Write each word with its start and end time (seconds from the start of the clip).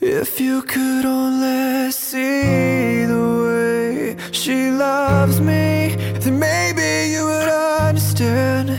If 0.00 0.40
you 0.40 0.62
could 0.62 1.04
only 1.04 1.90
see 1.90 3.04
the 3.04 3.24
way 3.44 4.16
she 4.32 4.70
loves 4.70 5.40
me, 5.40 5.96
then 6.20 6.38
maybe 6.38 7.12
you 7.12 7.24
would 7.24 7.48
understand 7.48 8.78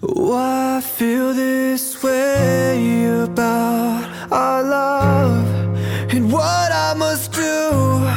why 0.00 0.76
I 0.76 0.80
feel 0.80 1.34
this 1.34 2.02
way 2.02 3.22
about 3.22 4.32
our 4.32 4.62
love 4.62 5.46
and 6.12 6.32
what 6.32 6.72
I 6.72 6.94
must 6.94 7.32
do. 7.32 8.08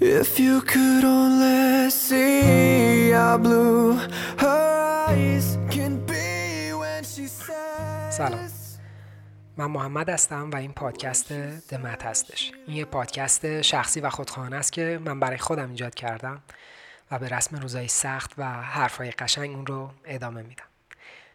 If 0.00 0.38
you 0.38 0.60
could 0.62 1.04
only 1.04 1.90
see 1.90 3.10
how 3.10 3.38
blue 3.38 3.94
her 4.38 5.06
eyes 5.08 5.58
can 5.70 6.04
be 6.06 6.72
when 6.72 7.04
she 7.04 7.26
says. 7.26 8.10
سلام 8.10 8.43
من 9.57 9.65
محمد 9.65 10.09
هستم 10.09 10.51
و 10.51 10.55
این 10.55 10.73
پادکست 10.73 11.33
دمت 11.69 12.03
هستش. 12.03 12.51
این 12.67 12.77
یه 12.77 12.85
پادکست 12.85 13.61
شخصی 13.61 13.99
و 13.99 14.09
خودخواهانه 14.09 14.55
است 14.55 14.71
که 14.71 14.99
من 15.05 15.19
برای 15.19 15.37
خودم 15.37 15.69
ایجاد 15.69 15.95
کردم 15.95 16.43
و 17.11 17.19
به 17.19 17.29
رسم 17.29 17.57
روزای 17.57 17.87
سخت 17.87 18.31
و 18.37 18.43
حرفای 18.61 19.11
قشنگ 19.11 19.55
اون 19.55 19.65
رو 19.65 19.91
ادامه 20.05 20.41
میدم. 20.41 20.65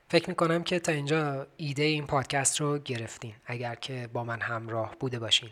فکر 0.09 0.29
می‌کنم 0.29 0.63
که 0.63 0.79
تا 0.79 0.93
اینجا 0.93 1.47
ایده 1.57 1.83
این 1.83 2.07
پادکست 2.07 2.61
رو 2.61 2.79
گرفتین 2.79 3.35
اگر 3.47 3.75
که 3.75 4.09
با 4.13 4.25
من 4.25 4.41
همراه 4.41 4.97
بوده 5.01 5.19
باشین. 5.19 5.51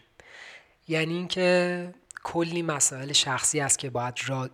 یعنی 0.88 1.14
اینکه 1.14 1.94
کلی 2.22 2.62
مسائل 2.62 3.12
شخصی 3.12 3.60
است 3.60 3.78
که 3.78 3.90
باید 3.90 4.14
را 4.26 4.50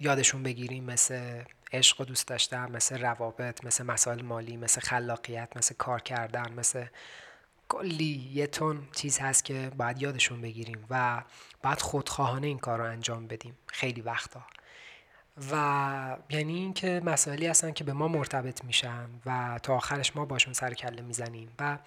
یادشون 0.00 0.42
بگیریم 0.42 0.84
مثل 0.84 1.42
عشق 1.72 2.00
و 2.00 2.04
دوست 2.04 2.28
داشتن 2.28 2.70
مثل 2.72 3.00
روابط 3.00 3.64
مثل 3.64 3.84
مسائل 3.84 4.22
مالی 4.22 4.56
مثل 4.56 4.80
خلاقیت 4.80 5.48
مثل 5.56 5.74
کار 5.78 6.00
کردن 6.00 6.52
مثل 6.52 6.84
کلی 7.72 8.30
یه 8.32 8.46
تون 8.46 8.88
چیز 8.96 9.18
هست 9.18 9.44
که 9.44 9.72
باید 9.76 10.02
یادشون 10.02 10.40
بگیریم 10.40 10.86
و 10.90 11.22
باید 11.62 11.80
خودخواهانه 11.80 12.46
این 12.46 12.58
کار 12.58 12.78
رو 12.78 12.84
انجام 12.84 13.26
بدیم 13.26 13.58
خیلی 13.66 14.00
وقتا. 14.00 14.42
و 15.52 16.16
یعنی 16.30 16.54
اینکه 16.54 17.02
مسائلی 17.04 17.46
هستن 17.46 17.72
که 17.72 17.84
به 17.84 17.92
ما 17.92 18.08
مرتبط 18.08 18.64
میشن 18.64 19.08
و 19.26 19.60
تا 19.62 19.74
آخرش 19.76 20.16
ما 20.16 20.24
باشون 20.24 20.52
سر 20.52 20.74
کله 20.74 21.02
می‌زنیم 21.02 21.48
و 21.58 21.78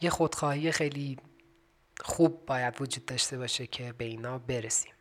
یه 0.00 0.10
خودخواهی 0.10 0.72
خیلی 0.72 1.18
خوب 2.00 2.46
باید 2.46 2.80
وجود 2.80 3.06
داشته 3.06 3.38
باشه 3.38 3.66
که 3.66 3.92
به 3.92 4.04
اینا 4.04 4.38
برسیم. 4.38 4.92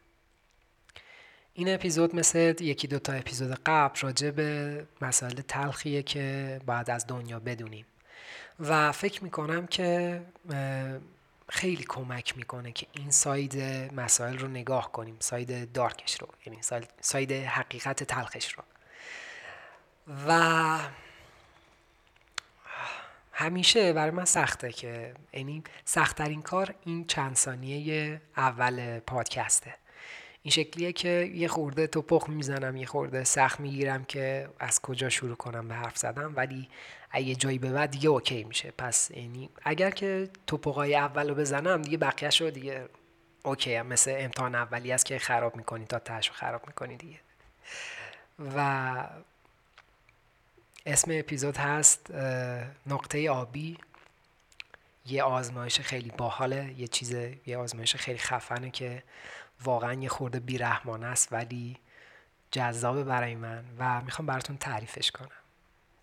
این 1.53 1.73
اپیزود 1.73 2.15
مثل 2.15 2.55
یکی 2.59 2.87
دوتا 2.87 3.13
اپیزود 3.13 3.59
قبل 3.65 3.99
راجع 3.99 4.31
به 4.31 4.87
مسائل 5.01 5.41
تلخیه 5.41 6.03
که 6.03 6.59
باید 6.65 6.89
از 6.89 7.07
دنیا 7.07 7.39
بدونیم. 7.39 7.85
و 8.59 8.91
فکر 8.91 9.23
می‌کنم 9.23 9.67
که 9.67 10.21
خیلی 11.49 11.85
کمک 11.89 12.37
می‌کنه 12.37 12.71
که 12.71 12.87
این 12.91 13.11
side 13.11 13.57
مسائل 13.93 14.37
رو 14.37 14.47
نگاه 14.47 14.91
کنیم 14.91 15.17
side 15.19 15.71
dark 15.71 16.05
ش 16.05 16.21
رو 16.21 16.27
یعنی 16.45 16.59
side 17.01 17.31
حقیقت 17.31 18.03
تلخش 18.03 18.53
رو. 18.53 18.63
و 20.27 20.79
همیشه 23.31 23.93
برای 23.93 24.11
من 24.11 24.25
سخته 24.25 24.71
که 24.71 25.13
یعنی 25.33 25.63
سختترین 25.85 26.41
کار 26.41 26.75
این 26.85 27.07
چند 27.07 27.35
ثانیه 27.35 28.21
اول 28.37 28.99
پادکسته. 28.99 29.75
این 30.43 30.51
شکلیه 30.51 30.93
که 30.93 31.31
یه 31.33 31.47
خورده 31.47 31.87
توپخ 31.87 32.29
می‌زنم 32.29 32.75
یه 32.77 32.85
خورده 32.85 33.23
سخت 33.23 33.59
می‌گیرم 33.59 34.05
که 34.05 34.49
از 34.59 34.81
کجا 34.81 35.09
شروع 35.09 35.35
کنم 35.35 35.67
به 35.67 35.73
حرف 35.73 35.97
زدم 35.97 36.33
ولی 36.35 36.69
اگه 37.11 37.35
جایی 37.35 37.57
به 37.57 37.71
بعد 37.71 37.91
دیگه 37.91 38.09
اوکی 38.09 38.43
میشه. 38.43 38.71
پس 38.77 39.11
یعنی 39.11 39.49
اگر 39.63 39.91
که 39.91 40.29
توپقای 40.47 40.95
اول 40.95 41.29
رو 41.29 41.35
بزنم 41.35 41.81
دیگه 41.81 41.97
بقیهش 41.97 42.41
رو 42.41 42.49
دیگه 42.49 42.85
اوکی 43.43 43.75
هم. 43.75 43.87
مثل 43.87 44.15
امتحان 44.17 44.55
اولی 44.55 44.91
است 44.91 45.05
که 45.05 45.19
خراب 45.19 45.55
می‌کنی 45.55 45.85
تا 45.85 45.99
تهش 45.99 46.31
خراب 46.31 46.67
می‌کنی 46.67 46.97
دیگه. 46.97 47.19
و 48.55 49.07
اسم 50.85 51.11
اپیزود 51.13 51.57
هست 51.57 52.11
نقطه 52.87 53.29
آبی. 53.29 53.77
یه 55.05 55.23
آزمایش 55.23 55.79
خیلی 55.79 56.11
باحاله. 56.17 56.73
یه 56.77 56.87
چیز 56.87 57.15
یه 57.45 57.57
آزمایش 57.57 57.95
خیلی 57.95 58.19
خفنه 58.19 58.71
که 58.71 59.03
واقعا 59.63 59.93
یه 59.93 60.09
خورده 60.09 60.39
بیرحمانه 60.39 61.05
است 61.05 61.33
ولی 61.33 61.77
جذابه 62.51 63.03
برای 63.03 63.35
من 63.35 63.63
و 63.79 64.01
می‌خوام 64.01 64.25
براتون 64.25 64.57
تعریفش 64.57 65.11
کنم. 65.11 65.29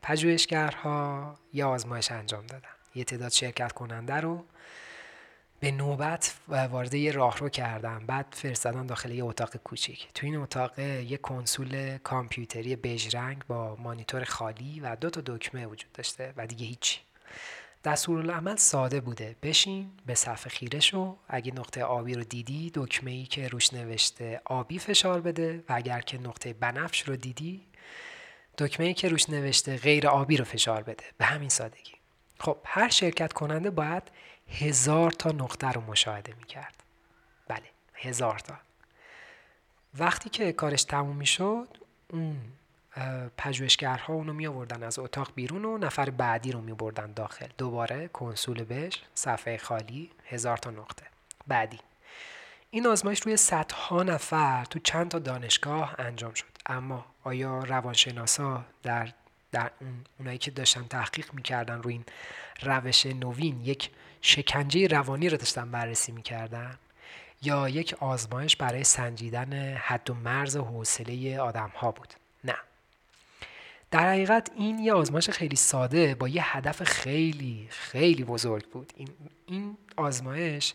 پژوهشگرها 0.03 1.35
یه 1.53 1.65
آزمایش 1.65 2.13
انجام 2.13 2.47
دادن. 2.47 2.69
یه 2.95 3.05
تعداد 3.05 3.33
شرکت 3.33 3.73
کننده 3.73 4.15
رو 4.15 4.45
به 5.61 5.71
نوبت 5.71 6.35
وارد 6.49 6.95
یه 6.95 7.13
راهرو 7.13 7.49
کردن. 7.49 8.07
بعد 8.07 8.27
فرستادن 8.31 8.87
داخل 8.87 9.11
یه 9.11 9.25
اتاق 9.25 9.57
کوچیک. 9.57 10.09
تو 10.15 10.27
این 10.27 10.37
اتاق 10.37 10.79
یه 10.79 11.17
کنسول 11.17 11.99
کامپیوتری 11.99 12.77
بژ 12.77 13.15
رنگ 13.15 13.45
با 13.49 13.77
مانیتور 13.77 14.25
خالی 14.25 14.81
و 14.81 14.97
دو 14.97 15.11
تا 15.11 15.21
دکمه 15.27 15.67
وجود 15.67 15.93
داشته 15.93 16.35
و 16.37 16.47
دیگه 16.47 16.67
هیچی. 16.67 17.01
دستورالعمل 17.85 18.57
ساده 18.57 19.01
بوده. 19.01 19.37
بشین 19.43 19.91
به 20.07 20.15
صفحه 20.15 20.51
خیره 20.51 20.81
شو 20.81 21.17
اگه 21.29 21.53
نقطه 21.53 21.85
آبی 21.85 22.15
رو 22.15 22.25
دیدی 22.25 22.71
دکمه 22.75 23.11
ای 23.11 23.25
که 23.25 23.49
روش 23.49 23.73
نوشته 23.75 24.41
آبی 24.45 24.79
فشار 24.79 25.21
بده 25.21 25.65
و 25.69 25.73
اگر 25.73 26.01
که 26.01 26.19
نقطه 26.19 26.53
بنفش 26.53 27.03
رو 27.03 27.17
دیدی 27.17 27.67
دکمه 28.59 28.87
ای 28.87 28.95
که 28.95 29.09
روش 29.09 29.31
نوشته 29.31 29.77
غیر 29.77 30.09
آبی 30.09 30.37
رو 30.37 30.45
فشار 30.45 30.83
بده. 30.83 31.05
به 31.19 31.25
همین 31.25 31.49
سادگی. 31.49 31.93
خب 32.39 32.57
هر 32.65 32.89
شرکت 32.89 33.33
کننده 33.33 33.71
باید 33.71 34.03
هزار 34.49 35.11
تا 35.11 35.31
نقطه 35.31 35.73
رو 35.73 35.81
مشاهده 35.81 36.35
می‌کرد. 36.39 36.83
بله 37.49 37.67
هزار 37.95 38.39
تا. 38.39 38.55
وقتی 39.99 40.31
که 40.31 40.53
کارش 40.53 40.85
تموم 40.85 41.17
می‌شد 41.17 41.69
اون 42.09 42.37
پژوهشگرها 43.37 44.15
اونو 44.15 44.33
می 44.33 44.47
آوردن 44.47 44.83
از 44.83 44.99
اتاق 44.99 45.33
بیرون 45.35 45.65
و 45.65 45.79
نفر 45.79 46.11
بعدی 46.11 46.53
رو 46.53 46.61
می 46.61 46.73
بردن 46.73 47.13
داخل. 47.13 47.47
دوباره 47.59 48.09
کنسول 48.09 48.65
بش 48.65 49.03
صفحه 49.15 49.57
خالی 49.57 50.11
هزار 50.27 50.57
تا 50.57 50.71
نقطه. 50.71 51.07
بعدی. 51.47 51.79
این 52.71 52.87
آزمایش 52.87 53.21
روی 53.21 53.37
صدها 53.37 54.03
نفر 54.03 54.65
تو 54.65 54.79
چند 54.79 55.11
تا 55.11 55.19
دانشگاه 55.19 55.95
انجام 55.99 56.35
شد. 56.35 56.47
اما 56.67 57.07
آیا 57.25 57.59
روانشناسا 57.59 58.65
در 58.83 59.13
در 59.53 59.71
اون 59.81 60.05
اونایی 60.19 60.39
که 60.39 60.51
داشتن 60.51 60.83
تحقیق 60.83 61.35
می‌کردن 61.35 61.83
روی 61.83 61.93
این 61.93 62.05
روش 62.63 63.07
نوین 63.07 63.61
یک 63.61 63.91
شکنجه 64.21 64.87
روانی 64.87 65.29
رو 65.29 65.37
داشتن 65.37 65.71
بررسی 65.71 66.13
می‌کردن؟ 66.13 66.79
یا 67.43 67.69
یک 67.69 67.95
آزمایش 68.01 68.57
برای 68.57 68.85
سنجیدن 68.85 69.75
حد 69.77 70.11
و 70.11 70.15
مرز 70.15 70.57
حوصله 70.57 71.41
آدم 71.41 71.73
ها 71.77 71.91
بود؟ 71.91 72.15
نه. 72.45 72.57
در 73.91 74.09
حقیقت 74.09 74.51
این 74.57 74.79
یه 74.79 74.93
آزمایش 74.93 75.31
خیلی 75.31 75.57
ساده 75.57 76.15
با 76.15 76.29
یه 76.29 76.57
هدف 76.57 76.83
خیلی 76.83 77.67
خیلی 77.71 78.25
بزرگ 78.25 78.67
بود. 78.69 78.93
این, 78.97 79.09
این 79.47 79.77
آزمایش 79.97 80.75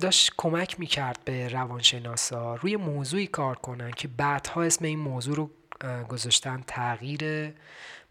داشت 0.00 0.32
کمک 0.36 0.80
می‌کرد 0.80 1.18
به 1.24 1.48
روانشناسا 1.48 2.54
روی 2.54 2.76
موضوعی 2.76 3.26
کار 3.26 3.54
کنن 3.54 3.90
که 3.90 4.08
بعدها 4.08 4.62
اسم 4.62 4.84
این 4.84 4.98
موضوع 4.98 5.36
رو 5.36 5.50
گذاشتن 6.08 6.64
تغییر 6.66 7.52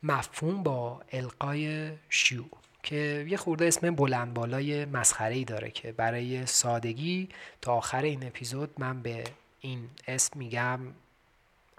مفهوم 0.03 0.63
با 0.63 1.01
القای 1.11 1.91
شیوع 2.09 2.49
که 2.83 3.25
یه 3.29 3.37
خورده 3.37 3.65
اسم 3.65 3.95
بلند 3.95 4.33
بالای 4.33 4.85
مسخره 4.85 5.35
ای 5.35 5.43
داره 5.43 5.71
که 5.71 5.91
برای 5.91 6.45
سادگی 6.45 7.29
تا 7.61 7.73
آخر 7.73 8.01
این 8.01 8.27
اپیزود 8.27 8.69
من 8.77 9.01
به 9.01 9.23
این 9.59 9.89
اسم 10.07 10.39
میگم 10.39 10.79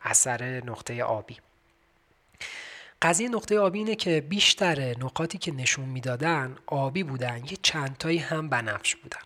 اثر 0.03 0.62
نقطه 0.65 1.03
آبی. 1.03 1.37
قضیه 3.03 3.29
نقطه 3.29 3.59
آبی 3.59 3.79
اینه 3.79 3.95
که 3.95 4.21
بیشتر 4.21 4.99
نقاطی 4.99 5.39
که 5.39 5.53
نشون 5.53 5.85
می‌دادن 5.85 6.57
آبی 6.67 7.03
بودن 7.03 7.37
یه 7.37 7.59
چندتایی 7.63 8.19
هم 8.19 8.49
بنفش 8.49 8.97
بودن. 8.97 9.21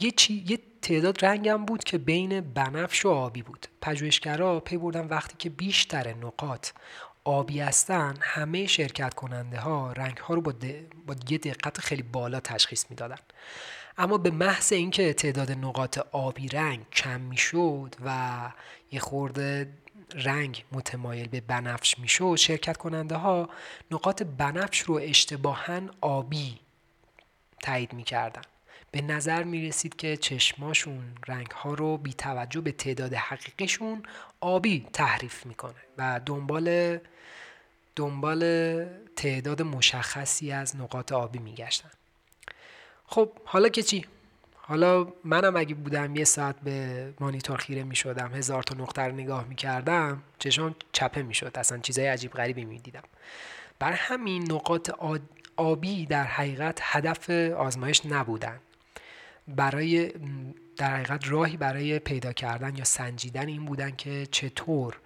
یه, 0.00 0.10
چی، 0.10 0.44
یه 0.48 0.58
تعداد 0.82 1.24
رنگم 1.24 1.64
بود 1.64 1.84
که 1.84 1.98
بین 1.98 2.40
بنفش 2.40 3.06
و 3.06 3.08
آبی 3.08 3.42
بود. 3.42 3.66
پژوهشگرا 3.82 4.60
پی 4.60 4.76
بردن 4.76 5.06
وقتی 5.06 5.34
که 5.38 5.50
بیشتر 5.50 6.14
نقاط 6.14 6.70
آبی 7.24 7.60
هستن 7.60 8.14
همه 8.20 8.66
شرکت 8.66 9.14
کننده 9.14 9.60
ها 9.60 9.92
رنگ 9.92 10.16
ها 10.16 10.34
رو 10.34 10.40
با, 10.40 10.52
با 11.06 11.14
یه 11.28 11.38
دقت 11.38 11.80
خیلی 11.80 12.02
بالا 12.02 12.40
تشخیص 12.40 12.84
می‌دادن. 12.90 13.18
اما 13.98 14.18
به 14.18 14.30
محض 14.30 14.72
اینکه 14.72 15.12
تعداد 15.12 15.52
نقاط 15.52 15.98
آبی 15.98 16.48
رنگ 16.48 16.90
کم 16.92 17.20
می‌شد 17.20 17.94
و 18.04 18.38
یه 18.92 19.00
خورده 19.00 19.72
رنگ 20.14 20.64
متمایل 20.72 21.28
به 21.28 21.40
بنفش 21.40 21.98
می‌شد 21.98 22.36
شرکت 22.36 22.76
کننده 22.76 23.16
ها 23.16 23.48
نقاط 23.90 24.22
بنفش 24.22 24.80
رو 24.80 24.94
اشتباها 25.02 25.80
آبی 26.00 26.58
تایید 27.62 27.92
می‌کردن 27.92 28.42
به 28.90 29.02
نظر 29.02 29.42
می 29.42 29.68
رسید 29.68 29.96
که 29.96 30.16
چشماشون 30.16 31.14
رنگ 31.28 31.50
ها 31.50 31.74
رو 31.74 31.96
بی 31.96 32.12
توجه 32.12 32.60
به 32.60 32.72
تعداد 32.72 33.14
حقیقیشون 33.14 34.02
آبی 34.40 34.86
تحریف 34.92 35.46
می‌کنه 35.46 35.74
و 35.98 36.20
دنبال 36.26 36.98
دنبال 37.96 38.40
تعداد 39.16 39.62
مشخصی 39.62 40.52
از 40.52 40.76
نقاط 40.76 41.12
آبی 41.12 41.38
میگشتن 41.38 41.90
خب 43.06 43.30
حالا 43.44 43.68
که 43.68 43.82
چی؟ 43.82 44.06
حالا 44.66 45.06
منم 45.24 45.56
اگه 45.56 45.74
بودم 45.74 46.16
یه 46.16 46.24
ساعت 46.24 46.60
به 46.60 47.08
مانیتور 47.20 47.56
خیره 47.56 47.82
می 47.82 47.96
شدم 47.96 48.34
هزار 48.34 48.62
تا 48.62 48.74
نقطه 48.74 49.02
رو 49.02 49.12
نگاه 49.12 49.44
می 49.48 49.54
کردم 49.54 50.22
چشم 50.38 50.74
چپه 50.92 51.22
می 51.22 51.34
شد 51.34 51.52
اصلا 51.54 51.78
چیزای 51.78 52.06
عجیب 52.06 52.32
غریبی 52.32 52.64
می 52.64 52.78
دیدم 52.78 53.02
بر 53.78 53.92
همین 53.92 54.52
نقاط 54.52 54.90
آبی 55.56 56.06
در 56.06 56.24
حقیقت 56.24 56.78
هدف 56.82 57.30
آزمایش 57.30 58.06
نبودن. 58.06 58.60
برای 59.48 60.12
در 60.76 60.94
حقیقت 60.94 61.28
راهی 61.28 61.56
برای 61.56 61.98
پیدا 61.98 62.32
کردن 62.32 62.76
یا 62.76 62.84
سنجیدن 62.84 63.48
این 63.48 63.64
بودن 63.64 63.90
که 63.90 64.26
چطور 64.26 64.96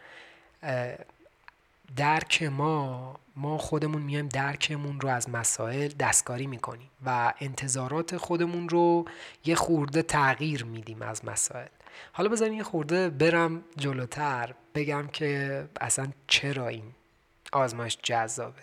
درک 1.97 2.43
ما 2.43 3.15
ما 3.37 3.59
خودمون 3.59 4.03
میایم 4.03 4.29
درکمون 4.29 5.01
رو 5.01 5.09
از 5.09 5.31
مسائل 5.31 5.89
دستکاری 5.89 6.47
می‌کنیم 6.47 6.91
و 7.07 7.35
انتظارات 7.41 8.17
خودمون 8.17 8.69
رو 8.69 9.05
یه 9.45 9.55
خورده 9.55 10.03
تغییر 10.03 10.65
میدیم 10.65 11.03
از 11.03 11.25
مسائل. 11.25 11.69
حالا 12.13 12.29
بذاریم 12.29 12.55
یه 12.55 12.63
خورده 12.63 13.11
برم 13.11 13.63
جلوتر 13.77 14.55
بگم 14.75 15.07
که 15.13 15.65
اصلا 15.81 16.09
چرا 16.27 16.69
این 16.69 16.85
آزمایش 17.53 17.99
جذابه. 18.03 18.63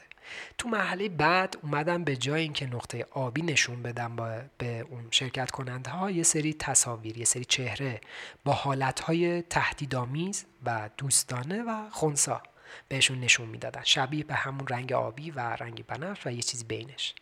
تو 0.58 0.70
مرحله 0.70 1.10
بعد 1.10 1.58
اومدم 1.64 2.04
به 2.04 2.16
جای 2.16 2.42
اینکه 2.42 2.66
نقطه 2.66 3.06
آبی 3.12 3.42
نشون 3.42 3.84
بدم 3.84 4.16
با 4.16 4.42
به 4.58 4.80
اون 4.80 5.08
شرکت 5.12 5.52
کننده 5.52 5.90
ها 5.90 6.12
یه 6.12 6.24
سری 6.24 6.54
تصاویر 6.54 7.18
یه 7.18 7.26
سری 7.26 7.46
چهره 7.46 8.02
با 8.46 8.54
حالت 8.54 9.00
های 9.00 9.42
تهدیدآمیز 9.42 10.46
و 10.66 10.90
دوستانه 10.98 11.64
و 11.64 11.90
خونسا. 11.90 12.42
بهشون 12.88 13.20
نشون 13.20 13.50
می‌دادن. 13.50 13.82
شبیه 13.84 14.24
به 14.24 14.34
همون 14.34 14.68
رنگ 14.68 14.94
آبی 14.94 15.32
و 15.32 15.40
رنگ 15.40 15.86
بنفش 15.86 16.28
و 16.28 16.32
یه 16.32 16.42
چیز 16.42 16.68
بینش. 16.68 17.14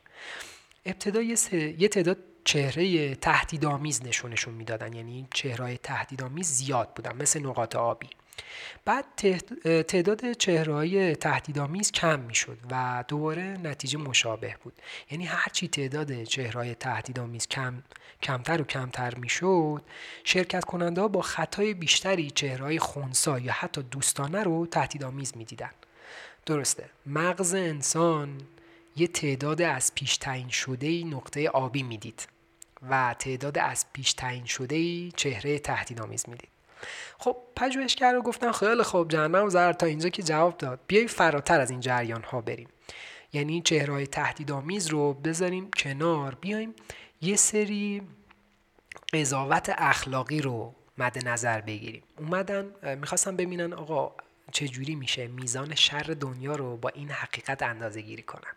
ابتدا 0.86 1.22
یه, 1.22 1.88
تعداد 1.88 2.18
چهره 2.44 3.16
تهدیدآمیز 3.16 4.04
نشونشون 4.06 4.54
می‌دادن. 4.54 4.94
یعنی 4.94 5.28
چهره 5.34 5.78
تهدیدآمیز 5.78 6.48
زیاد 6.48 6.94
بودن 6.94 7.16
مثل 7.16 7.40
نقاط 7.40 7.76
آبی. 7.76 8.10
بعد 8.86 9.06
تعداد 9.82 10.32
چهرهای 10.32 11.16
تهدیدآمیز 11.16 11.92
کم 11.92 12.20
می‌شد 12.20 12.58
و 12.72 13.04
دوباره 13.08 13.44
نتیجه 13.44 13.98
مشابه 14.00 14.56
بود. 14.64 14.74
یعنی 15.12 15.26
هرچی 15.26 15.68
تعداد 15.68 16.24
چهرهای 16.24 16.76
تهدیدآمیز 16.76 17.48
کم 17.48 17.84
کمتر 18.24 18.62
و 18.62 18.66
کمتر 18.66 19.16
می‌شد 19.16 19.82
شرکت 20.24 20.66
کننده 20.66 21.02
ها 21.02 21.08
با 21.08 21.22
خطای 21.22 21.74
بیشتری 21.74 22.32
چهرهای 22.32 22.80
خونسا 22.80 23.40
یا 23.40 23.54
حتی 23.54 23.84
دوستانه 23.84 24.44
رو 24.44 24.66
تهدیدآمیز 24.66 25.38
می‌دیدن. 25.38 25.72
درسته 26.46 26.90
مغز 27.06 27.54
انسان 27.54 28.42
یه 28.96 29.08
تعداد 29.08 29.62
از 29.62 29.96
پیش 29.96 30.18
تعیین 30.18 30.50
شده 30.50 31.04
نقطه 31.04 31.50
آبی 31.50 31.84
می‌دید 31.84 32.28
و 32.90 33.16
تعداد 33.20 33.58
از 33.58 33.86
پیش 33.94 34.14
تعیین 34.14 34.46
شده 34.46 35.12
چهره 35.12 35.60
تهدیدآمیز 35.60 36.30
می‌دید. 36.30 36.50
خب 37.18 37.38
پژوهشگر 37.56 38.14
رو 38.14 38.22
گفتن 38.22 38.52
خیلی 38.52 38.84
خوب 38.84 39.10
جنبم 39.10 39.50
زر 39.50 39.74
تا 39.74 39.86
اینجا 39.86 40.10
که 40.10 40.24
جواب 40.24 40.58
داد. 40.58 40.80
بیای 40.88 41.08
فراتر 41.08 41.60
از 41.60 41.72
این 41.72 41.80
جریان 41.80 42.24
ها 42.24 42.42
بریم. 42.42 42.68
یعنی 43.34 43.62
چهرهای 43.62 44.08
تهدیدآمیز 44.08 44.88
رو 44.88 45.14
بذاریم 45.14 45.72
کنار 45.78 46.38
بیایم 46.42 46.74
یه 47.24 47.36
سری 47.36 48.02
قضاوت 49.14 49.74
اخلاقی 49.78 50.42
رو 50.42 50.74
مد 50.98 51.28
نظر 51.28 51.62
بگیریم. 51.62 52.04
اومدن 52.18 52.66
می‌خواستم 52.98 53.36
ببینن 53.36 53.74
آقا 53.74 54.12
چجوری 54.52 54.96
میشه 54.96 55.28
میزان 55.28 55.76
شر 55.76 56.16
دنیا 56.20 56.56
رو 56.56 56.78
با 56.78 56.90
این 56.90 57.12
حقیقت 57.12 57.64
اندازه 57.64 58.02
گیری 58.02 58.24
کنن. 58.24 58.54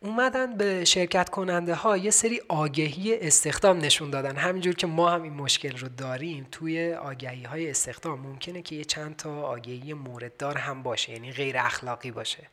اومدن 0.00 0.56
به 0.56 0.84
شرکت 0.84 1.28
کننده 1.30 1.74
ها 1.74 1.96
یه 1.96 2.10
سری 2.10 2.40
آگهی 2.48 3.18
استخدام 3.18 3.78
نشون 3.78 4.10
دادن. 4.10 4.36
همینجور 4.36 4.74
که 4.74 4.86
ما 4.86 5.10
هم 5.10 5.22
این 5.22 5.32
مشکل 5.32 5.78
رو 5.78 5.88
داریم 5.88 6.46
توی 6.52 6.92
آگهی 6.94 7.42
های 7.42 7.70
استخدام 7.70 8.20
ممکنه 8.20 8.62
که 8.62 8.76
یه 8.76 8.84
چند 8.84 9.16
تا 9.16 9.42
آگهی 9.42 9.94
مورددار 9.94 10.58
هم 10.58 10.82
باشه 10.82 11.12
یعنی 11.12 11.32
غیر 11.32 11.58
اخلاقی 11.58 12.10
باشه. 12.10 12.48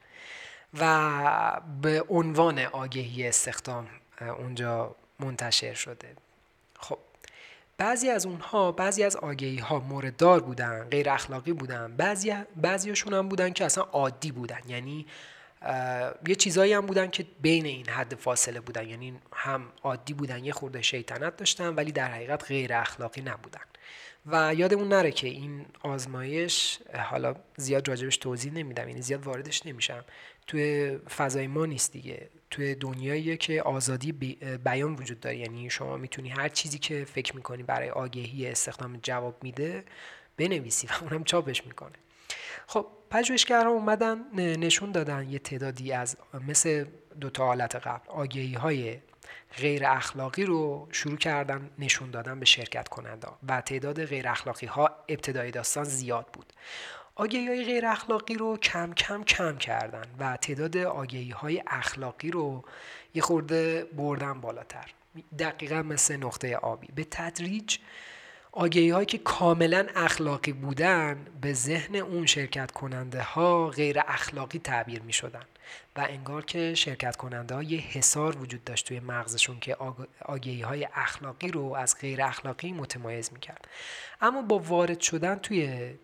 و 0.79 1.61
به 1.81 2.03
عنوان 2.09 2.59
آگهی 2.59 3.27
استخدام 3.27 3.87
اونجا 4.29 4.95
منتشر 5.19 5.73
شده. 5.73 6.15
خب 6.79 6.97
بعضی 7.77 8.09
از 8.09 8.25
اونها 8.25 8.71
بعضی 8.71 9.03
از 9.03 9.15
آگهی 9.15 9.57
ها 9.57 9.79
مورددار 9.79 10.39
بودن 10.39 10.83
غیر 10.83 11.09
اخلاقی 11.09 11.53
بودن. 11.53 11.95
بعضی 11.97 12.33
بعضیشون 12.55 13.13
هم 13.13 13.29
بودن 13.29 13.53
که 13.53 13.65
اصلا 13.65 13.83
عادی 13.83 14.31
بودن. 14.31 14.61
یعنی 14.67 15.05
یه 16.27 16.35
چیزایی 16.35 16.73
هم 16.73 16.85
بودن 16.85 17.09
که 17.09 17.25
بین 17.41 17.65
این 17.65 17.89
حد 17.89 18.15
فاصله 18.15 18.59
بودن. 18.59 18.87
یعنی 18.87 19.19
هم 19.33 19.65
عادی 19.83 20.13
بودن 20.13 20.45
یه 20.45 20.51
خورده 20.51 20.81
شیطنت 20.81 21.37
داشتن 21.37 21.75
ولی 21.75 21.91
در 21.91 22.07
حقیقت 22.07 22.43
غیر 22.43 22.73
اخلاقی 22.73 23.21
نبودن. 23.21 23.61
و 24.25 24.53
یادمون 24.53 24.87
نره 24.87 25.11
که 25.11 25.27
این 25.27 25.65
آزمایش 25.81 26.79
حالا 27.09 27.35
زیاد 27.57 27.87
راجبش 27.87 28.17
توضیح 28.17 28.53
نمیدم 28.53 28.89
یعنی 28.89 29.01
زیاد 29.01 29.27
واردش 29.27 29.65
نمیشم. 29.65 30.05
توی 30.47 30.97
فضای 30.97 31.47
ما 31.47 31.65
نیست 31.65 31.91
دیگه. 31.91 32.29
توی 32.51 32.75
دنیاییه 32.75 33.37
که 33.37 33.61
آزادی 33.61 34.11
بیان 34.63 34.95
وجود 34.95 35.19
داره. 35.19 35.37
یعنی 35.37 35.69
شما 35.69 35.97
می‌تونی 35.97 36.29
هر 36.29 36.49
چیزی 36.49 36.79
که 36.79 37.05
فکر 37.05 37.35
می‌کنی 37.35 37.63
برای 37.63 37.89
آگهی 37.89 38.47
استخدام 38.47 38.97
جواب 39.03 39.43
میده 39.43 39.83
بنویسی 40.37 40.87
و 40.87 40.91
اونم 41.01 41.23
چاپش 41.23 41.65
می‌کنه. 41.65 41.95
خب 42.67 42.87
پژوهشگرها 43.09 43.71
اومدن 43.71 44.17
نشون 44.35 44.91
دادن 44.91 45.29
یه 45.29 45.39
تعدادی 45.39 45.91
از 45.91 46.17
مثل 46.47 46.85
دو 47.21 47.29
تا 47.29 47.45
حالت 47.45 47.75
قبل 47.75 48.09
آگهی 48.09 48.53
های 48.53 48.97
غیر 49.57 49.85
اخلاقی 49.85 50.43
رو 50.43 50.87
شروع 50.91 51.17
کردن 51.17 51.69
نشون 51.79 52.11
دادن 52.11 52.39
به 52.39 52.45
شرکت 52.45 52.87
کننده 52.87 53.27
و 53.47 53.61
تعداد 53.61 54.05
غیر 54.05 54.27
اخلاقی 54.27 54.67
ها 54.67 54.89
ابتدای 55.09 55.51
داستان 55.51 55.83
زیاد 55.83 56.25
بود. 56.33 56.53
آگهی 57.21 57.47
های 57.47 57.63
غیر 57.63 57.85
اخلاقی 57.85 58.33
رو 58.33 58.57
کم 58.57 58.93
کم 58.93 59.23
کم 59.23 59.57
کردن 59.57 60.03
و 60.19 60.37
تعداد 60.37 60.77
آگهی 60.77 61.29
های 61.29 61.63
اخلاقی 61.67 62.31
رو 62.31 62.63
یه 63.15 63.21
خورده 63.21 63.85
بردن 63.97 64.41
بالاتر. 64.41 64.93
دقیقا 65.39 65.81
مثل 65.81 66.17
نقطه 66.17 66.55
آبی. 66.55 66.87
به 66.95 67.07
تدریج 67.11 67.77
آگهی 68.51 68.89
هایی 68.89 69.05
که 69.05 69.17
کاملا 69.17 69.87
اخلاقی 69.95 70.51
بودن 70.51 71.27
به 71.41 71.53
ذهن 71.53 71.95
اون 71.95 72.25
شرکت 72.25 72.71
کننده 72.71 73.21
ها 73.21 73.67
غیر 73.67 73.99
اخلاقی 73.99 74.59
تعبیر 74.59 75.01
می 75.01 75.13
شدن 75.13 75.45
و 75.95 76.05
انگار 76.09 76.45
که 76.45 76.75
شرکت 76.75 77.15
کننده 77.15 77.55
ها 77.55 77.63
یه 77.63 77.79
حسار 77.79 78.37
وجود 78.37 78.63
داشت 78.63 78.87
توی 78.87 78.99
مغزشون 78.99 79.59
که 79.59 79.77
آگهی 80.25 80.61
های 80.61 80.87
اخلاقی 80.93 81.47
رو 81.47 81.73
از 81.73 81.97
غیر 82.01 82.23
اخلاقی 82.23 82.71
متمایز 82.71 83.33
می‌کرد. 83.33 83.67
اما 84.21 84.41
با 84.41 84.59
وارد 84.59 84.99
شدن 84.99 85.35
توی 85.35 85.59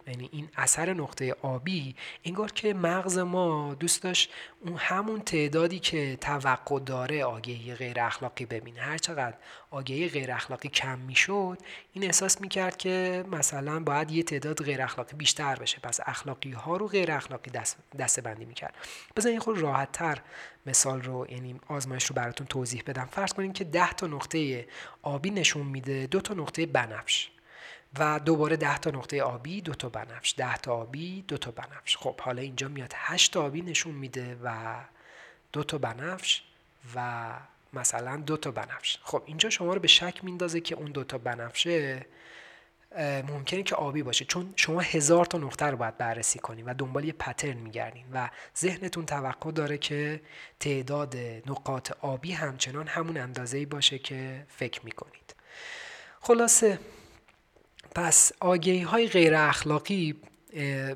یعنی 0.08 0.30
این 0.32 0.50
اثر 0.56 0.94
نقطه 0.94 1.36
آبی 1.42 1.96
انگار 2.24 2.52
که 2.52 2.74
مغز 2.74 3.18
ما 3.18 3.74
دوست 3.74 4.04
داشت 4.04 4.34
اون 4.60 4.76
همون 4.78 5.20
تعدادی 5.22 5.80
که 5.80 6.18
توقع 6.22 6.80
داره 6.80 7.24
آگهی 7.24 7.76
غیر 7.76 8.00
اخلاقی 8.00 8.46
ببینه. 8.46 8.82
هر 8.82 8.98
چقدر 8.98 9.38
آگهی 9.72 10.10
غیر 10.10 10.32
اخلاقی 10.32 10.70
کم 10.70 11.00
می‌شد 11.00 11.58
این 11.94 12.04
احساس 12.04 12.42
می‌کرد 12.42 12.78
که 12.78 13.26
مثلا 13.32 13.80
باید 13.80 14.12
یه 14.12 14.24
تعداد 14.24 14.64
غیر 14.64 14.82
اخلاقی 14.82 15.16
بیشتر 15.16 15.56
بشه. 15.56 15.80
پس 15.80 16.00
اخلاقی 16.06 16.52
ها 16.52 16.78
رو 16.78 16.88
غیر 16.88 17.12
اخلاقی 17.12 17.52
دست, 17.52 17.78
دسته 18.00 18.22
بندی 18.22 18.46
می‌کرد 18.46 18.76
بزن 19.16 19.40
خود 19.40 19.58
راحت 19.58 19.92
تر 19.92 20.22
مثال 20.66 21.02
رو 21.02 21.26
یعنی 21.30 21.60
آزمایش 21.68 22.06
رو 22.06 22.16
براتون 22.16 22.48
توضیح 22.48 22.84
بدم. 22.88 23.06
فرض 23.12 23.34
کنیم 23.34 23.54
که 23.54 23.64
10 23.64 23.94
تا 23.94 24.08
نقطه 24.08 24.68
آبی 25.02 25.32
نشون 25.32 25.66
میده 25.66 26.08
دو 26.08 26.22
تا 26.22 26.34
نقطه 26.34 26.66
بنفش. 26.66 27.30
و 28.00 28.20
دوباره 28.20 28.56
10 28.56 28.78
تا 28.78 28.90
نقطه 28.90 29.22
آبی 29.22 29.62
دو 29.62 29.74
تا 29.74 29.90
بنفش 29.90 30.34
10 30.38 30.58
تا 30.58 30.74
آبی 30.74 31.22
دو 31.28 31.38
تا 31.38 31.52
بنفش. 31.52 31.98
خب 31.98 32.22
حالا 32.22 32.42
اینجا 32.42 32.68
میاد 32.68 32.92
8 32.96 33.34
تا 33.34 33.46
آبی 33.46 33.62
نشون 33.62 33.96
میده 33.96 34.38
و 34.44 34.76
دو 35.52 35.64
تا 35.64 35.78
بنفش 35.78 36.44
و 36.96 37.30
مثلا 37.74 38.18
دو 38.18 38.38
تا 38.38 38.52
بنفش. 38.52 38.98
خب 39.04 39.24
اینجا 39.26 39.50
شما 39.50 39.74
رو 39.74 39.80
به 39.80 39.88
شک 39.88 40.24
میندازه 40.24 40.62
که 40.62 40.76
اون 40.76 40.92
دو 40.92 41.04
تا 41.04 41.18
بنفشه 41.18 42.06
ممکنه 43.28 43.64
که 43.64 43.76
آبی 43.76 44.04
باشه. 44.04 44.26
چون 44.26 44.54
شما 44.56 44.80
هزار 44.80 45.26
تا 45.26 45.38
نقطه 45.38 45.66
رو 45.66 45.78
باید 45.78 45.98
بررسی 45.98 46.40
کنید 46.40 46.68
و 46.68 46.74
دنبال 46.74 47.06
یه 47.06 47.14
پترن 47.14 47.58
میگردین 47.58 48.06
و 48.14 48.30
ذهنتون 48.58 49.06
توقع 49.06 49.52
داره 49.52 49.78
که 49.78 50.22
تعداد 50.60 51.16
نقاط 51.46 51.92
آبی 52.02 52.32
همچنان 52.32 52.88
همون 52.88 53.18
اندازه‌ای 53.18 53.66
باشه 53.66 54.00
که 54.00 54.46
فکر 54.50 54.86
می‌کنید. 54.86 55.36
خلاصه 56.22 56.80
پس 57.96 58.32
آگهی 58.40 58.82
های 58.82 59.08
غیر 59.08 59.36
اخلاقی 59.36 60.16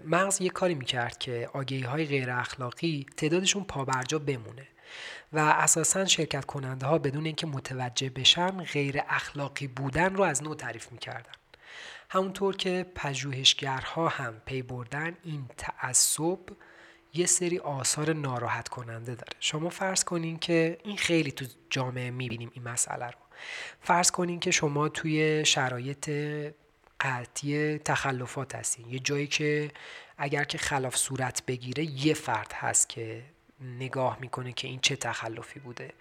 مغز 0.05 0.41
یه 0.41 0.49
کاری 0.49 0.75
می‌کرد 0.75 1.17
که 1.17 1.49
آگهی 1.53 1.81
های 1.81 2.05
غیر 2.05 2.31
اخلاقی 2.31 3.05
تعدادشون 3.17 3.63
پابرجا 3.63 4.19
بمونه 4.19 4.67
و 5.33 5.39
اساسا 5.39 6.05
شرکت 6.05 6.45
کننده 6.45 6.85
ها 6.85 6.97
بدون 6.97 7.25
اینکه 7.25 7.47
متوجه 7.47 8.09
بشن 8.09 8.63
غیر 8.63 9.01
اخلاقی 9.09 9.67
بودن 9.67 10.15
رو 10.15 10.23
از 10.23 10.43
نو 10.43 10.55
تعریف 10.55 10.91
می‌کردن. 10.91 11.31
همونطور 12.09 12.55
که 12.55 12.85
پژوهشگرها 12.95 14.07
هم 14.07 14.41
پی 14.45 14.61
بردن 14.61 15.17
این 15.23 15.45
تعصب 15.57 16.39
یه 17.13 17.25
سری 17.25 17.59
آثار 17.59 18.13
ناراحت 18.13 18.67
کننده 18.67 19.15
داره. 19.15 19.33
شما 19.39 19.69
فرض 19.69 20.03
کنین 20.03 20.39
که 20.39 20.77
این 20.83 20.97
خیلی 20.97 21.31
تو 21.31 21.45
جامعه 21.69 22.11
می‌بینیم 22.11 22.51
این 22.53 22.63
مسئله 22.63 23.05
رو. 23.05 23.17
فرض 23.81 24.11
کنین 24.11 24.39
که 24.39 24.51
شما 24.51 24.89
توی 24.89 25.45
شرایط 25.45 26.09
قطعی 27.01 27.77
تخلفات 27.77 28.55
هستین. 28.55 28.89
یه 28.89 28.99
جایی 28.99 29.27
که 29.27 29.71
اگر 30.17 30.43
که 30.43 30.57
خلاف 30.57 30.95
صورت 30.95 31.45
بگیره 31.45 31.83
یه 31.83 32.13
فرد 32.13 32.53
هست 32.55 32.89
که 32.89 33.23
نگاه 33.79 34.17
می‌کنه 34.21 34.51
که 34.51 34.67
این 34.67 34.79
چه 34.79 34.95
تخلفی 34.95 35.59
بوده. 35.59 35.93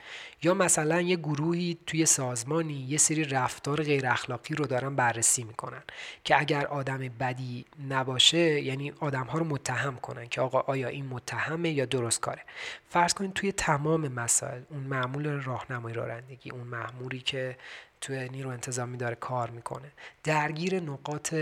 یا 0.42 0.54
مثلا 0.54 1.00
یه 1.00 1.16
گروهی 1.16 1.78
توی 1.86 2.06
سازمانی 2.06 2.74
یه 2.74 2.98
سری 2.98 3.24
رفتار 3.24 3.82
غیر 3.82 4.06
اخلاقی 4.06 4.54
رو 4.54 4.66
دارن 4.66 4.96
بررسی 4.96 5.44
می‌کنن 5.44 5.82
که 6.24 6.40
اگر 6.40 6.66
آدم 6.66 6.98
بدی 6.98 7.64
نباشه 7.88 8.38
یعنی 8.38 8.92
آدم 9.00 9.24
ها 9.24 9.38
رو 9.38 9.44
متهم 9.44 9.96
کنن 9.96 10.26
که 10.28 10.40
آقا 10.40 10.60
آیا 10.60 10.88
این 10.88 11.06
متهمه 11.06 11.70
یا 11.70 11.84
درست 11.84 12.20
کاره. 12.20 12.42
فرض 12.88 13.14
کنید 13.14 13.32
توی 13.32 13.52
تمام 13.52 14.08
مسائل 14.08 14.62
اون 14.70 14.82
معمول 14.82 15.26
راهنمایی 15.26 15.94
رانندگی 15.94 16.50
اون 16.50 16.66
معمولی 16.66 17.20
که 17.20 17.56
توی 18.00 18.28
نیرو 18.28 18.50
انتظامی 18.50 18.96
داره 18.96 19.14
کار 19.14 19.50
می‌کنه. 19.50 19.92
درگیر 20.24 20.80
نقاط 20.80 21.34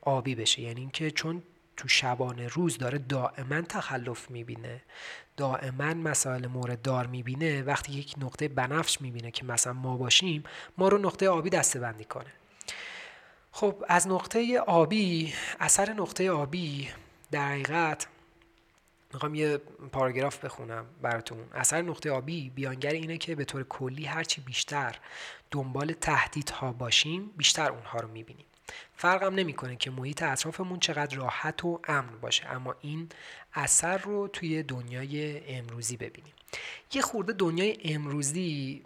آبی 0.00 0.34
بشه. 0.34 0.62
یعنی 0.62 0.80
اینکه 0.80 1.10
چون 1.10 1.42
تو 1.76 1.88
شبانه 1.88 2.48
روز 2.48 2.78
داره 2.78 2.98
دائما 2.98 3.60
تخلف 3.60 4.30
می‌بینه 4.30 4.82
دائما 5.36 5.94
مسائل 5.94 6.46
مورد 6.46 6.82
دار 6.82 7.06
می‌بینه 7.06 7.62
وقتی 7.62 7.92
یک 7.92 8.14
نقطه 8.18 8.48
بنفش 8.48 9.00
می‌بینه 9.00 9.30
که 9.30 9.44
مثلا 9.44 9.72
ما 9.72 9.96
باشیم 9.96 10.44
ما 10.78 10.88
رو 10.88 10.98
نقطه 10.98 11.28
آبی 11.28 11.50
دسته 11.50 11.80
بندی 11.80 12.04
کنه. 12.04 12.32
خب 13.52 13.84
از 13.88 14.08
نقطه 14.08 14.58
آبی 14.58 15.34
اثر 15.60 15.92
نقطه 15.92 16.30
آبی 16.30 16.88
در 17.30 17.48
حقیقت 17.48 18.06
می‌خوام 19.12 19.34
یه 19.34 19.58
پاراگراف 19.92 20.44
بخونم 20.44 20.86
براتون. 21.02 21.44
اثر 21.54 21.82
نقطه 21.82 22.10
آبی 22.10 22.50
بیانگر 22.50 22.90
اینه 22.90 23.18
که 23.18 23.34
به 23.34 23.44
طور 23.44 23.64
کلی 23.64 24.04
هرچی 24.04 24.40
بیشتر 24.40 24.96
دنبال 25.50 25.92
تهدیدها 25.92 26.72
باشیم 26.72 27.30
بیشتر 27.36 27.70
اونها 27.70 28.00
رو 28.00 28.08
می‌بینیم. 28.08 28.46
فرقم 28.96 29.34
نمی‌کنه 29.34 29.76
که 29.76 29.90
محیط 29.90 30.22
اطرافمون 30.22 30.78
چقدر 30.78 31.16
راحت 31.16 31.64
و 31.64 31.80
امن 31.84 32.20
باشه 32.20 32.46
اما 32.46 32.74
این 32.80 33.08
اثر 33.54 33.98
رو 33.98 34.28
توی 34.28 34.62
دنیای 34.62 35.40
امروزی 35.56 35.96
ببینیم. 35.96 36.32
یه 36.92 37.02
خورده 37.02 37.32
دنیای 37.32 37.76
امروزی 37.84 38.82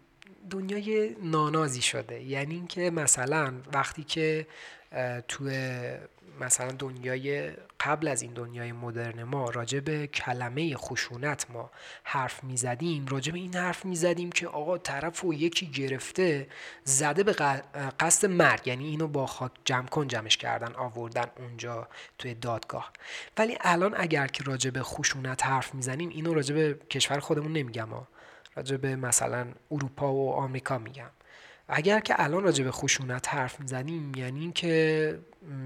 دنیای 0.51 1.17
نانازی 1.23 1.83
شده. 1.83 2.23
یعنی 2.23 2.55
اینکه 2.55 2.91
مثلا 2.91 3.55
وقتی 3.73 4.05
که 4.05 4.47
توی 5.29 5.79
مثلا 6.41 6.73
دنیای 6.73 7.53
قبل 7.81 8.09
از 8.09 8.23
این 8.23 8.33
دنیای 8.33 8.73
مدرن 8.73 9.23
ما 9.23 9.51
راجع 9.51 9.81
به 9.81 10.07
کلمه 10.07 10.77
خشونت 10.77 11.47
ما 11.51 11.71
حرف 12.05 12.45
می‌زدیم 12.45 13.07
راجع 13.07 13.33
به 13.33 13.39
این 13.39 13.55
حرف 13.55 13.85
می‌زدیم 13.85 14.33
که 14.33 14.49
آقا 14.49 14.79
طرف 14.79 15.25
و 15.25 15.35
یکی 15.35 15.67
گرفته 15.67 16.49
زده 16.85 17.23
به 17.23 17.33
قصد 18.01 18.29
مرگ 18.29 18.67
یعنی 18.67 18.87
اینو 18.87 19.09
با 19.09 19.27
خاک 19.27 19.53
جمع 19.65 19.87
کن 19.87 20.09
جمعش 20.09 20.37
کردن 20.37 20.75
آوردن 20.75 21.27
اونجا 21.39 21.89
توی 22.19 22.35
دادگاه. 22.35 22.93
ولی 23.39 23.59
الان 23.61 23.95
اگر 23.97 24.27
که 24.27 24.45
راجع 24.45 24.71
به 24.71 24.83
خشونت 24.83 25.47
حرف 25.47 25.75
می‌زنیم 25.75 26.09
اینو 26.09 26.35
راجع 26.35 26.55
به 26.55 26.75
کشور 26.91 27.19
خودمون 27.19 27.53
نمیگم 27.53 27.89
راجع 28.57 28.77
به 28.77 28.97
مثلا 28.97 29.47
اروپا 29.71 30.13
و 30.13 30.33
آمریکا 30.33 30.79
میگم. 30.79 31.11
اگر 31.69 32.01
که 32.01 32.15
الان 32.19 32.45
راجع 32.45 32.65
به 32.65 32.71
خشونت 32.71 33.29
حرف 33.29 33.61
می‌زنیم 33.61 34.13
یعنی 34.17 34.41
اینکه 34.41 35.19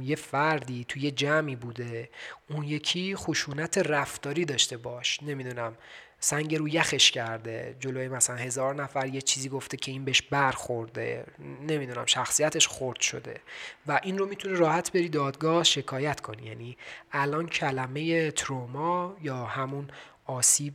یه 0.02 0.16
فردی 0.16 0.84
توی 0.88 1.02
یه 1.02 1.10
جمعی 1.10 1.56
بوده 1.56 2.08
اون 2.50 2.64
یکی 2.64 3.16
خشونت 3.16 3.78
رفتاری 3.78 4.44
داشته 4.44 4.76
باش 4.76 5.22
نمی‌دونم 5.22 5.76
سنگ 6.20 6.54
رو 6.54 6.68
یخش 6.68 7.10
کرده 7.10 7.76
جلوی 7.80 8.08
مثلا 8.08 8.36
هزار 8.36 8.74
نفر 8.74 9.06
یه 9.06 9.20
چیزی 9.20 9.48
گفته 9.48 9.76
که 9.76 9.92
این 9.92 10.04
بهش 10.04 10.22
برخورده 10.22 11.24
نمی‌دونم 11.68 12.06
شخصیتش 12.06 12.66
خورد 12.66 13.00
شده 13.00 13.40
و 13.86 14.00
این 14.02 14.18
رو 14.18 14.26
می‌تونه 14.26 14.54
راحت 14.54 14.92
بری 14.92 15.08
دادگاه 15.08 15.64
شکایت 15.64 16.20
کنی. 16.20 16.42
یعنی 16.42 16.76
الان 17.12 17.46
کلمه 17.46 18.30
تروما 18.30 19.16
یا 19.22 19.44
همون 19.44 19.88
آسیب 20.24 20.74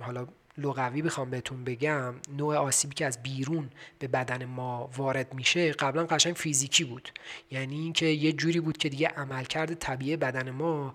حالا 0.00 0.26
لغوی 0.58 1.02
بخوام 1.02 1.30
بهتون 1.30 1.64
بگم 1.64 2.14
نوع 2.36 2.56
آسیبی 2.56 2.94
که 2.94 3.06
از 3.06 3.22
بیرون 3.22 3.70
به 3.98 4.08
بدن 4.08 4.44
ما 4.44 4.90
وارد 4.96 5.34
میشه 5.34 5.72
قبلا 5.72 6.06
قشنگ 6.06 6.34
فیزیکی 6.34 6.84
بود. 6.84 7.08
یعنی 7.50 7.78
اینکه 7.78 8.06
یه 8.06 8.32
جوری 8.32 8.60
بود 8.60 8.76
که 8.76 8.88
دیگه 8.88 9.08
عملکرد 9.08 9.74
طبیعی 9.74 10.16
بدن 10.16 10.50
ما 10.50 10.94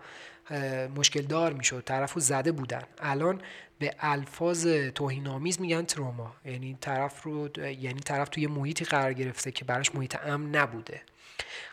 مشکل 0.96 1.22
دار 1.22 1.54
می‌شد 1.54 1.84
طرف 1.86 2.14
رو 2.14 2.22
زده 2.22 2.52
بودن. 2.52 2.84
الان 3.00 3.42
به 3.80 3.96
الفاظ 4.00 4.68
توهینآمیز 4.68 5.62
میگن 5.62 5.84
تروما. 5.84 6.36
یعنی 6.46 6.78
طرف 6.82 7.24
رو 7.24 7.50
یعنی 7.58 8.00
طرف 8.00 8.30
توی 8.30 8.48
محیطی 8.48 8.86
قرار 8.86 9.14
گرفته 9.14 9.52
که 9.52 9.66
براش 9.66 9.96
محیط 9.96 10.16
امن 10.26 10.56
نبوده. 10.56 11.02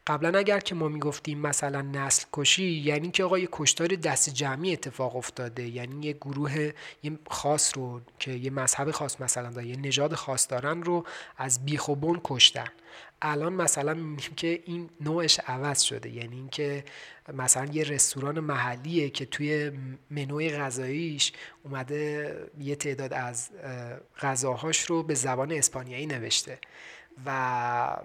قبلا 0.06 0.38
اگر 0.38 0.60
که 0.60 0.74
ما 0.74 0.88
می‌گفتیم 0.88 1.38
مثلا 1.38 1.82
نسل 1.82 2.24
کشی 2.32 2.64
یعنی 2.64 3.10
که 3.10 3.24
آقا 3.24 3.38
یه 3.38 3.48
کشتار 3.52 3.88
دست 3.88 4.30
جمعی 4.30 4.72
اتفاق 4.72 5.16
افتاده 5.16 5.62
یعنی 5.62 6.06
یه 6.06 6.12
گروه 6.12 6.72
یه 7.02 7.18
خاص 7.30 7.76
رو 7.76 8.00
که 8.18 8.32
یه 8.32 8.50
مذهب 8.50 8.90
خاص 8.90 9.20
مثلا 9.20 9.50
داره 9.50 9.66
یه 9.66 9.76
نژاد 9.76 10.14
خاص 10.14 10.50
دارن 10.50 10.82
رو 10.82 11.06
از 11.36 11.64
بیخ 11.64 11.88
و 11.88 11.94
بن 11.94 12.20
کشتن. 12.24 12.68
الان 13.22 13.52
مثلا 13.52 13.94
می‌بینیم 13.94 14.34
که 14.36 14.62
این 14.66 14.90
نوعش 15.00 15.40
عوض 15.46 15.82
شده 15.82 16.10
یعنی 16.10 16.36
اینکه 16.36 16.84
مثلا 17.32 17.64
یه 17.72 17.84
رستوران 17.84 18.40
محلیه 18.40 19.10
که 19.10 19.26
توی 19.26 19.72
منوی 20.10 20.50
غذاییش 20.50 21.32
اومده 21.64 22.36
یه 22.60 22.76
تعداد 22.76 23.12
از 23.12 23.50
غذاهاش 24.20 24.80
رو 24.80 25.02
به 25.02 25.14
زبان 25.14 25.52
اسپانیایی 25.52 26.06
نوشته 26.06 26.58
و 27.26 27.96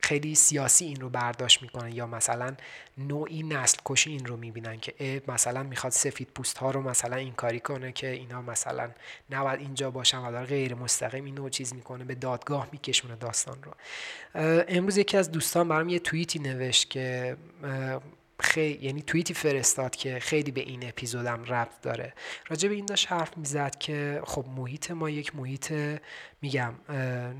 خیلی 0.00 0.34
سیاسی 0.34 0.84
این 0.84 1.00
رو 1.00 1.08
برداشت 1.08 1.62
می‌کنن 1.62 1.92
یا 1.92 2.06
مثلا 2.06 2.54
نوعی 2.98 3.42
نسل 3.42 3.78
کشی 3.84 4.10
این 4.10 4.26
رو 4.26 4.36
می‌بینن 4.36 4.80
که 4.80 5.22
مثلا 5.28 5.62
می‌خواد 5.62 5.92
سفید 5.92 6.28
پوست 6.34 6.58
ها 6.58 6.70
رو 6.70 6.82
مثلا 6.82 7.16
این 7.16 7.32
کاری 7.32 7.60
کنه 7.60 7.92
که 7.92 8.10
اینا 8.10 8.42
مثلا 8.42 8.90
نباید 9.30 9.60
اینجا 9.60 9.90
باشن 9.90 10.18
و 10.18 10.32
داره 10.32 10.46
غیر 10.46 10.74
مستقیم 10.74 11.24
این 11.24 11.34
نوع 11.34 11.50
چیز 11.50 11.74
می‌کنه 11.74 12.04
به 12.04 12.14
دادگاه 12.14 12.68
میکشونه 12.72 13.16
داستان 13.16 13.58
رو. 13.62 13.72
امروز 14.68 14.96
یکی 14.96 15.16
از 15.16 15.30
دوستان 15.30 15.68
برام 15.68 15.88
یه 15.88 15.98
توییتی 15.98 16.38
نوشت 16.38 16.90
که 16.90 17.36
خیلی 18.40 18.86
یعنی 18.86 19.02
توییتی 19.02 19.34
فرستاد 19.34 19.96
که 19.96 20.18
خیلی 20.18 20.50
به 20.50 20.60
این 20.60 20.88
اپیزودم 20.88 21.44
ربط 21.44 21.80
داره. 21.82 22.14
راجع 22.48 22.68
به 22.68 22.74
این 22.74 22.86
داشت 22.86 23.12
حرف 23.12 23.36
می‌زد 23.36 23.78
که 23.78 24.22
خب 24.24 24.44
محیط 24.56 24.90
ما 24.90 25.10
یک 25.10 25.36
محیط 25.36 25.72
میگم 26.42 26.74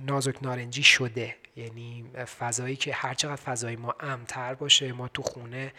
نازک 0.07 0.43
نارنجی 0.43 0.83
شده. 0.83 1.37
یعنی 1.57 2.05
فضایی 2.38 2.76
که 2.76 2.95
هر 2.95 3.14
چقدر 3.14 3.37
فضای 3.37 3.76
ما 3.76 3.95
امتر 4.00 4.55
باشه 4.55 4.93
ما 4.93 5.09
تو 5.09 5.23
خونه 5.23 5.73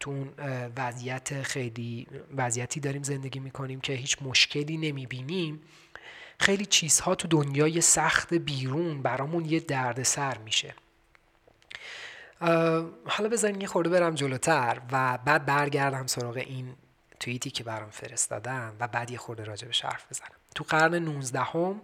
تو 0.00 0.26
وضعیت 0.76 1.42
خیلی 1.42 2.06
وضعیتی 2.36 2.80
داریم 2.80 3.02
زندگی 3.02 3.38
می‌کنیم 3.40 3.80
که 3.80 3.92
هیچ 3.92 4.16
مشکلی 4.22 4.76
نمی‌بینیم 4.76 5.60
خیلی 6.40 6.66
چیزها 6.66 7.14
تو 7.14 7.28
دنیای 7.28 7.80
سخت 7.80 8.34
بیرون 8.34 9.02
برامون 9.02 9.44
یه 9.44 9.60
دردسر 9.60 10.38
میشه. 10.38 10.74
حالا 13.06 13.28
بذارین 13.32 13.60
یه 13.60 13.66
خورده 13.66 13.90
برم 13.90 14.14
جلوتر 14.14 14.80
و 14.92 15.18
بعد 15.24 15.46
برگردم 15.46 16.06
سراغ 16.06 16.36
این 16.36 16.74
توییتی 17.20 17.50
که 17.50 17.64
برام 17.64 17.90
فرستادن 17.90 18.72
و 18.80 18.88
بعد 18.88 19.10
یه 19.10 19.18
خورده 19.18 19.44
راجبش 19.44 19.84
حرف 19.84 20.06
بزنم. 20.10 20.28
تو 20.54 20.64
قرن 20.68 20.94
19 20.94 21.40
هم 21.40 21.80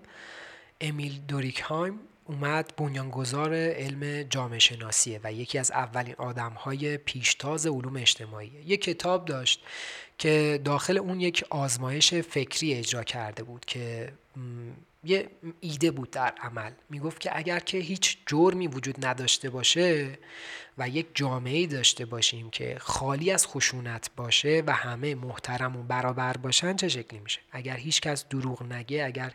امیل 0.80 1.20
دوریکهایم 1.28 2.00
اومد 2.24 2.72
بنیانگذار 2.76 3.54
علم 3.54 4.22
جامعه 4.22 4.58
شناسیه 4.58 5.20
و 5.24 5.32
یکی 5.32 5.58
از 5.58 5.70
اولین 5.70 6.14
آدم 6.18 6.52
های 6.52 6.96
پیشتاز 6.96 7.66
علوم 7.66 7.96
اجتماعی. 7.96 8.52
یک 8.66 8.82
کتاب 8.82 9.24
داشت 9.24 9.64
که 10.18 10.60
داخل 10.64 10.98
اون 10.98 11.20
یک 11.20 11.44
آزمایش 11.50 12.14
فکری 12.14 12.74
اجرا 12.74 13.04
کرده 13.04 13.42
بود 13.42 13.64
که 13.64 14.12
یه 15.04 15.30
ایده 15.60 15.90
بود 15.90 16.10
در 16.10 16.34
عمل. 16.40 16.72
می‌گفت 16.90 17.20
که 17.20 17.38
اگر 17.38 17.58
که 17.58 17.78
هیچ 17.78 18.18
جرمی 18.26 18.66
وجود 18.66 19.06
نداشته 19.06 19.50
باشه 19.50 20.18
و 20.78 20.88
یک 20.88 21.06
جامعه 21.14 21.66
داشته 21.66 22.04
باشیم 22.04 22.50
که 22.50 22.76
خالی 22.80 23.30
از 23.30 23.46
خشونت 23.46 24.10
باشه 24.16 24.62
و 24.66 24.72
همه 24.72 25.14
محترم 25.14 25.76
و 25.76 25.82
برابر 25.82 26.36
باشن 26.36 26.76
چه 26.76 26.88
شکلی 26.88 27.20
میشه؟ 27.20 27.40
اگر 27.52 27.76
هیچ 27.76 28.00
کس 28.00 28.24
دروغ 28.28 28.62
نگه 28.62 29.04
اگر 29.04 29.32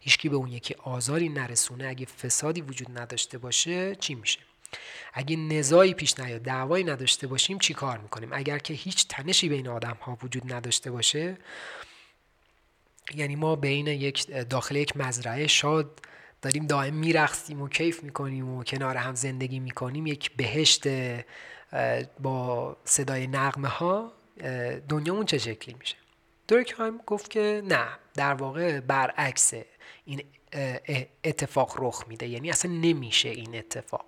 هیچکی 0.00 0.28
به 0.28 0.36
اون 0.36 0.48
یکی 0.48 0.74
آزاری 0.74 1.28
نرسونه 1.28 1.86
اگه 1.88 2.06
فسادی 2.06 2.60
وجود 2.60 2.98
نداشته 2.98 3.38
باشه 3.38 3.94
چی 3.94 4.14
میشه؟ 4.14 4.38
اگه 5.14 5.36
نزاعی 5.36 5.94
پیش 5.94 6.20
نیاد 6.20 6.42
دعوایی 6.42 6.84
نداشته 6.84 7.26
باشیم 7.26 7.58
چی 7.58 7.74
کار 7.74 7.98
می‌کنیم؟ 7.98 8.28
اگر 8.32 8.58
که 8.58 8.74
هیچ 8.74 9.08
تنشی 9.08 9.48
بین 9.48 9.68
آدم 9.68 9.96
ها 10.00 10.18
وجود 10.22 10.52
نداشته 10.52 10.90
باشه 10.90 11.36
یعنی 13.14 13.36
ما 13.36 13.56
بین 13.56 13.86
یک 13.86 14.26
داخل 14.30 14.76
یک 14.76 14.96
مزرعه 14.96 15.46
شاد 15.46 16.00
داریم 16.42 16.66
دائم 16.66 16.94
میرقصیم 16.94 17.62
و 17.62 17.68
کیف 17.68 18.02
می‌کنیم 18.02 18.48
و 18.48 18.64
کنار 18.64 18.96
هم 18.96 19.14
زندگی 19.14 19.60
می‌کنیم. 19.60 20.06
یک 20.06 20.36
بهشت 20.36 20.88
با 22.20 22.76
صدای 22.84 23.26
نغمه 23.26 23.68
ها 23.68 24.12
دنیامون 24.88 25.26
چه 25.26 25.38
شکلی 25.38 25.76
میشه؟ 25.78 25.96
دورکهایم 26.48 26.98
گفت 27.06 27.30
که 27.30 27.62
نه 27.64 27.86
در 28.14 28.34
واقع 28.34 28.80
برعکس 28.80 29.52
این 30.04 30.22
اتفاق 31.24 31.76
رخ 31.78 32.04
میده. 32.08 32.26
یعنی 32.26 32.50
اصلا 32.50 32.72
نمیشه 32.72 33.28
این 33.28 33.56
اتفاق. 33.56 34.04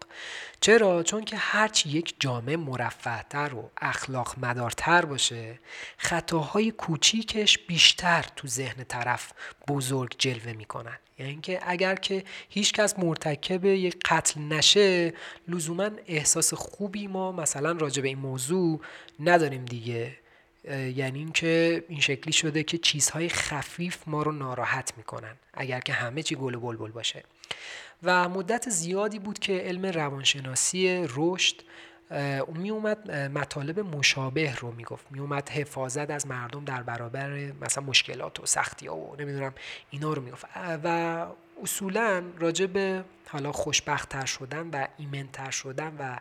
چرا؟ 0.61 1.03
چون 1.03 1.25
که 1.25 1.37
هرچی 1.37 1.89
یک 1.89 2.15
جامعه 2.21 2.57
مرفهتر 2.57 3.55
و 3.55 3.71
اخلاق 3.77 4.35
مدارتر 4.39 5.05
باشه 5.05 5.59
خطاهای 5.97 6.71
کوچیکش 6.71 7.59
بیشتر 7.59 8.27
تو 8.37 8.49
ذهن 8.49 8.85
طرف 8.85 9.33
بزرگ 9.69 10.15
جلوه 10.19 10.53
می‌کنن. 10.53 10.99
یعنی 11.19 11.33
اینکه 11.33 11.61
اگر 11.63 11.95
که 11.95 12.25
هیچ 12.49 12.73
کس 12.73 12.99
مرتکب 12.99 13.65
یک 13.65 13.97
قتل 14.05 14.41
نشه 14.41 15.15
لزوما 15.49 15.91
احساس 16.07 16.55
خوبی 16.55 17.07
ما 17.07 17.33
مثلا 17.33 17.73
راجع 17.73 18.03
به 18.03 18.09
این 18.09 18.19
موضوع 18.19 18.81
نداریم 19.21 19.65
دیگه. 19.65 20.17
یعنی 20.65 21.19
اینکه 21.19 21.85
این 21.89 22.01
شکلی 22.01 22.33
شده 22.33 22.63
که 22.63 22.79
چیزهای 22.79 23.29
خفیف 23.29 23.99
ما 24.07 24.23
رو 24.23 24.33
ناراحت 24.33 24.93
می‌کنن 24.97 25.37
اگر 25.55 25.81
که 25.81 25.93
همه 25.93 26.23
چی 26.23 26.35
گل 26.35 26.55
و 26.55 26.61
بلبل 26.61 26.91
باشه. 26.91 27.25
و 28.03 28.29
مدت 28.29 28.69
زیادی 28.69 29.19
بود 29.19 29.39
که 29.39 29.53
علم 29.53 29.87
روانشناسی 29.87 31.07
رشد 31.17 31.55
می 32.55 32.71
اومد 32.71 33.11
مطالب 33.11 33.81
مشابه 33.81 34.55
رو 34.55 34.73
می‌گفت. 34.73 35.07
می 35.11 35.21
اومد 35.21 35.49
حفاظت 35.49 36.11
از 36.11 36.27
مردم 36.27 36.65
در 36.65 36.83
برابر 36.83 37.53
مثلا 37.61 37.85
مشکلات 37.85 38.41
و 38.41 38.47
سختی 38.47 38.87
ها 38.87 38.97
و 38.97 39.17
نمی‌دونم 39.19 39.55
اینا 39.91 40.13
رو 40.13 40.23
می‌گفت. 40.23 40.45
و 40.85 41.27
اصولا 41.63 42.23
راجع 42.39 42.67
به 42.67 43.05
حالا 43.29 43.53
خوشبختتر 43.53 44.25
شدن 44.25 44.71
و 44.71 44.87
ایمنتر 44.99 45.51
شدن 45.51 45.97
و 45.99 46.19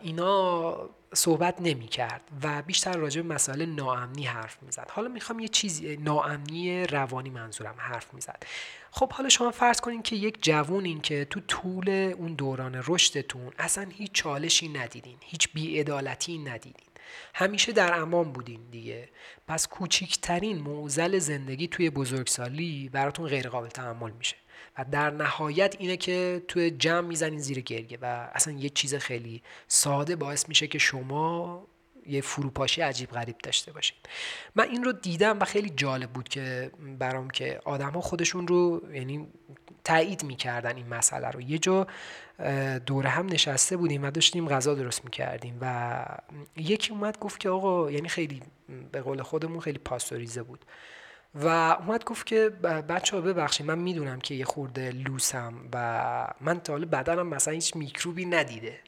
اینا 0.00 0.90
صحبت 1.14 1.56
نمی 1.60 1.86
کرد 1.86 2.20
و 2.42 2.62
بیشتر 2.62 2.96
راجع 2.96 3.22
به 3.22 3.34
مسائل 3.34 3.66
ناامنی 3.66 4.24
حرف 4.24 4.62
می‌زد. 4.62 4.90
حالا 4.90 5.08
می‌خوام 5.08 5.38
یه 5.38 5.48
چیزی 5.48 5.96
ناامنی 5.96 6.86
روانی 6.86 7.30
منظورم 7.30 7.74
حرف 7.78 8.14
می‌زد. 8.14 8.42
خب 8.90 9.12
حالا 9.12 9.28
شما 9.28 9.50
فرض 9.50 9.80
کنین 9.80 10.02
که 10.02 10.16
یک 10.16 10.42
جوونین 10.42 11.00
که 11.00 11.24
تو 11.24 11.40
طول 11.40 11.88
اون 12.18 12.34
دوران 12.34 12.82
رشدتون 12.86 13.52
اصلا 13.58 13.86
هیچ 13.90 14.12
چالشی 14.12 14.68
ندیدین 14.68 15.16
هیچ 15.20 15.52
بیعدالتی 15.52 16.38
ندیدین. 16.38 16.86
همیشه 17.34 17.72
در 17.72 18.00
امان 18.00 18.32
بودین 18.32 18.60
دیگه. 18.70 19.08
پس 19.48 19.68
کوچیکترین 19.68 20.58
معضل 20.58 21.18
زندگی 21.18 21.68
توی 21.68 21.90
بزرگسالی 21.90 22.88
براتون 22.88 23.26
غیر 23.26 23.48
قابل 23.48 23.68
تحمل 23.68 24.10
میشه. 24.10 24.36
و 24.78 24.84
در 24.90 25.10
نهایت 25.10 25.76
اینه 25.78 25.96
که 25.96 26.42
توی 26.48 26.70
جمع 26.70 27.08
می‌زنین 27.08 27.38
زیر 27.38 27.60
گریه 27.60 27.98
و 28.02 28.30
اصلا 28.32 28.54
یه 28.54 28.68
چیز 28.68 28.94
خیلی 28.94 29.42
ساده 29.68 30.16
باعث 30.16 30.48
میشه 30.48 30.66
که 30.66 30.78
شما 30.78 31.66
یه 32.06 32.20
فروپاشی 32.20 32.80
عجیب 32.80 33.10
غریب 33.10 33.38
داشته 33.38 33.72
باشید 33.72 33.96
من 34.54 34.68
این 34.68 34.84
رو 34.84 34.92
دیدم 34.92 35.40
و 35.40 35.44
خیلی 35.44 35.70
جالب 35.70 36.10
بود 36.10 36.28
که 36.28 36.70
برام 36.98 37.30
که 37.30 37.60
آدم 37.64 37.90
ها 37.90 38.00
خودشون 38.00 38.48
رو 38.48 38.82
یعنی 38.92 39.28
تایید 39.84 40.24
می‌کردن 40.24 40.76
این 40.76 40.88
مسئله 40.88 41.28
رو. 41.28 41.40
یه 41.40 41.58
جا 41.58 41.86
دوره 42.86 43.08
هم 43.08 43.26
نشسته 43.26 43.76
بودیم 43.76 44.04
و 44.04 44.10
داشتیم 44.10 44.48
غذا 44.48 44.74
درست 44.74 45.04
می‌کردیم 45.04 45.58
و 45.60 46.04
یکی 46.56 46.92
اومد 46.92 47.18
گفت 47.18 47.40
که 47.40 47.48
آقا 47.48 47.90
یعنی 47.90 48.08
خیلی 48.08 48.42
به 48.92 49.00
قول 49.00 49.22
خودمون 49.22 49.60
خیلی 49.60 49.78
پاستوریزه 49.78 50.42
بود. 50.42 50.64
و 51.34 51.46
اومد 51.48 52.04
گفت 52.04 52.26
که 52.26 52.48
بچه 52.88 53.16
ها 53.16 53.22
ببخشید 53.22 53.66
من 53.66 53.78
می‌دونم 53.78 54.20
که 54.20 54.34
یه 54.34 54.44
خورده 54.44 54.90
لوسم 54.90 55.54
و 55.72 56.34
من 56.40 56.60
تا 56.60 56.72
حالا 56.72 56.86
بدنم 56.86 57.26
مثلا 57.26 57.54
هیچ 57.54 57.76
میکروبی 57.76 58.24
ندیده. 58.24 58.80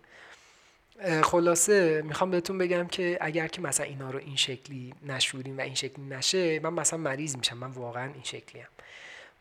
خلاصه 1.23 2.03
می‌خوام 2.03 2.31
بهتون 2.31 2.59
بگم 2.59 2.87
که 2.87 3.19
اگر 3.21 3.49
که 3.49 3.61
مثلا 3.61 3.87
اینا 3.87 4.11
رو 4.11 4.19
این 4.19 4.37
شکلی 4.37 4.95
نشوریم 5.07 5.59
و 5.59 5.61
این 5.61 5.75
شکلی 5.75 6.05
نشه 6.05 6.61
من 6.61 6.73
مثلا 6.73 6.99
مریض 6.99 7.37
میشم 7.37 7.59
من 7.59 7.71
واقعا 7.71 8.13
این 8.13 8.23
شکلی 8.23 8.63
هم. 8.63 8.69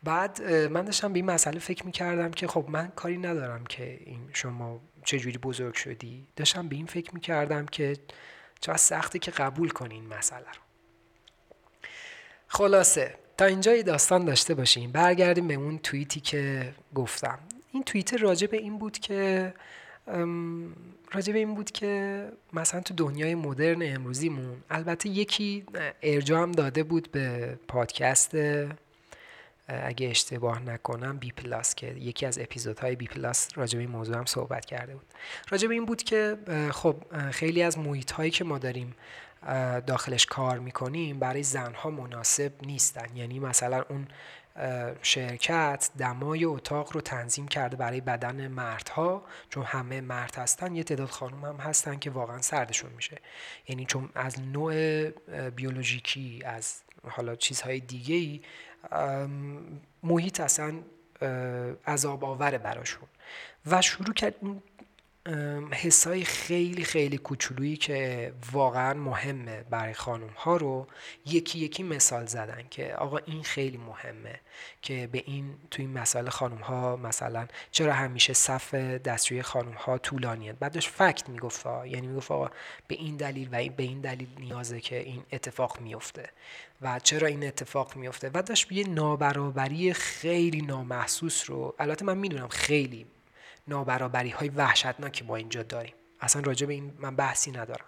بعد 0.03 0.41
من 0.51 0.81
داشتم 0.81 1.13
به 1.13 1.19
این 1.19 1.25
مسئله 1.25 1.60
فکر 1.60 1.86
می‌کردم 1.86 2.31
که 2.31 2.48
خب 2.48 2.65
من 2.67 2.91
کاری 2.95 3.17
ندارم 3.17 3.65
که 3.65 3.99
این 4.06 4.30
شما 4.34 4.82
چجوری 5.06 5.38
بزرگ 5.38 5.73
شدی. 5.73 6.27
داشتم 6.36 6.67
به 6.67 6.75
این 6.75 6.86
فکر 6.86 7.13
می‌کردم 7.13 7.65
که 7.65 7.97
چقدر 8.60 8.77
سخته 8.77 9.19
که 9.19 9.32
قبول 9.32 9.69
کنی 9.69 9.93
این 9.93 10.08
مسئله 10.08 10.39
رو. 10.39 10.62
خلاصه. 12.55 13.15
تا 13.37 13.45
اینجا 13.45 13.81
داستان 13.81 14.25
داشته 14.25 14.53
باشیم. 14.53 14.91
برگردیم 14.91 15.47
به 15.47 15.53
اون 15.53 15.77
توییتی 15.77 16.19
که 16.19 16.73
گفتم. 16.95 17.39
این 17.71 17.83
توییت 17.83 18.13
راجع 18.13 18.47
به 18.47 18.57
این 18.57 18.77
بود 18.77 18.99
که 18.99 19.53
راجع 21.11 21.33
به 21.33 21.39
این 21.39 21.55
بود 21.55 21.71
که 21.71 22.23
مثلا 22.53 22.81
تو 22.81 22.93
دنیای 22.93 23.35
مدرن 23.35 23.81
امروزیمون 23.81 24.63
البته 24.69 25.09
یکی 25.09 25.65
ارجاع 26.01 26.41
هم 26.41 26.51
داده 26.51 26.83
بود 26.83 27.11
به 27.11 27.57
پادکست 27.67 28.37
اگه 29.67 30.07
اشتباه 30.07 30.63
نکنم 30.63 31.17
BPlus 31.17 31.75
که 31.75 31.87
یکی 31.87 32.25
از 32.25 32.39
اپیزودهای 32.39 32.95
BPlus 32.95 33.49
راجع 33.55 33.77
به 33.77 33.81
این 33.81 33.91
موضوع 33.91 34.17
هم 34.17 34.25
صحبت 34.25 34.65
کرده 34.65 34.93
بود. 34.93 35.05
راجع 35.49 35.67
به 35.67 35.73
این 35.73 35.85
بود 35.85 36.03
که 36.03 36.37
خب 36.71 36.95
خیلی 37.31 37.63
از 37.63 37.77
محیط 37.77 38.11
هایی 38.11 38.31
که 38.31 38.43
ما 38.43 38.57
داریم 38.57 38.95
داخلش 39.88 40.25
کار 40.25 40.60
می‌کنیم 40.60 41.19
برای 41.19 41.43
زنها 41.43 41.89
مناسب 41.89 42.51
نیستن. 42.62 43.15
یعنی 43.15 43.39
مثلا 43.39 43.84
اون 43.89 44.08
شرکت 45.01 45.89
دمای 45.97 46.45
اتاق 46.45 46.93
رو 46.93 47.01
تنظیم 47.01 47.47
کرده 47.47 47.77
برای 47.77 48.01
بدن 48.01 48.47
مردها 48.47 49.23
چون 49.49 49.63
همه 49.63 50.01
مرد 50.01 50.36
هستن. 50.36 50.75
یه 50.75 50.84
تعداد 50.84 51.10
خانم 51.10 51.45
هم 51.45 51.56
هستن 51.56 51.99
که 51.99 52.10
واقعا 52.10 52.41
سردشون 52.41 52.91
میشه. 52.95 53.17
یعنی 53.67 53.86
چون 53.86 54.10
از 54.15 54.41
نوع 54.41 55.10
بیولوژیکی 55.49 56.41
از 56.45 56.82
حالا 57.08 57.36
چیزهای 57.36 57.79
دیگه 57.79 58.15
ای 58.15 58.41
محیط 60.03 60.39
اصلا 60.39 60.73
عذاب 61.88 62.25
آوره 62.25 62.58
براشون. 62.58 63.08
و 63.65 63.82
شروع 63.82 64.13
کرد 64.13 64.36
حسای 65.71 66.23
خیلی 66.23 66.83
خیلی 66.83 67.17
کوچولویی 67.17 67.77
که 67.77 68.33
واقعا 68.51 68.93
مهمه 68.93 69.63
برای 69.69 69.93
خانم 69.93 70.29
ها 70.29 70.57
رو 70.57 70.88
یکی 71.25 71.59
یکی 71.59 71.83
مثال 71.83 72.25
زدن 72.25 72.63
که 72.69 72.95
آقا 72.95 73.17
این 73.17 73.43
خیلی 73.43 73.77
مهمه 73.77 74.39
که 74.81 75.09
به 75.12 75.23
این 75.25 75.55
تو 75.71 75.81
این 75.81 75.93
مسائل 75.93 76.29
خانم 76.29 76.57
ها 76.57 76.95
مثلا 76.95 77.47
چرا 77.71 77.93
همیشه 77.93 78.33
صف 78.33 78.75
دستشوی 78.75 79.41
خانم 79.41 79.73
ها 79.73 79.97
طولانیه 79.97 80.53
بعدش 80.53 80.89
فکت 80.89 81.29
می‌گفت 81.29 81.65
یعنی 81.65 82.07
می‌گفت 82.07 82.31
آقا 82.31 82.49
به 82.88 82.95
این 82.95 83.17
دلیل 83.17 83.49
و 83.51 83.69
به 83.69 83.83
این 83.83 84.01
دلیل 84.01 84.27
نیازه 84.39 84.81
که 84.81 84.99
این 84.99 85.23
اتفاق 85.31 85.81
میفته 85.81 86.29
و 86.81 86.99
چرا 86.99 87.27
این 87.27 87.47
اتفاق 87.47 87.95
میفته 87.95 88.31
و 88.33 88.41
داشت 88.41 88.71
یه 88.71 88.88
نابرابری 88.88 89.93
خیلی 89.93 90.62
نامحسوس 90.62 91.49
رو 91.49 91.75
البته 91.79 92.05
من 92.05 92.17
می‌دونم 92.17 92.47
خیلی 92.47 93.05
نابرابری 93.67 94.30
های 94.30 94.49
وحشتناکی 94.49 95.23
ما 95.23 95.36
اینجا 95.36 95.63
داریم. 95.63 95.93
اصلا 96.21 96.41
راجع 96.41 96.67
به 96.67 96.73
این 96.73 96.93
من 96.99 97.15
بحثی 97.15 97.52
ندارم. 97.52 97.86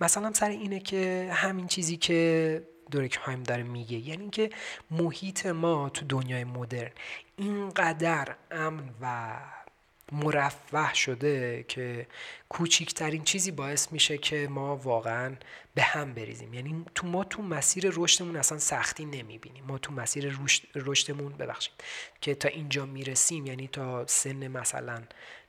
مثلا 0.00 0.32
سر 0.32 0.48
اینه 0.48 0.80
که 0.80 1.30
همین 1.32 1.66
چیزی 1.66 1.96
که 1.96 2.62
دورکهایم 2.90 3.42
داره 3.42 3.62
میگه 3.62 3.98
یعنی 3.98 4.22
اینکه 4.22 4.50
محیط 4.90 5.46
ما 5.46 5.88
تو 5.88 6.06
دنیای 6.08 6.44
مدرن 6.44 6.90
اینقدر 7.36 8.36
امن 8.50 8.90
و 9.00 9.36
مرفه 10.12 10.94
شده 10.94 11.64
که 11.68 12.06
کوچیکترین 12.48 13.24
چیزی 13.24 13.50
باعث 13.50 13.92
میشه 13.92 14.18
که 14.18 14.48
ما 14.50 14.76
واقعا 14.76 15.36
به 15.74 15.82
هم 15.82 16.14
بریزیم. 16.14 16.54
یعنی 16.54 16.84
تو 16.94 17.06
ما 17.06 17.24
تو 17.24 17.42
مسیر 17.42 17.92
رشدمون 17.96 18.36
اصلا 18.36 18.58
سختی 18.58 19.04
نمی‌بینیم. 19.04 19.64
ما 19.64 19.78
تو 19.78 19.92
مسیر 19.92 20.38
رشدمون 20.74 21.32
ببخشید 21.32 21.72
که 22.20 22.34
تا 22.34 22.48
اینجا 22.48 22.86
می‌رسیم 22.86 23.46
یعنی 23.46 23.68
تا 23.68 24.06
سن 24.06 24.48
مثلا 24.48 25.02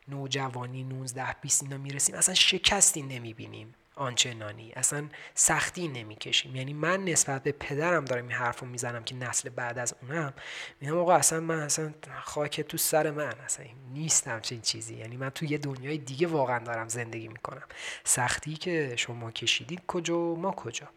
نوجوانی 0.08 0.84
19 0.84 1.36
20 1.42 1.64
اینا 1.64 1.78
می‌رسیم 1.78 2.16
اصلا 2.16 2.36
شکستی 2.36 3.02
نمی‌بینیم. 3.02 3.76
آنچنانی. 3.96 4.72
اصلا 4.76 5.10
سختی 5.34 5.88
نمی‌کشیم. 5.88 6.56
یعنی 6.56 6.74
من 6.74 7.04
نسبت 7.04 7.44
به 7.44 7.52
پدرم 7.52 8.06
دارم 8.06 8.28
این 8.28 8.38
حرف 8.38 8.60
رو 8.60 8.68
می‌زنم 8.68 9.04
که 9.04 9.16
نسل 9.16 9.50
بعد 9.50 9.80
از 9.80 9.96
اونم. 10.02 10.34
میگم 10.82 10.98
آقا 10.98 11.16
اصلا 11.16 11.40
من 11.40 11.60
اصلا 11.60 11.94
خاک 12.22 12.62
تو 12.62 12.78
سر 12.78 13.12
من 13.12 13.34
اصلا 13.46 13.66
نیستم 13.94 14.40
چنین 14.40 14.62
چیزی. 14.62 14.96
یعنی 14.96 15.18
من 15.18 15.30
تو 15.30 15.46
یه 15.46 15.58
دنیای 15.58 15.98
دیگه 15.98 16.28
واقعا 16.28 16.60
دارم 16.60 16.90
زندگی 16.90 17.28
می‌کنم. 17.28 17.64
سختی 18.04 18.54
که 18.54 18.96
شما 18.96 19.32
کشیدید 19.32 19.82
کجا 19.88 20.18
ما 20.18 20.52
کجا. 20.52 20.90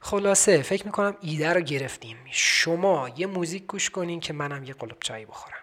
خلاصه 0.00 0.62
فکر 0.62 0.86
می‌کنم 0.86 1.16
ایده 1.20 1.52
رو 1.52 1.60
گرفتیم. 1.60 2.16
شما 2.30 3.10
یه 3.16 3.26
موزیک 3.26 3.66
گوش 3.66 3.90
کنین 3.90 4.20
که 4.20 4.32
منم 4.32 4.64
یه 4.64 4.74
قلب 4.74 4.96
چایی 5.00 5.26
بخورم. 5.26 5.61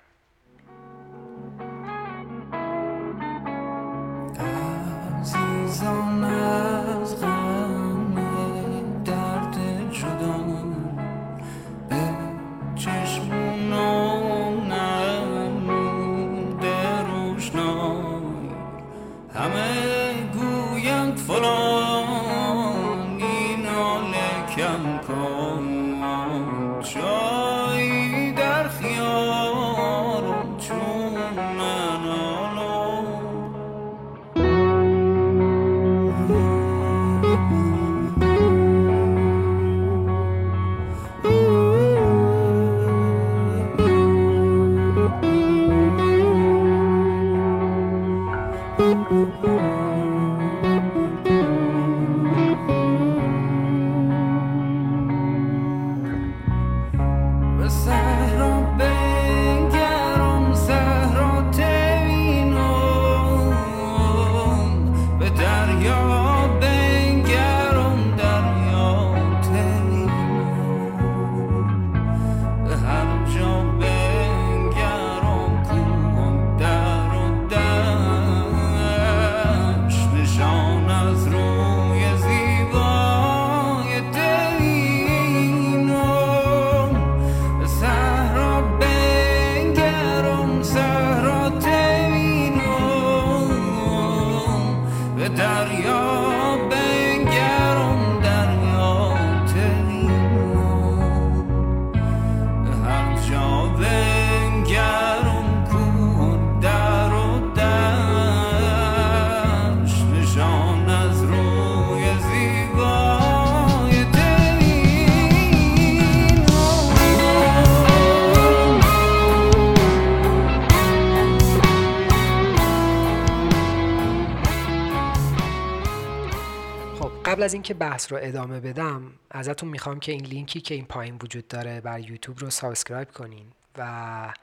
از 127.50 127.54
اینکه 127.54 127.74
بحث 127.74 128.12
رو 128.12 128.20
ادامه 128.22 128.60
بدم 128.60 129.12
ازتون 129.32 129.70
می‌خوام 129.70 130.00
که 130.00 130.12
این 130.12 130.26
لینکی 130.26 130.62
که 130.62 130.76
این 130.76 130.86
پایین 130.86 131.16
وجود 131.24 131.48
داره 131.48 131.82
بر 131.82 132.00
یوتیوب 132.00 132.40
رو 132.40 132.50
subscribe 132.50 133.12
کنین 133.12 133.46
و 133.78 134.34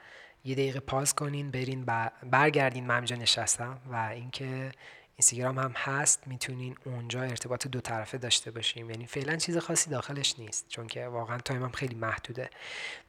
یه 0.45 0.55
دقیقه 0.55 0.79
pause 0.79 1.15
کنین 1.15 1.51
برین 1.51 1.85
برگردین 2.23 2.87
من 2.87 3.03
نشستم 3.03 3.79
و 3.91 3.95
اینکه 3.95 4.71
اینستاگرام 5.15 5.59
هم 5.59 5.71
هست 5.75 6.27
می‌تونین 6.27 6.75
اونجا 6.85 7.21
ارتباط 7.21 7.67
دو 7.67 7.81
طرفه 7.81 8.17
داشته 8.17 8.51
باشیم 8.51 8.89
یعنی 8.89 9.05
فعلا 9.05 9.35
چیز 9.35 9.57
خاصی 9.57 9.89
داخلش 9.89 10.39
نیست 10.39 10.65
چون 10.69 10.87
که 10.87 11.07
واقعا 11.07 11.37
time 11.37 11.63
هم 11.63 11.71
خیلی 11.71 11.95
محدوده. 11.95 12.49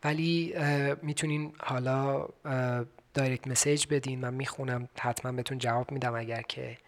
ولی 0.04 0.54
می‌تونین 1.02 1.52
حالا 1.61 2.28
direct 3.14 3.46
message 3.46 3.87
بدین 3.90 4.20
من 4.20 4.34
می‌خونم 4.34 4.88
حتما 5.00 5.32
بهتون 5.32 5.58
جواب 5.58 5.92
میدم 5.92 6.14
اگر 6.14 6.42
که 6.42 6.78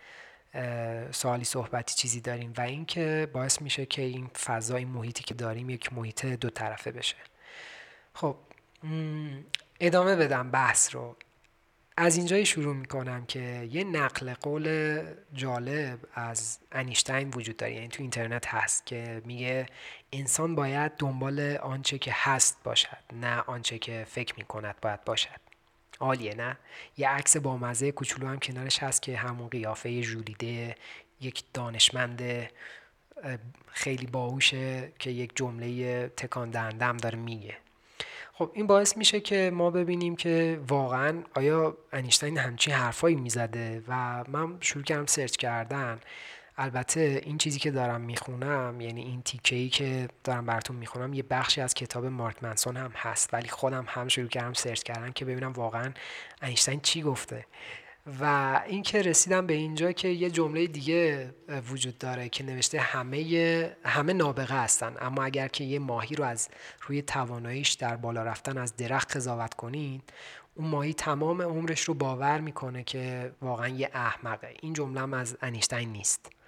سوالی 1.11 1.45
صحبتی 1.45 1.95
چیزی 1.95 2.21
داریم 2.21 2.53
و 2.57 2.61
اینکه 2.61 3.29
باعث 3.33 3.63
میشه 3.63 3.87
که 3.87 4.03
این 4.03 4.27
فضای 4.27 4.85
محیطی 4.85 5.23
که 5.25 5.35
داریم 5.35 5.71
یک 5.71 5.93
محیط 5.93 6.27
دو 6.27 6.51
طرفه 6.51 6.93
بشه. 6.93 7.17
خب 8.15 8.37
ادامه 9.81 10.17
بدم 10.17 10.51
بحث 10.51 10.95
رو. 10.95 11.17
از 11.97 12.17
اینجای 12.17 12.47
شروع 12.47 12.75
می‌کنم 12.75 13.27
که 13.27 13.69
یه 13.71 13.85
نقل 13.85 14.35
قول 14.35 14.99
جالب 15.33 15.99
از 16.15 16.59
انیشتین 16.73 17.31
وجود 17.31 17.57
داره. 17.57 17.75
یعنی 17.75 17.89
تو 17.89 18.03
اینترنت 18.03 18.47
هست 18.47 18.87
که 18.87 19.23
میگه 19.25 19.67
انسان 20.13 20.55
باید 20.55 20.93
دنبال 20.99 21.57
آنچه 21.57 21.99
که 21.99 22.13
هست 22.15 22.57
باشد 22.65 23.05
نه 23.13 23.41
آنچه 23.41 23.79
که 23.79 24.07
فکر 24.09 24.35
می‌کند 24.37 24.75
باید 24.83 25.05
باشد. 25.05 25.50
عالیه 26.01 26.35
نه؟ 26.35 26.57
یه 26.97 27.09
عکس 27.09 27.37
با 27.37 27.57
مزه 27.57 27.93
کوچولو 27.93 28.29
هم 28.29 28.39
کنارش 28.39 28.83
هست 28.83 29.03
که 29.03 29.17
همون 29.17 29.49
قیافه 29.49 30.03
ژولیده 30.03 30.75
یک 31.21 31.45
دانشمند 31.55 32.23
خیلی 33.67 34.07
باهوشه 34.07 34.93
که 34.99 35.11
یک 35.11 35.33
جمله 35.35 36.09
تکان 36.09 36.51
دهنده 36.51 36.93
داره 36.93 37.19
میگه. 37.19 37.57
خب 38.33 38.51
این 38.55 38.67
باعث 38.67 38.97
میشه 38.97 39.21
که 39.21 39.51
ما 39.55 39.71
ببینیم 39.71 40.17
که 40.17 40.61
واقعا 40.69 41.23
آیا 41.35 41.77
انیشتین 41.93 42.39
همچین 42.39 42.75
حرفایی 42.75 43.17
می‌زده 43.17 43.83
و 43.89 44.25
من 44.29 44.57
شروع 44.61 44.85
کردم 44.85 45.07
سرچ 45.07 45.37
کردن. 45.37 46.01
البته 46.61 47.21
این 47.25 47.39
چیزی 47.39 47.59
که 47.59 47.71
دارم 47.71 48.01
می‌خونم 48.01 48.81
یعنی 48.81 49.03
این 49.03 49.23
تیکه 49.23 49.57
ای 49.57 49.69
که 49.69 50.09
دارم 50.25 50.47
براتون 50.47 50.77
می‌خونم 50.77 51.15
یه 51.15 51.23
بخشی 51.23 51.61
از 51.61 51.75
کتاب 51.75 52.07
مارک 52.07 52.43
منسون 52.43 52.77
هم 52.77 52.93
هست 52.97 53.35
ولی 53.35 53.49
خودم 53.49 53.85
هم 53.89 54.09
شروع 54.09 54.29
کردم 54.29 54.53
سرچ 54.53 54.83
کردن 54.83 55.13
که 55.13 55.25
ببینم 55.25 55.53
واقعا 55.53 55.93
اینشتین 56.43 56.81
چی 56.81 57.03
گفته. 57.03 57.47
و 58.21 58.61
اینکه 58.67 59.03
رسیدم 59.03 59.47
به 59.47 59.55
اینجا 59.55 59.93
که 59.93 60.09
یه 60.09 60.31
جمله 60.31 60.67
دیگه 60.67 61.31
وجود 61.71 61.99
داره 61.99 62.29
که 62.29 62.45
نوشته 62.45 62.81
همه 62.81 63.77
همه 63.85 64.13
نابغه 64.13 64.55
هستن 64.55 64.97
اما 65.01 65.25
اگر 65.25 65.49
که 65.49 65.65
یه 65.65 65.79
ماهی 65.79 66.17
رو 66.17 66.25
از 66.25 66.49
روی 66.87 67.03
تواناییش 67.03 67.73
در 67.73 67.97
بالا 67.97 68.23
رفتن 68.23 68.59
از 68.59 68.77
درخت 68.77 69.17
قضاوت 69.17 69.55
کنید 69.55 70.03
اون 70.55 70.69
ماهی 70.69 70.95
تمام 70.95 71.43
عمرش 71.43 71.81
رو 71.81 71.95
باور 71.95 72.41
می‌کنه 72.41 72.85
که 72.85 73.33
واقعا 73.43 73.69
یه 73.69 73.91
احمقه. 73.95 74.55
این 74.63 74.73
جمله 74.73 75.01
هم 75.01 75.15
از 75.15 75.37
انیشتین 75.43 75.93
نیست. 75.93 76.40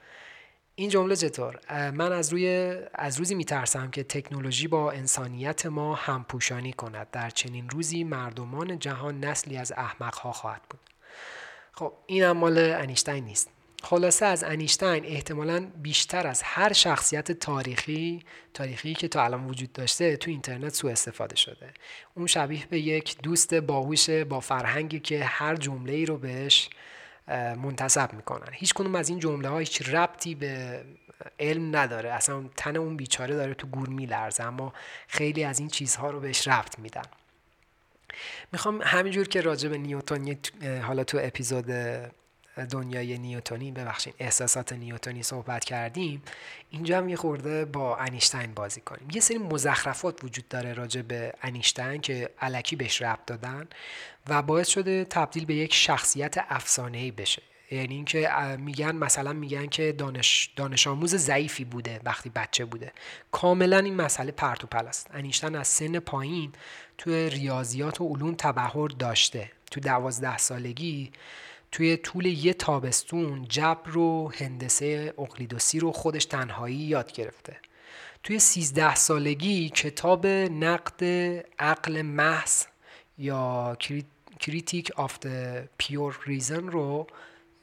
این 0.83 0.90
جمله 0.90 1.16
چطور 1.16 1.61
من 1.90 2.12
از 2.12 2.33
روی 2.33 2.77
از 2.95 3.18
روزی 3.18 3.35
میترسم 3.35 3.90
که 3.90 4.03
تکنولوژی 4.03 4.68
با 4.68 4.90
انسانیت 4.90 5.66
ما 5.66 5.95
همپوشانی 5.95 6.73
کند. 6.73 7.11
در 7.12 7.31
چنین 7.31 7.71
روزی 7.71 8.05
مردمان 8.05 8.79
جهان 8.79 9.25
نسلی 9.25 9.57
از 9.57 9.73
احمق 9.77 10.14
ها 10.14 10.33
خواهد 10.33 10.62
بود. 10.71 10.81
خب 11.73 11.92
این 12.07 12.23
هم 12.23 12.37
مال 12.37 12.59
انیشتین 12.59 13.25
نیست. 13.25 13.51
خلاصه 13.83 14.27
از 14.27 14.45
انیشتین 14.45 15.05
احتمالا 15.05 15.66
بیشتر 15.83 16.27
از 16.27 16.42
هر 16.45 16.73
شخصیت 16.73 17.33
تاریخی 17.33 18.23
تاریخی 18.55 18.95
که 18.95 19.09
تا 19.09 19.25
الان 19.25 19.47
وجود 19.47 19.73
داشته 19.73 20.16
تو 20.16 20.31
اینترنت 20.31 20.75
سوء 20.75 20.92
استفاده 20.92 21.37
شده. 21.37 21.71
اون 22.14 22.27
شبیه 22.27 22.66
به 22.66 22.81
یک 22.81 23.16
دوست 23.23 23.55
باهوش 23.55 24.11
با 24.11 24.40
فرهنگی 24.40 25.01
که 25.01 25.25
هر 25.25 25.57
جمله 25.57 25.92
ای 25.92 26.07
رو 26.07 26.18
بهش 26.18 26.71
منتصب 27.56 28.12
می‌کنن. 28.12 28.48
هیچ 28.52 28.72
کنوم 28.72 28.94
از 28.94 29.08
این 29.08 29.18
جمله 29.18 29.48
ها 29.48 29.58
هیچ 29.58 29.88
ربطی 29.88 30.35
به 30.35 30.85
علم 31.40 31.76
نداره. 31.76 32.12
اصلا 32.12 32.44
تن 32.56 32.76
اون 32.76 32.96
بیچاره 32.96 33.37
داره 33.37 33.54
تو 33.54 33.66
گور 33.66 33.88
میلرزه 33.88 34.44
اما 34.44 34.72
خیلی 35.08 35.44
از 35.44 35.58
این 35.58 35.68
چیزها 35.68 36.11
رو 36.11 36.20
بهش 36.20 36.48
ربط 36.48 36.78
میدن. 36.78 37.02
می‌خوام 38.52 38.80
همینجور 38.82 39.28
که 39.28 39.40
راجع 39.40 39.68
به 39.68 39.78
نیوتون 39.78 40.37
حالا 40.82 41.04
تو 41.04 41.18
اپیزود 41.22 41.66
دنیای 42.71 43.19
نیوتونی. 43.19 43.73
ببخشید 43.73 44.15
احساسات 44.19 44.73
نیوتونی 44.73 45.23
صحبت 45.23 45.65
کردیم. 45.65 46.23
اینجا 46.71 46.99
هم 46.99 47.09
یه 47.09 47.17
خورده 47.17 47.65
با 47.65 47.97
انیشتین 47.97 48.55
بازی 48.55 48.81
کنیم. 48.81 49.09
یه 49.12 49.21
سری 49.21 49.38
مزخرفات 49.38 50.25
وجود 50.25 50.49
داره 50.49 50.73
راجع 50.73 51.03
به 51.03 51.33
انیشتین 51.43 52.01
که 52.01 52.31
علکی 52.41 52.77
بهش 52.77 53.03
ربط 53.03 53.27
دادن 53.27 53.69
و 54.29 54.43
باعث 54.43 54.69
شده 54.69 55.05
تبدیل 55.05 55.45
به 55.45 55.55
یک 55.55 55.75
شخصیت 55.75 56.35
افسانه‌ای 56.49 57.11
بشه. 57.11 57.43
یعنی 57.71 57.95
اینکه 57.95 58.29
میگن 58.59 58.97
مثلا 58.97 59.33
میگن 59.33 59.67
که 59.67 59.93
دانش 59.93 60.51
دانش 60.57 60.87
آموز 60.87 61.15
ضعیفی 61.17 61.65
بوده 61.65 62.01
وقتی 62.05 62.31
بچه 62.31 62.65
بوده. 62.65 62.93
کاملا 63.33 63.79
این 63.79 63.95
مسئله 63.95 64.33
پرت 64.33 64.65
و 64.65 64.67
پل 64.67 64.87
است 64.87 65.11
انیشتن 65.15 65.55
از 65.55 65.69
سن 65.69 65.99
پایین 65.99 66.53
توی 66.99 67.31
ریاضیات 67.31 68.01
و 68.01 68.09
علوم 68.09 68.35
تبهر 68.35 68.88
داشته. 68.88 69.51
تو 69.71 69.81
دوازده 69.81 70.38
سالگی 70.38 71.12
توی 71.72 71.96
طول 71.96 72.26
یه 72.26 72.52
تابستون 72.52 73.44
جبر 73.48 73.98
و 73.98 74.32
هندسه 74.35 75.14
اقلیدسی 75.18 75.79
رو 75.78 75.92
خودش 75.92 76.24
تنهایی 76.24 76.76
یاد 76.76 77.12
گرفته. 77.12 77.56
توی 78.22 78.38
سیزده 78.38 78.94
سالگی 78.94 79.68
کتاب 79.68 80.26
نقد 80.26 81.04
عقل 81.58 82.02
محض 82.02 82.64
یا 83.18 83.76
Critique 84.40 84.90
of 84.96 85.16
the 85.16 85.26
Pure 85.79 86.18
Reason 86.27 86.68
رو 86.68 87.06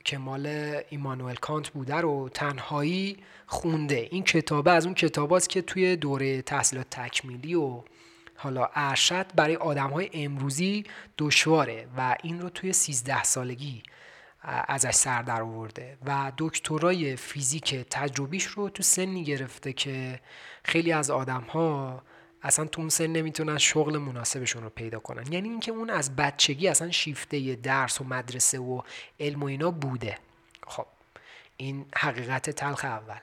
که 0.04 0.18
مال 0.18 0.76
ایمانوئل 0.90 1.36
کانت 1.36 1.70
بوده 1.70 1.96
رو 1.96 2.30
تنهایی 2.30 3.18
خونده. 3.48 4.08
این 4.12 4.24
کتابه 4.24 4.72
از 4.72 4.86
اون 4.86 4.96
کتاب 4.96 5.40
که 5.40 5.62
توی 5.62 5.96
دوره 5.96 6.42
تحصیلات 6.42 6.90
تکمیلی 6.90 7.56
و 7.56 7.82
حالا 8.36 8.70
ارشد 8.76 9.26
برای 9.36 9.56
آدم 9.56 9.90
های 9.90 10.10
امروزی 10.14 10.84
دشواره 11.18 11.88
و 11.98 12.16
این 12.24 12.42
رو 12.42 12.50
توی 12.50 12.74
13 12.74 13.24
سالگی 13.24 13.84
ازش 14.42 14.92
سر 14.92 15.22
در 15.22 15.42
آورده 15.42 15.98
و 16.06 16.32
دکترای 16.38 17.16
فیزیک 17.16 17.76
تجربیش 17.76 18.46
رو 18.46 18.70
تو 18.70 18.84
سنی 18.84 19.24
گرفته 19.24 19.74
که 19.74 20.20
خیلی 20.64 20.92
از 20.92 21.10
آدم 21.12 21.42
ها 21.42 22.02
اصلا 22.42 22.66
تو 22.66 22.82
اون 22.82 22.90
سن 22.90 23.08
نمی‌تونن 23.08 23.58
شغل 23.58 23.98
مناسبشون 23.98 24.64
رو 24.64 24.70
پیدا 24.70 25.00
کنن. 25.00 25.34
یعنی 25.34 25.50
اینکه 25.50 25.72
اون 25.72 25.90
از 25.90 26.16
بچگی 26.16 26.68
اصلا 26.68 26.92
شیفته 26.92 27.56
درس 27.56 28.02
و 28.02 28.04
مدرسه 28.04 28.60
و 28.60 28.82
علم 29.20 29.44
و 29.44 29.46
اینا 29.46 29.72
بوده. 29.72 30.18
خب 30.68 30.86
این 31.58 31.86
حقیقت 31.96 32.50
تلخ 32.50 32.86
اول. 32.86 33.20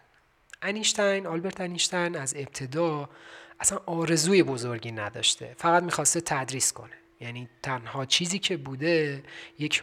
انیشتین 0.63 1.27
آلبرت 1.27 1.61
انیشتین 1.61 2.17
از 2.17 2.35
ابتدا 2.37 3.09
اصلا 3.61 3.79
آرزوی 3.87 4.43
بزرگی 4.43 4.93
نداشته. 4.93 5.55
فقط 5.59 5.83
می‌خواسته 5.83 6.21
تدریس 6.21 6.73
کنه. 6.73 6.95
یعنی 7.21 7.49
تنها 7.63 8.05
چیزی 8.05 8.39
که 8.39 8.57
بوده 8.57 9.23
یک 9.59 9.83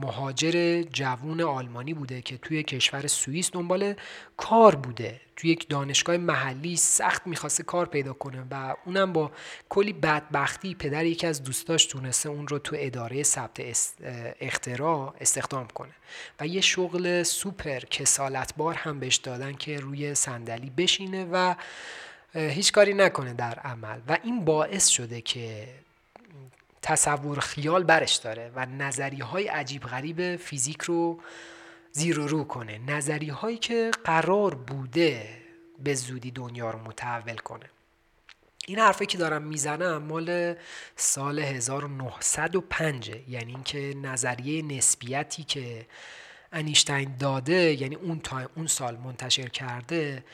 مهاجر 0.00 0.82
جوون 0.82 1.40
آلمانی 1.40 1.94
بوده 1.94 2.22
که 2.22 2.38
توی 2.38 2.62
کشور 2.62 3.06
سوئیس 3.06 3.50
دنبال 3.52 3.94
کار 4.36 4.76
بوده. 4.76 5.20
توی 5.36 5.50
یک 5.50 5.68
دانشگاه 5.68 6.16
محلی 6.16 6.76
سخت 6.76 7.26
می‌خواسته 7.26 7.62
کار 7.62 7.86
پیدا 7.86 8.12
کنه 8.12 8.44
و 8.50 8.74
اونم 8.84 9.12
با 9.12 9.32
کلی 9.68 9.92
بدبختی 9.92 10.74
پدر 10.74 11.04
یکی 11.04 11.26
از 11.26 11.42
دوستاش 11.42 11.84
تونسته 11.86 12.28
اون 12.28 12.48
رو 12.48 12.58
تو 12.58 12.76
اداره 12.78 13.22
ثبت 13.22 13.60
اختراع 14.40 15.14
استخدام 15.20 15.66
کنه. 15.66 15.92
و 16.40 16.46
یه 16.46 16.60
شغل 16.60 17.22
سوپر 17.22 17.78
کسالتبار 17.78 18.74
هم 18.74 19.00
بهش 19.00 19.16
دادن 19.16 19.52
که 19.52 19.80
روی 19.80 20.14
صندلی 20.14 20.70
بشینه 20.70 21.24
و 21.32 21.54
هیچ 22.34 22.72
کاری 22.72 22.94
نکنه 22.94 23.34
در 23.34 23.58
عمل. 23.58 24.00
و 24.08 24.18
این 24.24 24.44
باعث 24.44 24.88
شده 24.88 25.20
که 25.20 25.68
تصور 26.82 27.40
خیال 27.40 27.84
برش 27.84 28.16
داره 28.16 28.52
و 28.56 28.66
نظری 28.66 29.20
های 29.20 29.48
عجیب 29.48 29.82
غریب 29.82 30.36
فیزیک 30.36 30.82
رو 30.82 31.20
زیر 31.92 32.18
و 32.18 32.28
رو 32.28 32.44
کنه. 32.44 32.78
نظری 32.78 33.28
هایی 33.28 33.58
که 33.58 33.90
قرار 34.04 34.54
بوده 34.54 35.42
به 35.78 35.94
زودی 35.94 36.30
دنیا 36.30 36.70
رو 36.70 36.78
متحول 36.78 37.36
کنه. 37.36 37.70
این 38.66 38.78
حرفی 38.78 39.06
که 39.06 39.18
دارم 39.18 39.42
می‌زنم 39.42 40.02
مال 40.02 40.54
سال 40.96 41.38
1905 41.38 43.08
یعنی 43.28 43.52
اینکه 43.52 43.94
نظریه 44.02 44.62
نسبیتی 44.62 45.44
که 45.44 45.86
انیشتین 46.52 47.16
داده 47.16 47.82
یعنی 47.82 47.94
اون 47.94 48.20
اون 48.56 48.66
سال 48.66 48.96
منتشر 48.96 49.48
کرده 49.48 50.24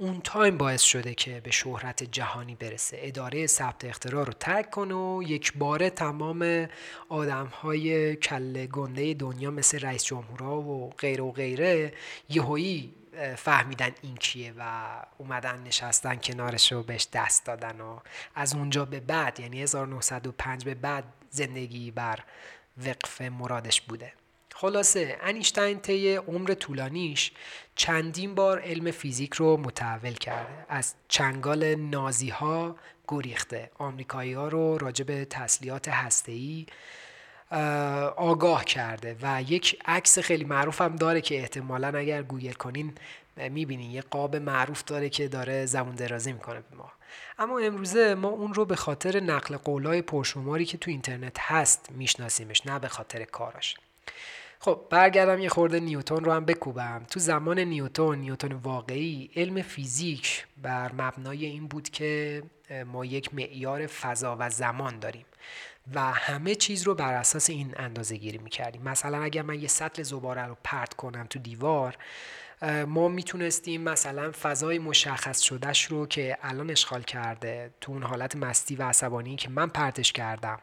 اون 0.00 0.20
تایم 0.20 0.58
باعث 0.58 0.82
شده 0.82 1.14
که 1.14 1.40
به 1.40 1.50
شهرت 1.50 2.02
جهانی 2.02 2.54
برسه. 2.54 2.98
اداره 3.00 3.46
ثبت 3.46 3.84
اختراع 3.84 4.24
رو 4.24 4.32
ترک 4.32 4.70
کنه 4.70 4.94
و 4.94 5.22
یک 5.26 5.52
باره 5.52 5.90
تمام 5.90 6.68
آدم 7.08 7.46
های 7.46 8.16
کل 8.16 8.66
گنده 8.66 9.14
دنیا 9.14 9.50
مثل 9.50 9.80
رئیس 9.80 10.04
جمهورها 10.04 10.60
و 10.60 10.90
غیره 10.90 11.24
و 11.24 11.32
غیره 11.32 11.92
یهویی 12.28 12.94
فهمیدن 13.36 13.90
این 14.02 14.16
کیه 14.16 14.54
و 14.58 14.86
اومدن 15.18 15.62
نشستن 15.62 16.14
کنارش 16.14 16.72
رو 16.72 16.82
بهش 16.82 17.06
دست 17.12 17.46
دادن 17.46 17.80
و 17.80 17.98
از 18.34 18.54
اونجا 18.54 18.84
به 18.84 19.00
بعد 19.00 19.40
یعنی 19.40 19.62
1905 19.62 20.64
به 20.64 20.74
بعد 20.74 21.04
زندگی 21.30 21.90
بر 21.90 22.18
وقف 22.86 23.20
مرادش 23.20 23.80
بوده. 23.80 24.12
خلاصه 24.60 25.18
انیشتین 25.20 25.80
طی 25.80 26.14
عمر 26.14 26.54
طولانیش 26.54 27.32
چندین 27.74 28.34
بار 28.34 28.60
علم 28.60 28.90
فیزیک 28.90 29.34
رو 29.34 29.56
متحول 29.56 30.12
کرده. 30.12 30.66
از 30.68 30.94
چنگال 31.08 31.74
نازی 31.74 32.28
ها 32.28 32.76
گریخته. 33.08 33.70
آمریکایی 33.78 34.32
ها 34.32 34.48
رو 34.48 34.78
راجع 34.78 35.04
به 35.04 35.24
تسلیحات 35.24 35.88
هسته‌ای 35.88 36.66
آگاه 38.16 38.64
کرده 38.64 39.16
و 39.22 39.42
یک 39.42 39.78
عکس 39.86 40.18
خیلی 40.18 40.44
معروف 40.44 40.80
هم 40.80 40.96
داره 40.96 41.20
که 41.20 41.38
احتمالا 41.38 41.98
اگر 41.98 42.22
گوگل 42.22 42.52
کنین 42.52 42.94
می‌بینین. 43.36 43.90
یه 43.90 44.02
قاب 44.02 44.36
معروف 44.36 44.84
داره 44.84 45.08
که 45.08 45.28
داره 45.28 45.66
زبون 45.66 45.94
درازی 45.94 46.32
می‌کنه 46.32 46.60
به 46.70 46.76
ما. 46.76 46.92
اما 47.38 47.58
امروزه 47.58 48.14
ما 48.14 48.28
اون 48.28 48.54
رو 48.54 48.64
به 48.64 48.76
خاطر 48.76 49.20
نقل 49.20 49.56
قولای 49.56 50.02
پرشماری 50.02 50.64
که 50.64 50.78
تو 50.78 50.90
اینترنت 50.90 51.36
هست 51.40 51.88
میشناسیمش 51.90 52.66
نه 52.66 52.78
به 52.78 52.88
خاطر 52.88 53.24
کاراش 53.24 53.76
خب 54.62 54.86
برگردم 54.90 55.38
یه 55.38 55.48
خورده 55.48 55.80
نیوتون 55.80 56.24
رو 56.24 56.32
هم 56.32 56.44
بکوبم. 56.44 57.06
تو 57.10 57.20
زمان 57.20 57.58
نیوتون 57.58 58.18
نیوتون 58.18 58.52
واقعی 58.52 59.30
علم 59.36 59.62
فیزیک 59.62 60.46
بر 60.62 60.92
مبنای 60.92 61.46
این 61.46 61.66
بود 61.66 61.88
که 61.88 62.42
ما 62.86 63.04
یک 63.04 63.34
معیار 63.34 63.86
فضا 63.86 64.36
و 64.40 64.50
زمان 64.50 64.98
داریم 64.98 65.26
و 65.94 66.00
همه 66.00 66.54
چیز 66.54 66.82
رو 66.82 66.94
بر 66.94 67.14
اساس 67.14 67.50
این 67.50 67.74
اندازه 67.76 68.16
گیری 68.16 68.38
می‌کردیم. 68.38 68.82
مثلا 68.82 69.22
اگر 69.22 69.42
من 69.42 69.60
یه 69.60 69.68
سطل 69.68 70.02
زباره 70.02 70.46
رو 70.46 70.56
پرت 70.64 70.94
کنم 70.94 71.26
تو 71.30 71.38
دیوار 71.38 71.96
ما 72.86 73.08
می‌تونستیم 73.08 73.80
مثلا 73.80 74.32
فضای 74.42 74.78
مشخص 74.78 75.40
شدهش 75.40 75.84
رو 75.84 76.06
که 76.06 76.38
الان 76.42 76.70
اشغال 76.70 77.02
کرده 77.02 77.70
تو 77.80 77.92
اون 77.92 78.02
حالت 78.02 78.36
مستی 78.36 78.76
و 78.76 78.82
عصبانی 78.82 79.36
که 79.36 79.48
من 79.48 79.68
پرتش 79.68 80.12
کردم 80.12 80.58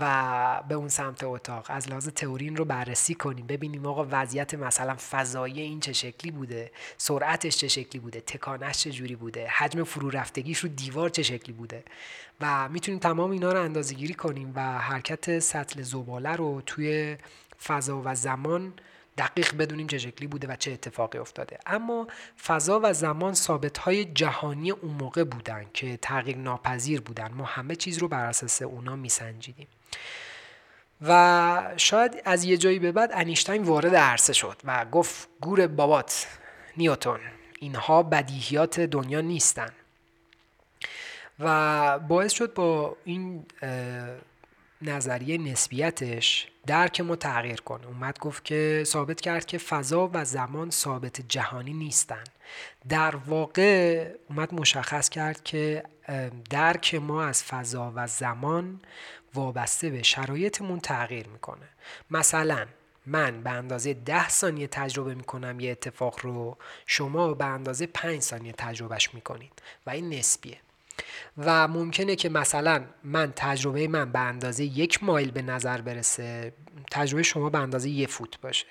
و 0.00 0.62
به 0.68 0.74
اون 0.74 0.88
سمت 0.88 1.24
اتاق. 1.24 1.66
از 1.68 1.88
لحاظ 1.88 2.08
تئورین 2.08 2.56
رو 2.56 2.64
بررسی 2.64 3.14
کنیم. 3.14 3.46
ببینیم 3.46 3.86
آقا 3.86 4.06
وضعیت 4.10 4.54
مثلا 4.54 4.96
فضایی 5.10 5.60
این 5.60 5.80
چه 5.80 5.92
شکلی 5.92 6.30
بوده 6.30 6.70
سرعتش 6.96 7.56
چه 7.56 7.68
شکلی 7.68 8.00
بوده 8.00 8.20
تکانش 8.20 8.78
چه 8.78 8.90
جوری 8.90 9.16
بوده 9.16 9.46
حجم 9.46 9.84
فرو 9.84 10.10
رفتگیش 10.10 10.58
رو 10.58 10.68
دیوار 10.68 11.08
چه 11.08 11.22
شکلی 11.22 11.52
بوده. 11.52 11.84
و 12.40 12.68
می‌تونیم 12.68 13.00
تمام 13.00 13.30
اینا 13.30 13.52
رو 13.52 13.62
اندازه 13.62 13.94
گیری 13.94 14.14
کنیم 14.14 14.52
و 14.54 14.78
حرکت 14.78 15.38
سطل 15.38 15.82
زباله 15.82 16.32
رو 16.32 16.62
توی 16.66 17.16
فضا 17.64 18.02
و 18.04 18.14
زمان 18.14 18.72
دقیق 19.18 19.56
بدونیم 19.56 19.86
چه 19.86 19.98
شکلی 19.98 20.26
بوده 20.26 20.48
و 20.48 20.56
چه 20.56 20.72
اتفاقی 20.72 21.18
افتاده. 21.18 21.58
اما 21.66 22.06
فضا 22.46 22.80
و 22.82 22.92
زمان 22.92 23.34
ثابت 23.34 23.78
های 23.78 24.04
جهانی 24.04 24.70
اون 24.70 24.92
موقع 24.94 25.24
بودن 25.24 25.66
که 25.74 25.96
تغییر 25.96 26.36
ناپذیر 26.36 27.00
بودن. 27.00 27.32
ما 27.32 27.44
همه 27.44 27.76
چیز 27.76 27.98
رو 27.98 28.08
بر 28.08 28.24
اساس 28.24 28.62
اونا 28.62 28.96
میسنجیدیم. 28.96 29.66
و 31.02 31.72
شاید 31.76 32.22
از 32.24 32.44
یه 32.44 32.56
جایی 32.56 32.78
به 32.78 32.92
بعد 32.92 33.10
انیشتین 33.12 33.62
وارد 33.62 33.94
عرصه 33.94 34.32
شد 34.32 34.56
و 34.64 34.84
گفت 34.84 35.28
گور 35.40 35.66
بابات 35.66 36.26
نیوتون 36.76 37.20
اینها 37.60 38.02
بدیهیات 38.02 38.80
دنیا 38.80 39.20
نیستن. 39.20 39.70
و 41.40 41.98
باعث 41.98 42.32
شد 42.32 42.54
با 42.54 42.96
این 43.04 43.46
نظریه 44.82 45.38
نسبیتش 45.38 46.48
درک 46.66 47.00
ما 47.00 47.16
تغییر 47.16 47.60
کنه. 47.60 47.86
اومد 47.86 48.18
گفت 48.18 48.44
که 48.44 48.82
ثابت 48.86 49.20
کرد 49.20 49.46
که 49.46 49.58
فضا 49.58 50.10
و 50.12 50.24
زمان 50.24 50.70
ثابت 50.70 51.20
جهانی 51.28 51.72
نیستن. 51.72 52.24
در 52.88 53.16
واقع 53.16 54.04
اومد 54.28 54.54
مشخص 54.54 55.08
کرد 55.08 55.44
که 55.44 55.82
درک 56.50 56.94
ما 56.94 57.24
از 57.24 57.44
فضا 57.44 57.92
و 57.96 58.06
زمان 58.06 58.80
وابسته 59.34 59.90
به 59.90 60.02
شرایطمون 60.02 60.80
تغییر 60.80 61.28
می‌کنه. 61.28 61.68
مثلا 62.10 62.66
من 63.06 63.42
به 63.42 63.50
اندازه 63.50 63.94
ده 63.94 64.28
ثانیه 64.28 64.66
تجربه 64.66 65.14
می‌کنم 65.14 65.60
یه 65.60 65.70
اتفاق 65.70 66.20
رو 66.22 66.56
شما 66.86 67.34
به 67.34 67.44
اندازه 67.44 67.86
پنج 67.86 68.20
ثانیه 68.20 68.52
تجربهش 68.52 69.14
می‌کنید 69.14 69.62
و 69.86 69.90
این 69.90 70.14
نسبیه. 70.14 70.58
و 71.38 71.68
ممکنه 71.68 72.16
که 72.16 72.28
مثلا 72.28 72.84
من 73.04 73.32
تجربه 73.36 73.88
من 73.88 74.12
به 74.12 74.18
اندازه 74.18 74.64
یک 74.64 75.04
مایل 75.04 75.30
به 75.30 75.42
نظر 75.42 75.80
برسه 75.80 76.52
تجربه 76.90 77.22
شما 77.22 77.50
به 77.50 77.58
اندازه 77.58 77.88
یه 77.88 78.06
فوت 78.06 78.40
باشه. 78.40 78.66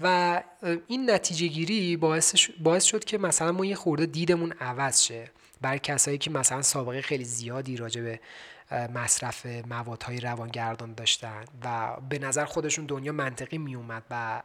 و 0.00 0.42
این 0.86 1.10
نتیجه 1.10 1.46
گیری 1.46 1.96
باعث, 1.96 2.50
باعث 2.62 2.84
شد 2.84 3.04
که 3.04 3.18
مثلا 3.18 3.52
ما 3.52 3.64
یه 3.64 3.74
خورده 3.74 4.06
دیدمون 4.06 4.52
عوض 4.60 5.02
شه. 5.02 5.30
برای 5.60 5.78
کسایی 5.78 6.18
که 6.18 6.30
مثلا 6.30 6.62
سابقه 6.62 7.02
خیلی 7.02 7.24
زیادی 7.24 7.76
راجع 7.76 8.00
به 8.00 8.20
مصرف 8.94 9.46
موادهای 9.46 10.20
روانگردان 10.20 10.94
داشتن 10.94 11.44
و 11.64 11.96
به 12.08 12.18
نظر 12.18 12.44
خودشون 12.44 12.86
دنیا 12.86 13.12
منطقی 13.12 13.58
می 13.58 13.74
اومد 13.74 14.02
و 14.10 14.42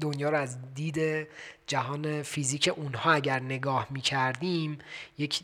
دنیا 0.00 0.30
رو 0.30 0.38
از 0.38 0.58
دید 0.74 1.28
جهان 1.66 2.22
فیزیک 2.22 2.70
اونها 2.76 3.12
اگر 3.12 3.40
نگاه 3.40 3.86
می 3.90 4.00
کردیم 4.00 4.78
یک 5.18 5.40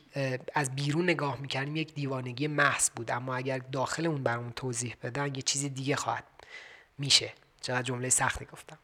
از 0.55 0.77
بیرون 0.77 1.05
نگاه 1.05 1.41
می 1.41 1.49
کردیم 1.49 1.77
یک 1.77 1.95
دیوانگی 1.95 2.47
محض 2.47 2.91
بود. 2.91 3.11
اما 3.11 3.35
اگر 3.35 3.59
داخل 3.59 4.07
اون 4.07 4.23
برامون 4.23 4.53
توضیح 4.53 4.97
بدن 5.03 5.35
یه 5.35 5.43
چیز 5.43 5.65
دیگه 5.65 5.97
خواهد 5.97 6.25
میشه. 6.99 7.33
چقدر 7.61 7.83
جمله 7.83 8.09
سختی 8.09 8.45
گفتم. 8.45 8.79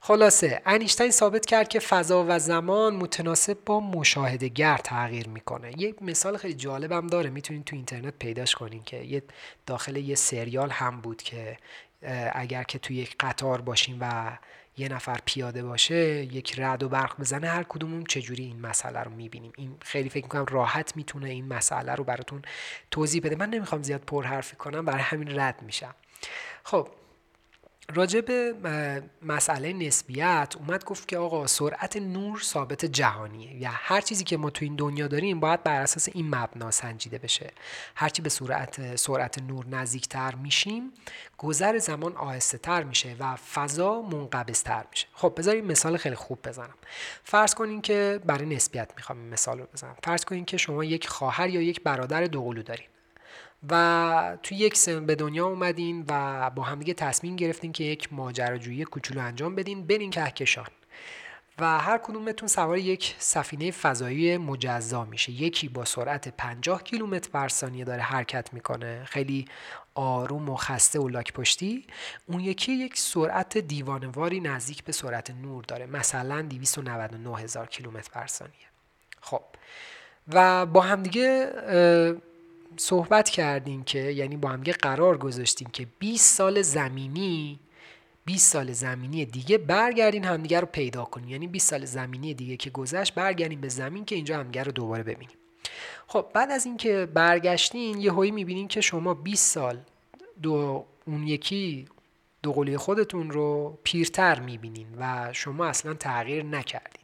خلاصه 0.00 0.62
انیشتین 0.66 1.10
ثابت 1.10 1.46
کرد 1.46 1.68
که 1.68 1.80
فضا 1.80 2.24
و 2.28 2.38
زمان 2.38 2.96
متناسب 2.96 3.58
با 3.66 3.80
مشاهده 3.80 4.48
گر 4.48 4.76
تغییر 4.76 5.28
می‌کنه. 5.28 5.80
یه 5.80 5.94
مثال 6.00 6.36
خیلی 6.36 6.54
جالبم 6.54 7.06
داره. 7.06 7.30
می‌تونید 7.30 7.64
تو 7.64 7.76
اینترنت 7.76 8.14
پیداش 8.18 8.54
کنین 8.54 8.82
که 8.82 8.96
یه 8.96 9.22
داخل 9.66 9.96
یه 9.96 10.14
سریال 10.14 10.70
هم 10.70 11.00
بود 11.00 11.22
که 11.22 11.58
اگر 12.32 12.62
که 12.62 12.78
توی 12.78 12.96
یک 12.96 13.16
قطار 13.20 13.60
باشیم 13.60 13.98
و 14.00 14.38
یه 14.76 14.88
نفر 14.88 15.18
پیاده 15.24 15.62
باشه 15.62 15.94
یک 16.24 16.54
رد 16.58 16.82
و 16.82 16.88
برق 16.88 17.20
بزنه 17.20 17.48
هر 17.48 17.62
کدومون 17.62 18.04
چجوری 18.04 18.44
این 18.44 18.60
مسئله 18.60 19.00
رو 19.00 19.10
می‌بینیم. 19.10 19.52
این 19.56 19.76
خیلی 19.80 20.08
فکر 20.08 20.24
می‌کنم 20.24 20.46
راحت 20.50 20.96
می‌تونه 20.96 21.30
این 21.30 21.48
مسئله 21.48 21.94
رو 21.94 22.04
براتون 22.04 22.42
توضیح 22.90 23.22
بده. 23.22 23.36
من 23.36 23.50
نمی‌خوام 23.50 23.82
زیاد 23.82 24.00
پرحرفی 24.00 24.56
کنم 24.56 24.84
برای 24.84 25.02
همین 25.02 25.38
رد 25.40 25.62
میشم. 25.62 25.94
خب 26.64 26.88
راجع 27.94 28.20
به 28.20 29.02
مسئله 29.22 29.72
نسبیت 29.72 30.54
اومد 30.58 30.84
گفت 30.84 31.08
که 31.08 31.18
آقا 31.18 31.46
سرعت 31.46 31.96
نور 31.96 32.40
ثابت 32.40 32.84
جهانیه. 32.84 33.56
یا 33.56 33.70
هر 33.72 34.00
چیزی 34.00 34.24
که 34.24 34.36
ما 34.36 34.50
تو 34.50 34.64
این 34.64 34.76
دنیا 34.76 35.08
داریم 35.08 35.40
باید 35.40 35.62
بر 35.62 35.80
اساس 35.80 36.08
این 36.14 36.34
مبنا 36.34 36.70
سنجیده 36.70 37.18
بشه. 37.18 37.50
هرچی 37.94 38.22
به 38.22 38.28
سرعت 38.28 38.96
سرعت 38.96 39.42
نور 39.42 39.66
نزدیکتر 39.66 40.34
میشیم 40.34 40.92
گذر 41.38 41.78
زمان 41.78 42.16
آهسته 42.16 42.58
تر 42.58 42.82
میشه 42.82 43.16
و 43.20 43.36
فضا 43.36 44.02
منقبض 44.02 44.62
تر 44.62 44.84
میشه. 44.90 45.06
خب 45.12 45.34
بذاریم 45.36 45.64
مثال 45.64 45.96
خیلی 45.96 46.16
خوب 46.16 46.48
بزنم. 46.48 46.74
فرض 47.24 47.54
کنین 47.54 47.82
که 47.82 48.20
برای 48.26 48.46
نسبیت 48.46 48.92
می‌خوام 48.96 49.18
مثال 49.18 49.58
رو 49.58 49.66
بزنم. 49.74 49.96
فرض 50.04 50.24
کنین 50.24 50.44
که 50.44 50.56
شما 50.56 50.84
یک 50.84 51.08
خواهر 51.08 51.48
یا 51.48 51.62
یک 51.62 51.82
برادر 51.82 52.24
دوقلو 52.24 52.62
دارین. 52.62 52.86
و 53.70 54.36
توی 54.42 54.56
یک 54.56 54.76
سن 54.76 55.06
به 55.06 55.14
دنیا 55.14 55.46
اومدین 55.46 56.04
و 56.08 56.50
با 56.50 56.62
همدیگه 56.62 56.94
تصمیم 56.94 57.36
گرفتین 57.36 57.72
که 57.72 57.84
یک 57.84 58.12
ماجراجویی 58.12 58.84
کوچولو 58.84 59.20
انجام 59.20 59.54
بدین 59.54 59.86
برین 59.86 60.10
کهکشان. 60.10 60.66
و 61.58 61.78
هر 61.78 61.98
کدومتون 61.98 62.48
سوار 62.48 62.78
یک 62.78 63.16
سفینه 63.18 63.70
فضایی 63.70 64.36
مجزا 64.36 65.04
میشه. 65.04 65.32
یکی 65.32 65.68
با 65.68 65.84
سرعت 65.84 66.28
50 66.28 66.82
کیلومتر 66.82 67.30
بر 67.32 67.48
ثانیه 67.48 67.84
داره 67.84 68.02
حرکت 68.02 68.54
می‌کنه. 68.54 69.04
خیلی 69.04 69.44
آروم 69.94 70.48
و 70.48 70.56
خسته 70.56 71.00
و 71.00 71.08
لاک 71.08 71.32
پشتی 71.32 71.86
اون 72.26 72.40
یکی 72.40 72.72
یک 72.72 72.98
سرعت 72.98 73.58
دیوانواری 73.58 74.40
نزدیک 74.40 74.84
به 74.84 74.92
سرعت 74.92 75.30
نور 75.30 75.64
داره. 75.64 75.86
مثلا 75.86 76.42
299 76.42 77.38
هزار 77.38 77.66
کیلومتر 77.66 78.10
بر 78.14 78.26
ثانیه. 78.26 78.66
خب. 79.20 79.42
و 80.32 80.66
با 80.66 80.80
همدیگه 80.80 81.52
صحبت 82.76 83.30
کردیم 83.30 83.84
که 83.84 83.98
یعنی 83.98 84.36
با 84.36 84.48
هم 84.48 84.62
قرار 84.62 85.18
گذاشتیم 85.18 85.68
که 85.72 85.86
20 85.98 86.36
سال 86.36 86.62
زمینی 86.62 87.60
20 88.24 88.52
سال 88.52 88.72
زمینی 88.72 89.24
دیگه 89.24 89.58
برگردین 89.58 90.24
همدیگه 90.24 90.60
رو 90.60 90.66
پیدا 90.66 91.04
کنیم 91.04 91.28
یعنی 91.28 91.46
20 91.46 91.70
سال 91.70 91.84
زمینی 91.84 92.34
دیگه 92.34 92.56
که 92.56 92.70
گذشت 92.70 93.14
برگردیم 93.14 93.60
به 93.60 93.68
زمین 93.68 94.04
که 94.04 94.14
اینجا 94.14 94.38
همدیگه 94.38 94.62
رو 94.62 94.72
دوباره 94.72 95.02
ببینیم 95.02 95.36
خب 96.06 96.26
بعد 96.34 96.50
از 96.50 96.66
اینکه 96.66 97.08
برگشتین 97.14 98.00
یه 98.00 98.12
هایی 98.12 98.30
می‌بینین 98.30 98.68
که 98.68 98.80
شما 98.80 99.14
20 99.14 99.54
سال 99.54 99.78
دو 100.42 100.84
اون 101.06 101.26
یکی 101.26 101.86
دو 102.42 102.52
قولی 102.52 102.76
خودتون 102.76 103.30
رو 103.30 103.78
پیرتر 103.82 104.40
می‌بینین 104.40 104.86
و 104.98 105.32
شما 105.32 105.66
اصلا 105.66 105.94
تغییر 105.94 106.44
نکردین. 106.44 107.01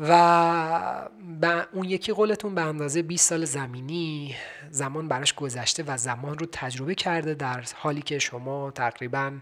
و 0.00 1.66
اون 1.72 1.84
یکی 1.84 2.12
قولتون 2.12 2.54
به 2.54 2.62
اندازه 2.62 3.02
20 3.02 3.28
سال 3.28 3.44
زمینی 3.44 4.36
زمان 4.70 5.08
براش 5.08 5.34
گذشته 5.34 5.82
و 5.86 5.96
زمان 5.96 6.38
رو 6.38 6.46
تجربه 6.52 6.94
کرده 6.94 7.34
در 7.34 7.64
حالی 7.74 8.02
که 8.02 8.18
شما 8.18 8.70
تقریبا 8.70 9.32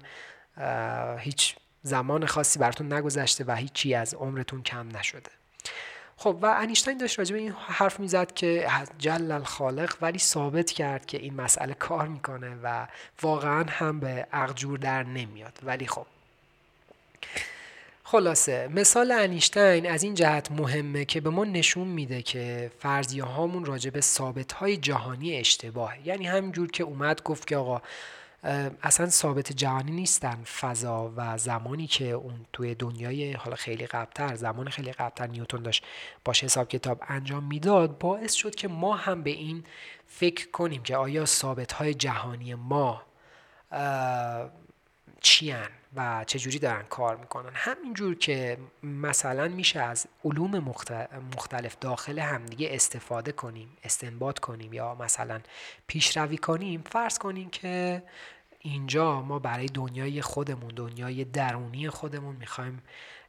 هیچ 1.18 1.56
زمان 1.82 2.26
خاصی 2.26 2.58
براتون 2.58 2.92
نگذشته 2.92 3.44
و 3.44 3.54
هیچی 3.54 3.94
از 3.94 4.14
عمرتون 4.14 4.62
کم 4.62 4.96
نشده. 4.96 5.30
خب 6.16 6.38
و 6.42 6.46
انیشتین 6.46 6.98
داشت 6.98 7.18
راجع 7.18 7.34
به 7.34 7.40
این 7.40 7.54
حرف 7.66 8.00
می‌زد 8.00 8.32
که 8.32 8.68
جل 8.98 9.32
الخالق 9.32 9.96
ولی 10.00 10.18
ثابت 10.18 10.70
کرد 10.70 11.06
که 11.06 11.18
این 11.18 11.34
مسئله 11.34 11.74
کار 11.74 12.08
می‌کنه 12.08 12.56
و 12.62 12.86
واقعا 13.22 13.64
هم 13.68 14.00
به 14.00 14.26
عقجور 14.32 14.78
در 14.78 15.02
نمیاد. 15.02 15.58
ولی 15.62 15.86
خب. 15.86 16.06
خلاصه 18.10 18.68
مثال 18.68 19.12
انیشتین 19.12 19.90
از 19.90 20.02
این 20.02 20.14
جهت 20.14 20.52
مهمه 20.52 21.04
که 21.04 21.20
به 21.20 21.30
ما 21.30 21.44
نشون 21.44 21.88
میده 21.88 22.22
که 22.22 22.70
فرضیه 22.78 23.24
هامون 23.24 23.64
راجع 23.64 23.90
به 23.90 24.00
ثابت 24.00 24.52
های 24.52 24.76
جهانی 24.76 25.36
اشتباه 25.36 26.08
یعنی 26.08 26.26
همینجور 26.26 26.70
که 26.70 26.84
اومد 26.84 27.22
گفت 27.22 27.46
که 27.46 27.56
آقا 27.56 27.82
اصلا 28.82 29.08
ثابت 29.08 29.52
جهانی 29.52 29.92
نیستن. 29.92 30.44
فضا 30.60 31.12
و 31.16 31.38
زمانی 31.38 31.86
که 31.86 32.04
اون 32.04 32.46
توی 32.52 32.74
دنیای 32.74 33.32
حالا 33.32 33.56
خیلی 33.56 33.86
قبلتر 33.86 34.34
زمان 34.34 34.68
خیلی 34.68 34.92
قبلتر 34.92 35.26
نیوتون 35.26 35.62
داشت 35.62 35.84
باشه 36.24 36.46
حساب 36.46 36.68
کتاب 36.68 37.02
انجام 37.08 37.44
می‌داد 37.44 37.98
باعث 37.98 38.34
شد 38.34 38.54
که 38.54 38.68
ما 38.68 38.96
هم 38.96 39.22
به 39.22 39.30
این 39.30 39.64
فکر 40.06 40.50
کنیم 40.50 40.82
که 40.82 40.96
آیا 40.96 41.24
ثابت 41.24 41.72
های 41.72 41.94
جهانی 41.94 42.54
ما 42.54 43.02
چیان 45.20 45.77
و 45.96 46.24
چجوری 46.26 46.58
دارن 46.58 46.82
کار 46.82 47.16
می‌کنن. 47.16 47.50
همینجور 47.54 48.14
که 48.14 48.58
مثلا 48.82 49.48
میشه 49.48 49.80
از 49.80 50.06
علوم 50.24 50.58
مختلف 51.36 51.76
داخل 51.80 52.18
همدیگه 52.18 52.68
استفاده 52.70 53.32
کنیم 53.32 53.76
استنباط 53.84 54.38
کنیم 54.38 54.72
یا 54.72 54.94
مثلا 54.94 55.40
پیشروی 55.86 56.38
کنیم 56.38 56.84
فرض 56.90 57.18
کنیم 57.18 57.50
که 57.50 58.02
اینجا 58.58 59.22
ما 59.22 59.38
برای 59.38 59.66
دنیای 59.66 60.22
خودمون 60.22 60.68
دنیای 60.68 61.24
درونی 61.24 61.90
خودمون 61.90 62.36
می‌خوایم 62.36 62.82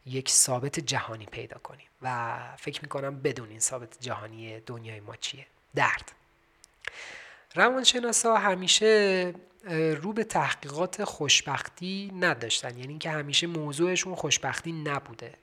یک 0.05 0.29
ثابت 0.29 0.79
جهانی 0.79 1.25
پیدا 1.25 1.57
کنیم 1.57 1.87
و 2.01 2.37
فکر 2.57 2.81
می‌کنم 2.81 3.21
بدون 3.21 3.49
این 3.49 3.59
ثابت 3.59 3.97
جهانی 3.99 4.59
دنیای 4.59 4.99
ما 4.99 5.15
چیه؟ 5.15 5.45
درد. 5.75 6.11
روانشناسا 7.55 8.37
همیشه 8.37 9.33
رو 10.01 10.13
به 10.13 10.23
تحقیقات 10.23 11.03
خوشبختی 11.03 12.11
نداشتن. 12.19 12.77
یعنی 12.77 12.87
اینکه 12.87 13.09
همیشه 13.09 13.47
موضوعشون 13.47 14.15
خوشبختی 14.15 14.71
نبوده. 14.71 15.33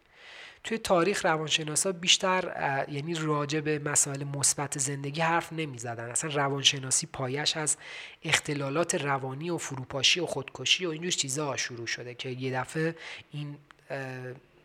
توی 0.65 0.79
تاریخ 0.79 1.25
روانشناسا 1.25 1.93
بیشتر 1.93 2.45
یعنی 2.89 3.15
راجع 3.15 3.61
به 3.61 3.79
مسائل 3.79 4.25
مثبت 4.25 4.79
زندگی 4.79 5.21
حرف 5.21 5.53
نمی 5.53 5.79
زدن. 5.79 6.11
اصلا 6.11 6.31
روانشناسی 6.35 7.07
پایش 7.07 7.57
از 7.57 7.77
اختلالات 8.25 8.95
روانی 8.95 9.51
و 9.51 9.59
فروپاشی 9.59 10.21
و 10.21 10.27
خودکشی 10.27 10.87
و 10.87 10.91
اینجور 10.91 11.11
چیزها 11.11 11.57
شروع 11.57 11.87
شده 11.87 12.15
که 12.15 12.29
یه 12.29 12.61
دفعه 12.61 12.97
این 13.33 13.59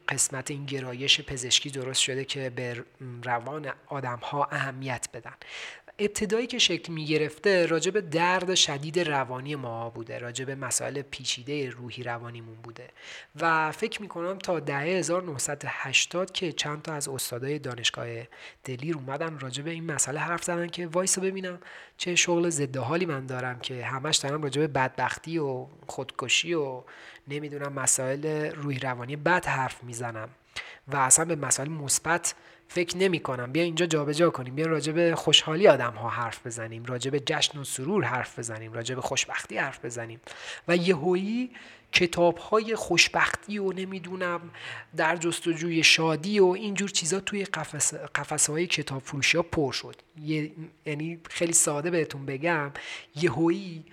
قسمت 0.09 0.51
این 0.51 0.65
گرایش 0.65 1.21
پزشکی 1.21 1.69
درست 1.69 2.01
شده 2.01 2.25
که 2.25 2.49
به 2.49 2.83
روان 3.23 3.71
آدم 3.87 4.19
ها 4.23 4.47
اهمیت 4.51 5.07
بدن. 5.13 5.33
ابتدایی 6.01 6.47
که 6.47 6.59
شکل 6.59 6.93
می 6.93 7.05
گرفته 7.05 7.65
راجع 7.65 7.91
به 7.91 8.01
درد 8.01 8.55
شدید 8.55 8.99
روانی 8.99 9.55
ما 9.55 9.89
بوده 9.89 10.19
راجع 10.19 10.45
به 10.45 10.55
مسائل 10.55 11.01
پیچیده 11.01 11.69
روحی 11.69 12.03
روانیمون 12.03 12.55
بوده. 12.55 12.89
و 13.41 13.71
فکر 13.71 14.01
می 14.01 14.07
کنم 14.07 14.37
تا 14.37 14.59
دهه 14.59 14.81
1980 14.81 16.31
که 16.31 16.51
چند 16.51 16.81
تا 16.81 16.93
از 16.93 17.07
استادای 17.07 17.59
دانشگاه 17.59 18.07
دلیر 18.63 18.95
اومدن 18.95 19.39
راجع 19.39 19.63
به 19.63 19.71
این 19.71 19.91
مسئله 19.91 20.19
حرف 20.19 20.43
زدن 20.43 20.67
که 20.67 20.87
وایسا 20.87 21.21
ببینم 21.21 21.59
چه 21.97 22.15
شغل 22.15 22.49
ضد 22.49 22.77
حالی 22.77 23.05
من 23.05 23.25
دارم 23.25 23.59
که 23.59 23.85
همش 23.85 24.17
دارم 24.17 24.43
راجع 24.43 24.61
به 24.61 24.67
بدبختی 24.67 25.37
و 25.37 25.67
خودکشی 25.87 26.53
و 26.53 26.83
نمی‌دونم 27.27 27.73
مسائل 27.73 28.51
روحی 28.51 28.79
روانی 28.79 29.15
بد 29.15 29.45
حرف 29.45 29.83
می‌زنم. 29.83 30.29
و 30.87 30.97
اصلا 30.97 31.25
به 31.25 31.35
مسائل 31.35 31.69
مثبت 31.69 32.35
فکر 32.73 32.97
نمی 32.97 33.19
کنم. 33.19 33.51
بیا 33.51 33.63
اینجا 33.63 33.85
جابجا 33.85 34.29
کنیم. 34.29 34.55
بیا 34.55 34.67
راجع 34.67 34.93
به 34.93 35.15
خوشحالی 35.15 35.67
آدم 35.67 35.93
ها 35.93 36.09
حرف 36.09 36.47
بزنیم. 36.47 36.85
راجع 36.85 37.11
به 37.11 37.19
جشن 37.19 37.59
و 37.59 37.63
سرور 37.63 38.03
حرف 38.03 38.39
بزنیم. 38.39 38.73
راجع 38.73 38.95
به 38.95 39.01
خوشبختی 39.01 39.57
حرف 39.57 39.85
بزنیم. 39.85 40.21
و 40.67 40.77
یهویی 40.77 41.51
کتاب 41.91 42.37
های 42.37 42.75
خوشبختی 42.75 43.57
و 43.57 43.71
نمی‌دونم 43.71 44.41
در 44.97 45.15
جستجوی 45.15 45.83
شادی 45.83 46.39
و 46.39 46.45
اینجور 46.45 46.89
چیزا 46.89 47.19
توی 47.19 47.45
قفس, 47.45 47.93
قفس 47.93 48.49
های 48.49 48.67
کتاب 48.67 49.01
فروشی 49.01 49.37
ها 49.37 49.43
پر 49.43 49.71
شد. 49.71 49.95
یعنی 50.85 51.19
خیلی 51.29 51.53
ساده 51.53 51.91
بهتون 51.91 52.25
بگم. 52.25 52.71
یهویی 53.15 53.85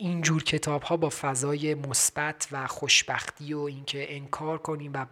اینجور 0.00 0.44
کتاب 0.44 0.82
ها 0.82 0.96
با 0.96 1.08
فضای 1.08 1.74
مثبت 1.74 2.48
و 2.52 2.66
خوشبختی 2.66 3.54
و 3.54 3.58
اینکه 3.58 4.16
انکار 4.16 4.58
کنیم 4.58 4.90
و 4.94 5.06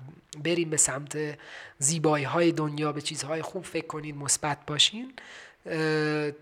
بریم 0.45 0.71
به 0.71 0.77
سمت 0.77 1.39
زیبایی 1.79 2.25
های 2.25 2.53
دنیا 2.53 2.93
به 2.93 3.01
چیزهای 3.01 3.43
خوب 3.43 3.65
فکر 3.65 3.87
کنین 3.87 4.19
مثبت 4.19 4.59
باشین 4.67 5.13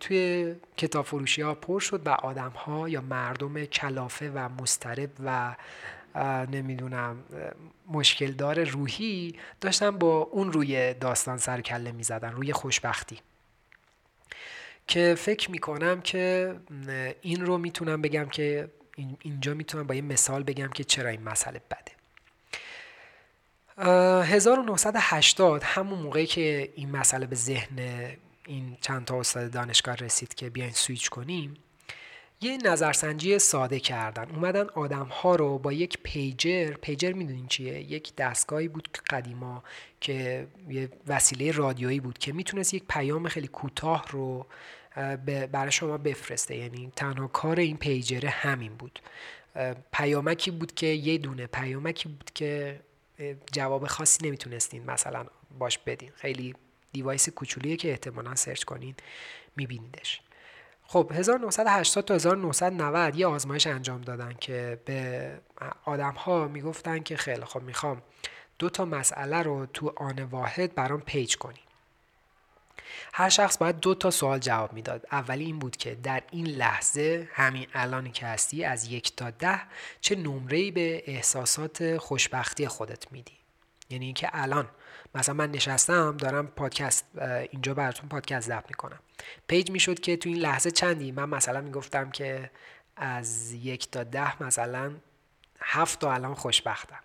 توی 0.01 0.55
کتاب 0.77 1.05
فروشی 1.05 1.43
ها 1.43 1.55
پر 1.55 1.81
شد 1.81 2.07
و 2.07 2.09
آدم 2.09 2.51
ها 2.51 2.89
یا 2.89 3.01
مردم 3.01 3.65
کلافه 3.65 4.31
و 4.35 4.49
مسترب 4.63 5.11
و 5.25 5.57
نمی‌دونم 6.47 7.25
مشکل 7.91 8.33
دار 8.33 8.65
روحی 8.65 9.35
داشتن 9.61 9.91
با 9.91 10.19
اون 10.19 10.53
روی 10.53 10.95
داستان 10.95 11.39
سر 11.39 11.61
کله 11.61 11.93
می 11.93 12.03
زدن 12.03 12.33
روی 12.33 12.53
خوشبختی. 12.53 13.19
که 14.87 15.15
فکر 15.19 15.51
می‌کنم 15.51 16.01
که 16.01 16.55
این 17.21 17.47
رو 17.47 17.59
می‌تونم 17.59 18.03
بگم 18.03 18.29
که 18.29 18.69
اینجا 19.21 19.55
می‌تونم 19.55 19.87
با 19.87 19.95
یه 19.95 20.03
مثال 20.03 20.43
بگم 20.43 20.69
که 20.69 20.85
چرا 20.85 21.09
این 21.09 21.23
مسئله 21.23 21.61
بده. 21.71 21.93
1980 24.23 25.63
همون 25.63 25.99
موقعی 25.99 26.27
که 26.27 26.73
این 26.77 26.91
مسئله 26.91 27.27
به 27.27 27.37
ذهن 27.37 27.79
این 28.47 28.77
چند 28.81 29.05
تا 29.05 29.21
استاد 29.21 29.51
دانشگاه 29.51 29.95
رسید 29.95 30.35
که 30.35 30.51
بیاین 30.51 30.73
سویچ 30.73 31.09
کنیم 31.09 31.57
یه 32.41 32.59
نظرسنجی 32.65 33.39
ساده 33.39 33.81
کردن. 33.81 34.31
اومدن 34.31 34.67
آدم 34.69 35.07
ها 35.07 35.37
رو 35.37 35.59
با 35.59 35.73
یک 35.73 35.99
پیجر 36.03 36.71
پیجر 36.71 37.13
می‌دونین 37.13 37.47
چیه؟ 37.47 37.93
یک 37.93 38.17
دستگاهی 38.17 38.69
بود 38.69 38.99
قدیما 39.11 39.65
که 40.01 40.47
یه 40.69 40.89
وسیله 41.07 41.51
رادیویی 41.51 42.01
بود 42.01 42.19
که 42.19 42.33
می‌تونست 42.33 42.75
یک 42.75 42.85
پیام 42.89 43.29
خیلی 43.29 43.49
کوتاه 43.49 44.05
رو 44.11 44.47
برای 45.53 45.73
شما 45.73 45.99
بفرسته. 45.99 46.57
یعنی 46.57 46.93
تنها 46.97 47.27
کار 47.27 47.61
این 47.61 47.77
پیجره 47.77 48.29
همین 48.29 48.75
بود. 48.75 49.01
پیامکی 49.93 50.51
بود 50.51 50.75
که 50.75 50.87
یه 50.87 51.19
دونه 51.19 51.47
پیامکی 51.47 52.09
بود 52.09 52.31
که 52.35 52.81
جواب 53.53 53.87
خاصی 53.87 54.27
نمی‌تونستین 54.27 54.85
مثلا 54.91 55.27
باش 55.59 55.79
بدین. 55.79 56.11
خیلی 56.15 56.55
دیوایس 56.93 57.29
کوچولیه 57.29 57.77
که 57.77 57.91
احتمالا 57.91 58.35
سرچ 58.35 58.65
کنین 58.65 58.95
میبینیدش. 59.57 60.21
خب 60.89 61.13
1980 61.15 62.05
تا 62.05 62.15
1990 62.15 63.17
یه 63.17 63.27
آزمایش 63.27 63.67
انجام 63.67 64.01
دادن 64.01 64.35
که 64.41 64.81
به 64.85 65.31
آدم 65.85 66.15
ها 66.15 66.49
می‌گفتن 66.49 67.03
که 67.03 67.17
خیلی 67.17 67.45
خب 67.45 67.63
می‌خوام 67.63 68.03
دو 68.59 68.71
تا 68.71 68.85
مسئله 68.85 69.43
رو 69.43 69.67
تو 69.67 69.93
آن 69.97 70.23
واحد 70.23 70.75
برام 70.75 71.01
page 71.01 71.37
کنی. 71.37 71.61
هر 73.13 73.29
شخص 73.29 73.59
باید 73.59 73.81
دو 73.81 73.95
تا 73.95 74.11
سوال 74.11 74.39
جواب 74.39 74.73
می‌داد. 74.73 75.07
اولی 75.13 75.45
این 75.45 75.59
بود 75.59 75.77
که 75.77 75.95
در 75.95 76.23
این 76.31 76.47
لحظه 76.47 77.29
همین 77.33 77.67
الانی 77.75 78.11
که 78.11 78.27
هستی 78.27 78.65
از 78.65 78.93
یک 78.93 79.17
تا 79.17 79.31
ده 79.31 79.61
چه 80.01 80.17
نمره 80.17 80.71
به 80.71 81.03
احساسات 81.07 81.97
خوشبختی 81.97 82.69
خودت 82.69 83.13
میدی؟ 83.13 83.33
یعنی 83.91 84.05
اینکه 84.05 84.29
الان 84.33 84.69
مثلا 85.17 85.35
من 85.35 85.51
نشستم 85.51 86.17
دارم 86.17 86.47
پادکست 86.47 87.05
اینجا 87.51 87.75
براتون 87.75 88.09
پادکست 88.09 88.49
ضبط 88.49 88.65
می‌کنم. 88.69 88.99
page 89.49 89.71
می‌شد 89.71 90.01
که 90.01 90.17
تو 90.17 90.29
این 90.29 90.39
لحظه 90.39 90.71
چندی؟ 90.71 91.13
من 91.13 91.29
مثلا 91.29 91.61
می‌گفتم 91.61 92.11
که 92.11 92.51
از 92.97 93.53
یک 93.53 93.91
تا 93.91 94.05
ده 94.05 94.43
مثلا 94.43 94.93
هفت 95.61 95.99
تا 95.99 96.13
الان 96.13 96.35
خوشبختم. 96.35 97.01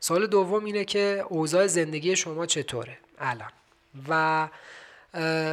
سال 0.00 0.26
دوم 0.26 0.64
اینه 0.64 0.84
که 0.84 1.24
اوضاع 1.28 1.66
زندگی 1.66 2.16
شما 2.16 2.46
چطوره 2.46 2.98
الان؟ 3.18 3.50
و 4.08 4.48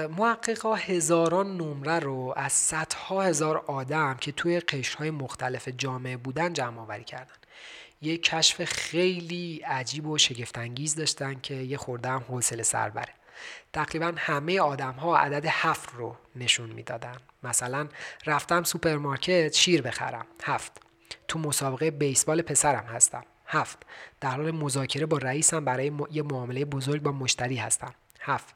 محققا 0.08 0.76
هزاران 0.76 1.58
نمره 1.58 2.00
رو 2.00 2.34
از 2.38 2.54
صدها 2.54 3.22
هزار 3.24 3.58
آدم 3.58 4.18
که 4.22 4.32
توی 4.32 4.60
قشرهای 4.60 5.12
مختلف 5.12 5.68
جامعه 5.68 6.18
بودن 6.18 6.54
جمع 6.54 6.80
آوری 6.82 7.04
کردن. 7.04 7.34
یه 8.04 8.18
کشف 8.18 8.64
خیلی 8.64 9.62
عجیب 9.68 10.08
و 10.08 10.18
شگفتانگیز 10.18 10.96
داشتن 10.96 11.40
که 11.40 11.54
یه 11.54 11.78
خورده 11.78 12.10
هم 12.10 12.24
حوصله 12.28 12.64
سر 12.64 12.90
بره. 12.90 13.14
تقریبا 13.74 14.14
همه 14.18 14.60
آدم 14.60 14.92
ها 14.92 15.18
عدد 15.18 15.46
هفت 15.46 15.90
رو 15.94 16.16
نشون 16.36 16.70
می‌دادن. 16.70 17.18
مثلا 17.44 17.88
رفتم 18.26 18.64
سوپرمارکت 18.64 19.54
شیر 19.54 19.82
بخرم. 19.82 20.26
هفت. 20.44 20.72
تو 21.28 21.40
مسابقه 21.40 21.92
بیسبال 21.92 22.42
پسرم 22.42 22.86
هستم. 22.86 23.24
هفت. 23.46 23.78
در 24.22 24.30
حال 24.30 24.52
مذاکره 24.52 25.06
با 25.06 25.18
رئیسم 25.18 25.66
برای 25.66 25.92
یه 26.12 26.24
معامله 26.24 26.66
بزرگ 26.66 27.02
با 27.02 27.12
مشتری 27.12 27.56
هستم. 27.56 27.94
هفت. 28.20 28.56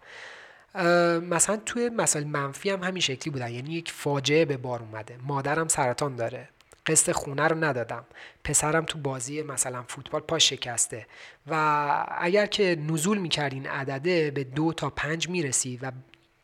مثلا 1.21 1.57
توی 1.57 1.89
مسائل 1.89 2.25
منفی 2.27 2.69
هم 2.69 2.83
همین 2.83 3.01
شکلی 3.01 3.33
بودن. 3.33 3.51
یعنی 3.51 3.73
یک 3.73 3.91
فاجعه 3.91 4.45
به 4.45 4.57
بار 4.57 4.79
اومده. 4.79 5.17
مادرم 5.23 5.67
سرطان 5.67 6.15
داره. 6.15 6.49
قسط 6.87 7.11
خونه 7.11 7.47
رو 7.47 7.63
ندادم. 7.63 8.05
پسرم 8.43 8.85
تو 8.85 8.99
بازی 8.99 9.41
مثلا 9.41 9.83
فوتبال 9.87 10.21
پا 10.21 10.39
شکسته. 10.39 11.07
و 11.47 12.05
اگر 12.17 12.45
که 12.45 12.77
نزول 12.89 13.17
می‌کرد 13.17 13.53
این 13.53 13.67
عدده 13.67 14.31
به 14.31 14.43
دو 14.43 14.73
تا 14.73 14.89
پنج 14.89 15.29
می‌رسی 15.29 15.79
و 15.81 15.91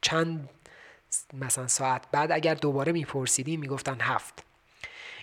چند 0.01 0.49
مثلا 1.33 1.67
ساعت 1.67 2.03
بعد 2.11 2.31
اگر 2.31 2.53
دوباره 2.53 2.91
میپرسیدیم 2.91 3.59
می‌گفتن 3.59 3.97
هفت. 4.01 4.43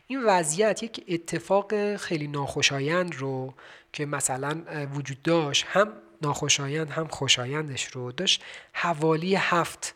این 0.06 0.24
وضعیت 0.24 0.82
یک 0.82 1.04
اتفاق 1.08 1.96
خیلی 1.96 2.28
ناخوشایند 2.28 3.14
رو 3.14 3.54
که 3.92 4.06
مثلا 4.06 4.62
وجود 4.94 5.22
داشت 5.22 5.66
هم 5.68 5.92
ناخوشایند 6.22 6.90
هم 6.90 7.06
خوشایندش 7.06 7.84
رو 7.86 8.12
داشت. 8.12 8.44
حوالی 8.72 9.34
هفت 9.34 9.94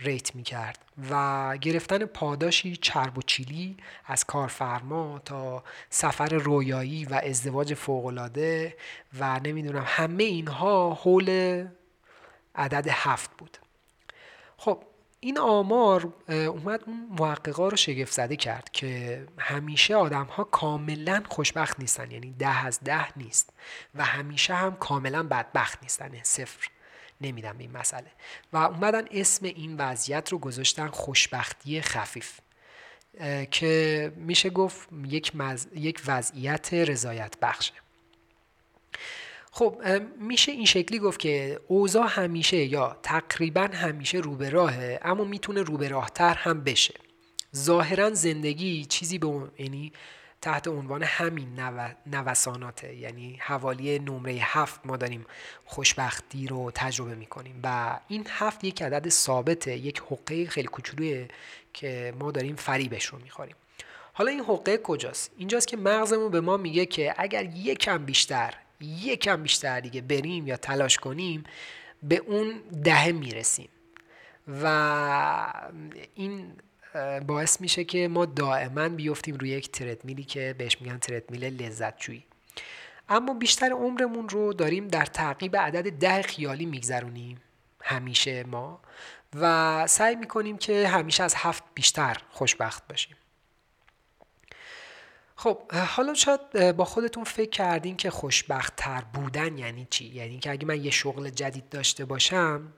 ریت 0.00 0.34
می 0.34 0.42
کرد 0.42 0.78
و 1.10 1.56
گرفتن 1.60 2.04
پاداشی 2.04 2.76
چرب 2.76 3.18
و 3.18 3.22
چیلی 3.22 3.76
از 4.04 4.24
کارفرما 4.24 5.18
تا 5.18 5.64
سفر 5.90 6.28
رویایی 6.28 7.04
و 7.04 7.20
ازدواج 7.24 7.74
فوقالعاده 7.74 8.76
و 9.18 9.40
نمی‌دونم 9.40 9.84
همه 9.86 10.24
اینها 10.24 10.94
حول 10.94 11.66
عدد 12.54 12.88
هفت 12.90 13.30
بود. 13.38 13.58
خب 14.56 14.82
این 15.20 15.38
آمار 15.38 16.12
اومد 16.28 16.82
اون 16.86 17.08
محققا 17.18 17.68
رو 17.68 17.76
شگفت 17.76 18.12
زده 18.12 18.36
کرد 18.36 18.70
که 18.72 19.26
همیشه 19.38 19.96
آدم 19.96 20.24
ها 20.24 20.44
کاملا 20.44 21.22
خوشبخت 21.28 21.80
نیستن 21.80 22.10
یعنی 22.10 22.32
ده 22.32 22.66
از 22.66 22.80
ده 22.80 23.18
نیست 23.18 23.52
و 23.94 24.04
همیشه 24.04 24.54
هم 24.54 24.76
کاملا 24.76 25.22
بدبخت 25.22 25.82
نیستن 25.82 26.22
صفر. 26.22 26.68
نمیدم 27.20 27.58
این 27.58 27.72
مسئله. 27.72 28.10
و 28.52 28.56
اومدن 28.56 29.04
اسم 29.10 29.46
این 29.46 29.76
وضعیت 29.76 30.28
رو 30.32 30.38
گذاشتن 30.38 30.88
خوشبختی 30.88 31.80
خفیف. 31.80 32.40
که 33.50 34.12
میشه 34.16 34.50
گفت 34.50 34.88
یک, 35.04 35.32
یک 35.74 36.02
وضعیت 36.06 36.74
رضایت 36.74 37.34
بخشه 37.42 37.72
خب 39.52 39.82
میشه 40.20 40.52
این 40.52 40.64
شکلی 40.64 40.98
گفت 40.98 41.20
که 41.20 41.60
اوضاع 41.68 42.06
همیشه 42.06 42.56
یا 42.56 42.96
تقریبا 43.02 43.68
همیشه 43.72 44.18
رو 44.18 44.36
به 44.36 44.50
راهه 44.50 45.00
اما 45.02 45.24
می‌تونه 45.24 45.62
رو 45.62 45.76
به 45.76 45.88
راهتر 45.88 46.34
هم 46.34 46.64
بشه. 46.64 46.94
ظاهرا 47.56 48.10
زندگی 48.10 48.84
چیزی 48.84 49.18
به 49.18 49.50
یعنی 49.58 49.92
تحت 50.46 50.68
عنوان 50.68 51.02
همین 51.02 51.60
نو... 51.60 51.88
نوساناته. 52.06 52.94
یعنی 52.94 53.38
حوالی 53.42 53.98
نمره 53.98 54.32
هفت 54.32 54.80
ما 54.84 54.96
داریم 54.96 55.26
خوشبختی 55.64 56.46
رو 56.46 56.70
تجربه 56.74 57.14
می‌کنیم. 57.14 57.60
و 57.64 57.98
این 58.08 58.26
هفت 58.30 58.64
یک 58.64 58.82
عدد 58.82 59.08
ثابته. 59.08 59.76
یک 59.76 60.02
حقه 60.10 60.46
خیلی 60.46 60.68
کوچولویه 60.68 61.28
که 61.72 62.14
ما 62.20 62.30
داریم 62.30 62.56
فریبش 62.56 63.04
رو 63.06 63.18
می‌خوریم. 63.18 63.56
حالا 64.12 64.30
این 64.30 64.40
حقه 64.40 64.78
کجاست؟ 64.78 65.30
اینجاست 65.36 65.66
که 65.66 65.76
مغزمون 65.76 66.30
به 66.30 66.40
ما 66.40 66.56
میگه 66.56 66.86
که 66.86 67.14
اگر 67.18 67.44
یکم 67.44 68.04
بیشتر 68.04 68.54
یکم 68.80 69.42
بیشتر 69.42 69.80
دیگه 69.80 70.00
بریم 70.00 70.46
یا 70.46 70.56
تلاش 70.56 70.96
کنیم 70.96 71.44
به 72.02 72.16
اون 72.16 72.60
دهه 72.84 73.12
می‌رسیم. 73.12 73.68
و 74.62 74.64
این 76.14 76.52
باعث 77.26 77.60
میشه 77.60 77.84
که 77.84 78.08
ما 78.08 78.26
دائما 78.26 78.88
بیفتیم 78.88 79.36
روی 79.36 79.50
یک 79.50 79.70
تردمیلی 79.70 80.24
که 80.24 80.54
بهش 80.58 80.80
میگن 80.80 80.98
تردمیل 80.98 81.62
لذت 81.62 81.98
جویی 81.98 82.24
اما 83.08 83.34
بیشتر 83.34 83.72
عمرمون 83.72 84.28
رو 84.28 84.52
داریم 84.52 84.88
در 84.88 85.04
تعقیب 85.04 85.56
عدد 85.56 85.90
ده 85.90 86.22
خیالی 86.22 86.66
میگذرونیم 86.66 87.40
همیشه 87.82 88.44
ما 88.44 88.80
و 89.34 89.86
سعی 89.86 90.16
می‌کنیم 90.16 90.58
که 90.58 90.88
همیشه 90.88 91.22
از 91.22 91.34
هفت 91.36 91.62
بیشتر 91.74 92.16
خوشبخت 92.30 92.88
باشیم 92.88 93.16
خب 95.36 95.72
حالا 95.72 96.14
شاید 96.14 96.72
با 96.72 96.84
خودتون 96.84 97.24
فکر 97.24 97.50
کردین 97.50 97.96
که 97.96 98.10
خوشبخت 98.10 98.76
تر 98.76 99.00
بودن 99.00 99.58
یعنی 99.58 99.86
چی؟ 99.90 100.04
یعنی 100.04 100.38
که 100.38 100.50
اگه 100.50 100.66
من 100.66 100.84
یه 100.84 100.90
شغل 100.90 101.30
جدید 101.30 101.68
داشته 101.68 102.04
باشم 102.04 102.72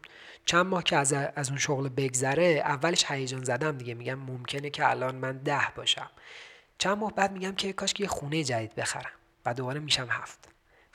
چند 0.49 0.67
ماه 0.67 0.83
که 0.83 0.97
از, 0.97 1.13
از 1.13 1.49
اون 1.49 1.59
شغل 1.59 1.89
بگذره 1.89 2.45
اولش 2.45 3.05
هیجان 3.11 3.45
زدم 3.45 3.79
دیگه. 3.79 3.95
میگم 3.95 4.15
ممکنه 4.15 4.71
که 4.71 4.91
الان 4.91 5.15
من 5.15 5.39
ده 5.39 5.69
باشم. 5.77 6.11
چند 6.79 6.99
ماه 6.99 7.15
بعد 7.15 7.33
میگم 7.33 7.55
که 7.55 7.73
کاش 7.73 7.93
که 7.93 8.03
یه 8.03 8.09
خونه 8.09 8.45
جدید 8.45 8.75
بخرم 8.75 9.11
و 9.47 9.55
دوباره 9.55 9.81
میشم 9.81 10.07
هفت. 10.11 10.49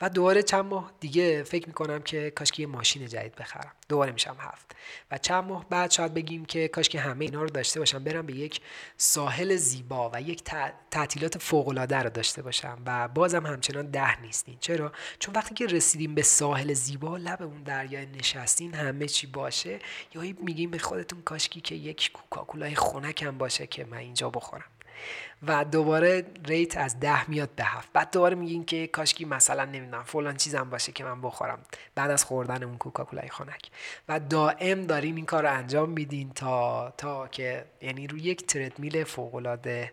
و 0.04 0.08
دوباره 0.08 0.42
چند 0.42 0.64
ماه 0.64 0.92
دیگه 1.00 1.42
فکر 1.42 1.66
می‌کنم 1.66 2.02
که 2.02 2.30
کاش 2.30 2.50
که 2.50 2.62
یه 2.62 2.66
ماشین 2.66 3.06
جدید 3.06 3.34
بخرم. 3.34 3.72
دوباره 3.88 4.12
میشم 4.12 4.36
هفت. 4.38 4.76
و 5.10 5.18
چند 5.18 5.44
ماه 5.44 5.68
بعد 5.68 5.90
شاید 5.90 6.14
بگیم 6.14 6.44
که 6.44 6.68
کاش 6.68 6.88
که 6.88 7.00
همه 7.00 7.24
اینا 7.24 7.42
رو 7.42 7.48
داشته 7.48 7.80
باشم 7.80 8.04
برم 8.04 8.26
به 8.26 8.32
یک 8.32 8.60
ساحل 8.96 9.56
زیبا 9.56 10.10
و 10.14 10.22
یک 10.22 10.42
تعطیلات 10.90 11.38
فوق 11.38 11.68
العاده 11.68 11.96
رو 11.96 12.10
داشته 12.10 12.42
باشم 12.42 12.78
و 12.86 13.08
بازم 13.08 13.46
همچنان 13.46 13.86
ده 13.86 14.20
نیستین 14.20 14.56
چرا؟ 14.60 14.92
چون 15.18 15.34
وقتی 15.34 15.54
که 15.54 15.66
رسیدیم 15.66 16.14
به 16.14 16.22
ساحل 16.22 16.72
زیبا 16.72 17.16
لب 17.16 17.42
اون 17.42 17.62
دریای 17.62 18.06
نشستین 18.06 18.74
همه 18.74 19.06
چی 19.06 19.26
باشه 19.26 19.78
یا 20.14 20.22
میگیم 20.40 20.70
به 20.70 20.78
خودتون 20.78 21.22
کاشکی 21.22 21.60
که 21.60 21.74
یک 21.74 22.12
کوکاکولای 22.12 22.74
خونکم 22.74 23.38
باشه 23.38 23.66
که 23.66 23.84
من 23.84 23.98
اینجا 23.98 24.30
بخورم. 24.30 24.73
و 25.46 25.64
دوباره 25.64 26.26
ریت 26.44 26.76
از 26.76 27.00
ده 27.00 27.30
میاد 27.30 27.50
به 27.56 27.64
هفت. 27.64 27.88
بعد 27.92 28.10
دوباره 28.10 28.34
میگین 28.34 28.64
که 28.64 28.86
کاشکی 28.86 29.24
مثلا 29.24 29.64
نمی‌دونم 29.64 30.02
فلان 30.02 30.36
چیزم 30.36 30.70
باشه 30.70 30.92
که 30.92 31.04
من 31.04 31.20
بخورم 31.20 31.58
بعد 31.94 32.10
از 32.10 32.24
خوردن 32.24 32.62
اون 32.62 32.78
کوکاکولای 32.78 33.28
خنک. 33.28 33.70
و 34.08 34.20
دائم 34.20 34.86
دارین 34.86 35.16
این 35.16 35.26
کار 35.26 35.42
رو 35.42 35.52
انجام 35.52 35.90
میدین 35.90 36.32
تا 36.32 36.90
تا 36.96 37.28
که 37.28 37.64
یعنی 37.82 38.06
روی 38.06 38.20
یک 38.20 38.46
تردمیل 38.46 39.04
فوقالعاده 39.04 39.90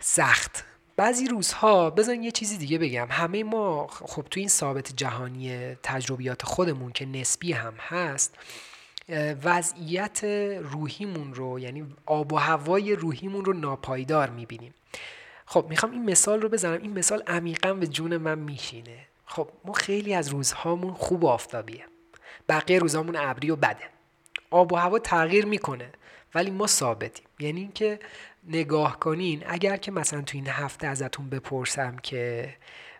سخت. 0.00 0.64
بعضی 0.96 1.26
روزها 1.26 1.90
بزن 1.90 2.22
یه 2.22 2.30
چیزی 2.30 2.58
دیگه 2.58 2.78
بگم. 2.78 3.06
همه 3.10 3.44
ما 3.44 3.86
خب 3.86 4.22
تو 4.30 4.40
این 4.40 4.48
ثابت 4.48 4.96
جهانی 4.96 5.74
تجربیات 5.74 6.42
خودمون 6.42 6.92
که 6.92 7.06
نسبی 7.06 7.52
هم 7.52 7.74
هست 7.78 8.34
وضعیت 9.44 10.24
روحیمون 10.62 11.34
رو 11.34 11.58
یعنی 11.58 11.86
آب 12.06 12.32
و 12.32 12.36
هوای 12.36 12.96
روحیمون 12.96 13.44
رو 13.44 13.52
ناپایدار 13.52 14.30
می‌بینیم. 14.30 14.74
خب 15.46 15.66
می‌خوام 15.68 15.92
این 15.92 16.04
مثال 16.04 16.40
رو 16.40 16.48
بزنم. 16.48 16.82
این 16.82 16.98
مثال 16.98 17.22
عمیقا 17.26 17.74
به 17.74 17.86
جون 17.86 18.16
من 18.16 18.38
میشینه. 18.38 18.98
خب 19.26 19.48
ما 19.64 19.72
خیلی 19.72 20.14
از 20.14 20.28
روزهامون 20.28 20.94
خوب 20.94 21.26
آفتابیه. 21.26 21.84
بقیه 22.48 22.78
روزهامون 22.78 23.16
ابری 23.16 23.50
و 23.50 23.56
بده. 23.56 23.84
آب 24.50 24.72
و 24.72 24.76
هوا 24.76 24.98
تغییر 24.98 25.46
می‌کنه 25.46 25.90
ولی 26.34 26.50
ما 26.50 26.66
ثابتیم. 26.66 27.26
یعنی 27.38 27.60
اینکه 27.60 27.98
نگاه 28.48 29.00
کنین 29.00 29.42
اگر 29.46 29.76
که 29.76 29.92
مثلا 29.92 30.22
تو 30.22 30.38
این 30.38 30.46
هفته 30.46 30.86
ازتون 30.86 31.28
بپرسم 31.28 31.96
که 31.96 32.54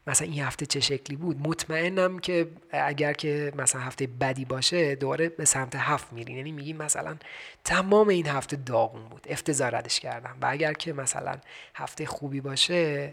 مثلا 0.07 0.29
این 0.29 0.43
هفته 0.43 0.67
چه 0.67 0.81
شکلی 0.81 1.17
بود؟ 1.17 1.49
مطمئنم 1.49 2.19
که 2.19 2.49
اگر 2.71 3.13
که 3.13 3.53
مثلا 3.57 3.81
هفته 3.81 4.07
بدی 4.07 4.45
باشه 4.45 4.95
دوباره 4.95 5.29
به 5.29 5.45
سمت 5.45 5.77
هفت 5.77 6.13
میرین. 6.13 6.37
یعنی 6.37 6.53
میگی 6.53 6.73
مثلا 6.73 7.17
تمام 7.65 8.09
این 8.09 8.27
هفته 8.27 8.57
داغون 8.57 9.09
بود. 9.09 9.27
افتضاح 9.31 9.83
کردم. 9.83 10.37
و 10.41 10.47
اگر 10.51 10.73
که 10.73 10.93
مثلا 10.93 11.39
هفته 11.75 12.07
خوبی 12.07 12.41
باشه 12.41 13.13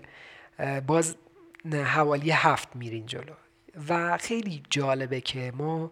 باز 0.87 1.15
حوالی 1.73 2.31
هفت 2.31 2.75
میرین 2.75 3.05
جلو. 3.05 3.33
و 3.89 4.17
خیلی 4.17 4.63
جالبه 4.69 5.21
که 5.21 5.51
ما 5.55 5.91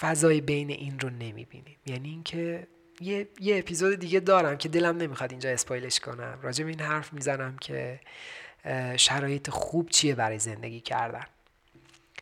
فضای 0.00 0.40
بین 0.40 0.70
این 0.70 1.00
رو 1.00 1.10
نمی‌بینیم. 1.10 1.76
یعنی 1.86 2.08
اینکه 2.08 2.66
یه, 3.00 3.28
یه 3.40 3.58
اپیزود 3.58 3.98
دیگه 3.98 4.20
دارم 4.20 4.56
که 4.56 4.68
دلم 4.68 4.96
نمی‌خواد 4.96 5.30
اینجا 5.30 5.50
اسپایلش 5.50 6.00
کنم. 6.00 6.38
راجع 6.42 6.64
به 6.64 6.70
این 6.70 6.80
حرف 6.80 7.12
می‌زنم 7.12 7.56
که 7.60 8.00
شرایط 8.96 9.50
خوب 9.50 9.90
چیه 9.90 10.14
برای 10.14 10.38
زندگی 10.38 10.80
کردن؟ 10.80 11.26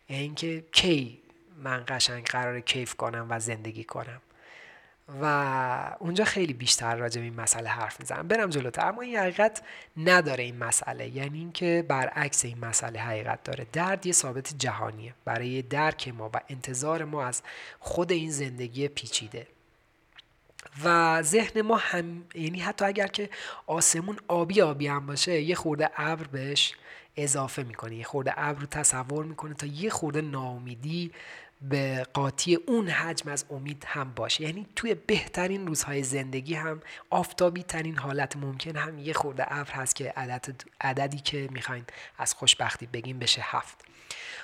یعنی 0.09 0.23
اینکه 0.23 0.63
کی 0.71 1.21
من 1.63 1.83
قشنگ 1.87 2.25
قرار 2.25 2.59
کیف 2.59 2.95
کنم 2.95 3.27
و 3.29 3.39
زندگی 3.39 3.83
کنم. 3.83 4.21
و 5.21 5.95
اونجا 5.99 6.23
خیلی 6.23 6.53
بیشتر 6.53 6.95
راجع 6.95 7.19
به 7.21 7.25
این 7.25 7.41
مسئله 7.41 7.69
حرف 7.69 7.99
می‌زنم. 7.99 8.27
برم 8.27 8.49
جلوتر. 8.49 8.87
اما 8.87 9.01
این 9.01 9.17
حقیقت 9.17 9.61
نداره 9.97 10.43
این 10.43 10.57
مسئله. 10.57 11.07
یعنی 11.07 11.39
اینکه 11.39 11.85
برعکس 11.87 12.45
این 12.45 12.59
مسئله 12.59 12.99
حقیقت 12.99 13.43
داره. 13.43 13.67
درد 13.73 14.05
یه 14.05 14.13
ثابت 14.13 14.53
جهانیه. 14.57 15.13
برای 15.25 15.61
درک 15.61 16.07
ما 16.07 16.29
و 16.33 16.41
انتظار 16.49 17.03
ما 17.03 17.25
از 17.25 17.41
خود 17.79 18.11
این 18.11 18.31
زندگی 18.31 18.87
پیچیده. 18.87 19.47
و 20.83 21.21
ذهن 21.21 21.61
ما 21.61 21.77
هم 21.77 22.25
یعنی 22.35 22.59
حتی 22.59 22.85
اگر 22.85 23.07
که 23.07 23.29
آسمون 23.67 24.17
آبی 24.27 24.61
آبی 24.61 24.87
هم 24.87 25.05
باشه 25.05 25.41
یه 25.41 25.55
خورده 25.55 25.89
ابر 25.95 26.23
بهش 26.23 26.73
اضافه 27.17 27.63
می‌کنه. 27.63 27.95
یه 27.95 28.03
خورده 28.03 28.33
ابر 28.37 28.59
رو 28.59 28.65
تصور 28.65 29.25
می‌کنه 29.25 29.53
تا 29.53 29.65
یه 29.65 29.89
خورده 29.89 30.21
ناامیدی 30.21 31.11
به 31.61 32.07
قاطی 32.13 32.55
اون 32.55 32.87
حجم 32.87 33.29
از 33.29 33.45
امید 33.49 33.83
هم 33.87 34.13
باشه. 34.13 34.43
یعنی 34.43 34.67
توی 34.75 34.95
بهترین 34.95 35.67
روزهای 35.67 36.03
زندگی 36.03 36.53
هم 36.53 36.81
آفتابی 37.09 37.63
ترین 37.63 37.97
حالت 37.97 38.37
ممکن 38.37 38.75
هم 38.75 38.99
یه 38.99 39.13
خورده 39.13 39.53
ابر 39.53 39.71
هست 39.71 39.95
که 39.95 40.13
عدد 40.17 40.61
عددی 40.81 41.19
که 41.19 41.47
می‌خواین 41.51 41.85
از 42.17 42.33
خوشبختی 42.33 42.85
بگیم 42.85 43.19
بشه 43.19 43.41
هفت. 43.45 43.85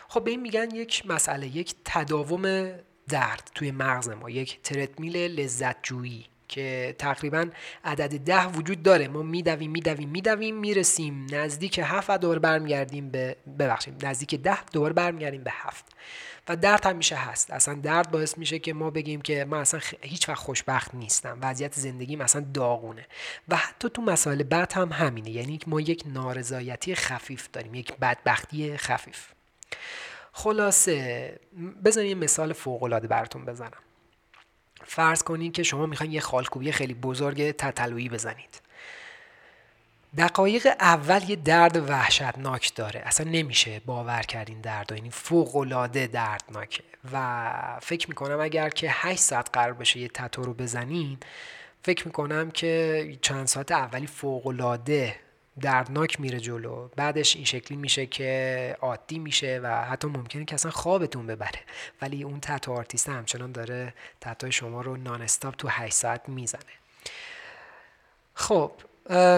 خب 0.07 0.23
به 0.23 0.31
این 0.31 0.41
میگن 0.41 0.75
یک 0.75 1.05
مسئله 1.05 1.47
یک 1.47 1.75
تداوم 1.85 2.71
درد 3.09 3.51
توی 3.55 3.71
مغز 3.71 4.09
ما 4.09 4.29
یک 4.29 4.61
ترتمیل 4.61 5.17
لذت 5.17 5.83
جویی 5.83 6.25
که 6.47 6.95
تقریبا 6.97 7.49
عدد 7.83 8.17
ده 8.17 8.45
وجود 8.45 8.83
داره. 8.83 9.07
ما 9.07 9.21
میدویم 9.21 9.71
میدویم 9.71 10.09
میدویم 10.09 10.55
می‌رسیم. 10.55 11.27
نزدیک 11.31 11.79
هفت 11.83 12.09
و 12.09 12.17
دور 12.17 12.39
برمیگردیم 12.39 13.09
به 13.09 13.35
ببخشیم 13.59 13.97
نزدیک 14.03 14.35
ده 14.35 14.65
دور 14.65 14.93
برمیگردیم 14.93 15.43
به 15.43 15.51
هفت. 15.53 15.85
و 16.49 16.55
درد 16.55 16.85
همیشه 16.85 17.15
هست. 17.15 17.51
اصلا 17.51 17.73
درد 17.73 18.11
باعث 18.11 18.37
میشه 18.37 18.59
که 18.59 18.73
ما 18.73 18.89
بگیم 18.89 19.21
که 19.21 19.45
من 19.45 19.57
اصلا 19.57 19.79
هیچ 20.01 20.29
وقت 20.29 20.39
خوشبخت 20.39 20.95
نیستم. 20.95 21.37
وضعیت 21.41 21.73
زندگی 21.73 22.15
اصلا 22.15 22.45
داغونه. 22.53 23.07
و 23.49 23.55
حتی 23.55 23.89
تو 23.89 24.01
مسائل 24.01 24.43
بد 24.43 24.73
هم 24.73 24.91
همینه. 24.91 25.29
یعنی 25.29 25.59
ما 25.67 25.81
یک 25.81 26.03
نارضایتی 26.05 26.95
خفیف 26.95 27.49
داریم 27.53 27.75
یک 27.75 27.93
بدبختی 27.97 28.77
خفیف. 28.77 29.27
خلاصه 30.37 31.39
بزنیم 31.85 32.07
یه 32.07 32.15
مثال 32.15 32.53
فوق 32.53 32.83
العاده 32.83 33.07
براتون 33.07 33.45
بزنم. 33.45 33.71
فرض 34.83 35.23
کنید 35.23 35.53
که 35.53 35.63
شما 35.63 35.85
می‌خواین 35.85 36.11
یه 36.11 36.19
خالکوبی 36.19 36.71
خیلی 36.71 36.93
بزرگ 36.93 37.51
تتلویی 37.51 38.09
بزنید. 38.09 38.61
دقایق 40.17 40.67
اول 40.79 41.29
یه 41.29 41.35
درد 41.35 41.89
وحشتناک 41.89 42.75
داره. 42.75 42.99
اصلا 42.99 43.31
نمیشه 43.31 43.81
باور 43.85 44.21
کرد 44.21 44.49
این 44.49 44.61
درد 44.61 44.91
یعنی 44.91 45.09
فوق 45.09 45.55
العاده 45.55 46.07
دردناکه. 46.07 46.83
و 47.13 47.79
فکر 47.81 48.09
می‌کنم 48.09 48.39
اگر 48.39 48.69
که 48.69 48.87
8 48.91 49.19
ساعت 49.19 49.49
قرار 49.53 49.73
بشه 49.73 49.99
یه 49.99 50.07
تتو 50.07 50.43
رو 50.43 50.53
بزنین 50.53 51.17
فکر 51.83 52.05
می‌کنم 52.05 52.51
که 52.51 53.17
چند 53.21 53.47
ساعت 53.47 53.71
اولی 53.71 54.07
فوق 54.07 54.47
العاده 54.47 55.15
دردناک 55.61 56.19
میره 56.19 56.39
جلو. 56.39 56.87
بعدش 56.95 57.35
این 57.35 57.45
شکلی 57.45 57.77
میشه 57.77 58.05
که 58.05 58.77
عادی 58.81 59.19
میشه 59.19 59.59
و 59.63 59.81
حتی 59.85 60.07
ممکنه 60.07 60.45
که 60.45 60.55
اصلا 60.55 60.71
خوابتون 60.71 61.27
ببره. 61.27 61.59
ولی 62.01 62.23
اون 62.23 62.39
tattoo 62.39 62.73
artist 62.73 63.09
همچنان 63.09 63.51
داره 63.51 63.93
تتو 64.21 64.51
شما 64.51 64.81
رو 64.81 64.97
non-stop 64.97 65.55
تو 65.55 65.67
8 65.71 65.93
ساعت 65.93 66.29
می‌زنه. 66.29 66.61
خب 68.33 68.71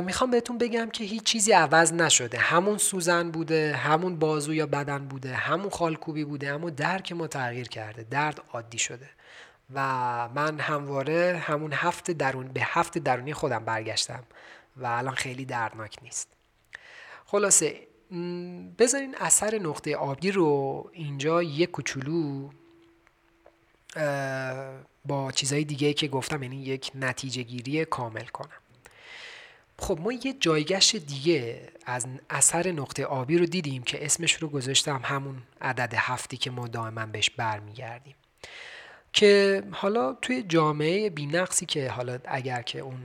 می‌خوام 0.06 0.32
بهتون 0.32 0.58
بگم 0.58 0.90
که 0.90 1.04
هیچ 1.04 1.24
چیزی 1.24 1.52
عوض 1.52 1.94
نشده. 1.94 2.38
همون 2.38 2.78
سوزن 2.78 3.32
بوده 3.32 3.76
همون 3.76 4.20
بازو 4.20 4.54
یا 4.54 4.66
بدن 4.66 5.06
بوده 5.06 5.36
همون 5.36 5.70
خالکوبی 5.70 6.24
بوده 6.24 6.50
اما 6.50 6.70
درک 6.70 7.12
ما 7.12 7.28
تغییر 7.28 7.68
کرده. 7.68 8.04
درد 8.04 8.42
عادی 8.54 8.78
شده. 8.78 9.10
و 9.74 9.80
من 10.36 10.60
همواره 10.60 11.42
همون 11.44 11.74
هفت 11.74 12.12
درون 12.12 12.48
به 12.48 12.62
هفت 12.64 12.98
درونی 12.98 13.34
خودم 13.34 13.66
برگشتم. 13.66 14.24
و 14.80 14.86
الان 14.86 15.16
خیلی 15.16 15.46
دردناک 15.46 15.98
نیست. 16.02 16.28
خلاصه 17.26 17.88
بذارین 18.78 19.16
اثر 19.16 19.60
نقطه 19.60 19.96
آبی 19.96 20.32
رو 20.32 20.90
اینجا 20.94 21.44
یک 21.44 21.72
کوچولو 21.72 22.50
با 25.06 25.32
چیزهای 25.32 25.64
دیگه 25.64 25.94
که 25.94 26.08
گفتم 26.08 26.44
یعنی 26.44 26.64
یک 26.64 26.92
نتیجه 26.96 27.44
گیری 27.44 27.86
کامل 27.86 28.26
کنم. 28.26 28.60
خب 29.80 30.00
ما 30.02 30.12
یه 30.12 30.34
جایگشت 30.40 30.96
دیگه 30.96 31.70
از 31.86 32.08
اثر 32.30 32.72
نقطه 32.72 33.06
آبی 33.06 33.38
رو 33.38 33.46
دیدیم 33.46 33.84
که 33.84 34.06
اسمش 34.06 34.34
رو 34.34 34.48
گذاشتم 34.50 35.02
همون 35.04 35.42
عدد 35.62 35.94
هفتی 35.94 36.38
که 36.38 36.52
ما 36.52 36.68
دائما 36.68 37.06
بهش 37.06 37.30
برمیگردیم. 37.30 38.16
که 39.14 39.64
حالا 39.72 40.14
توی 40.14 40.44
جامعه 40.44 41.10
بی‌نقصی 41.10 41.66
که 41.66 41.90
حالا 41.90 42.20
اگر 42.26 42.62
که 42.62 42.80
اون 42.80 43.00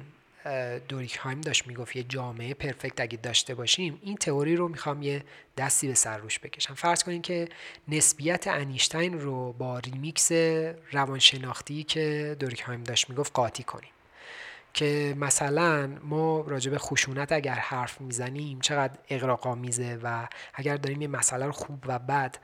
دورکهایم 0.88 1.40
داشت 1.40 1.66
می‌گفت 1.66 1.97
یه 1.97 2.03
جامعه 2.03 2.55
perfect 2.55 3.00
اگه 3.01 3.16
داشته 3.16 3.55
باشیم 3.55 3.99
این 4.03 4.16
تئوری 4.16 4.57
رو 4.57 4.68
می‌خوام 4.68 5.03
یه 5.03 5.24
دستی 5.57 5.88
به 5.88 5.95
سر 5.95 6.18
روش 6.18 6.38
بکشم. 6.38 6.74
فرض 6.74 7.03
کنیم 7.03 7.22
که 7.22 7.49
نسبیت 7.88 8.47
انیشتین 8.47 9.20
رو 9.20 9.53
با 9.53 9.78
ریمیکس 9.78 10.32
روانشناختی 10.92 11.82
که 11.82 12.36
دورکهایم 12.38 12.84
داشت 12.84 13.11
می‌گفت 13.11 13.32
قاطی 13.34 13.62
کنیم. 13.62 13.90
که 14.74 15.14
مثلا 15.18 15.86
ما 16.03 16.40
راجع 16.40 16.70
به 16.70 16.78
خشونت 16.78 17.32
اگر 17.32 17.55
حرف 17.55 18.01
می‌زنیم 18.01 18.61
چقدر 18.61 18.99
اغراق‌آمیزه 19.09 19.98
و 20.03 20.28
اگر 20.55 20.76
داریم 20.76 21.03
یه 21.03 21.09
مسئله 21.09 21.47
رو 21.47 21.53
خوب 21.53 21.84
و 21.86 21.99
بد 21.99 22.36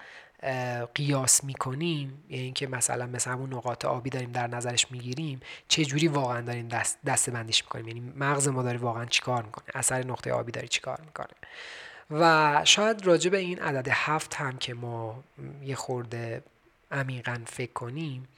قیاس 0.95 1.45
می‌کنیم 1.45 2.25
یعنی 2.29 2.45
اینکه 2.45 2.67
مثلا 2.67 3.07
مثل 3.07 3.31
همون 3.31 3.55
نقاط 3.55 3.85
آبی 3.85 4.11
داریم 4.11 4.33
در 4.33 4.47
نظرش 4.47 4.91
می‌گیریم 4.91 5.41
چه 5.69 5.85
جوری 5.85 6.09
واقعا 6.09 6.41
داریم 6.41 6.69
دست, 6.69 6.99
دست 7.07 7.31
بندیش 7.31 7.65
می‌کنیم؟ 7.65 7.89
یعنی 7.89 8.13
مغز 8.17 8.49
ما 8.49 8.63
داره 8.63 8.79
واقعا 8.79 9.05
چیکار 9.05 9.43
می‌کنه؟ 9.43 9.65
اثر 9.75 10.07
نقطه 10.07 10.33
آبی 10.33 10.53
داره 10.53 10.69
چیکار 10.69 11.01
می‌کنه؟ 11.01 11.29
و 12.11 12.63
شاید 12.65 13.07
راجع 13.07 13.31
به 13.31 13.39
این 13.39 13.59
عدد 13.59 13.89
هفت 13.93 14.35
هم 14.35 14.59
که 14.59 14.75
ما 14.75 15.25
یه 15.63 15.75
خورده 15.75 16.43
عمیقا 16.91 17.43
فکر 17.47 17.73
کنیم 17.73 18.29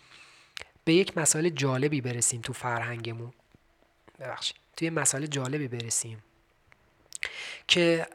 به 0.84 0.92
یک 0.92 1.18
مسائل 1.18 1.48
جالبی 1.48 2.00
برسیم 2.00 2.40
تو 2.40 2.52
فرهنگمون. 2.52 3.32
ببخشید. 4.20 4.56
توی 4.76 4.90
مسائل 4.90 5.26
جالبی 5.26 5.68
برسیم. 5.68 6.22
که 7.66 8.06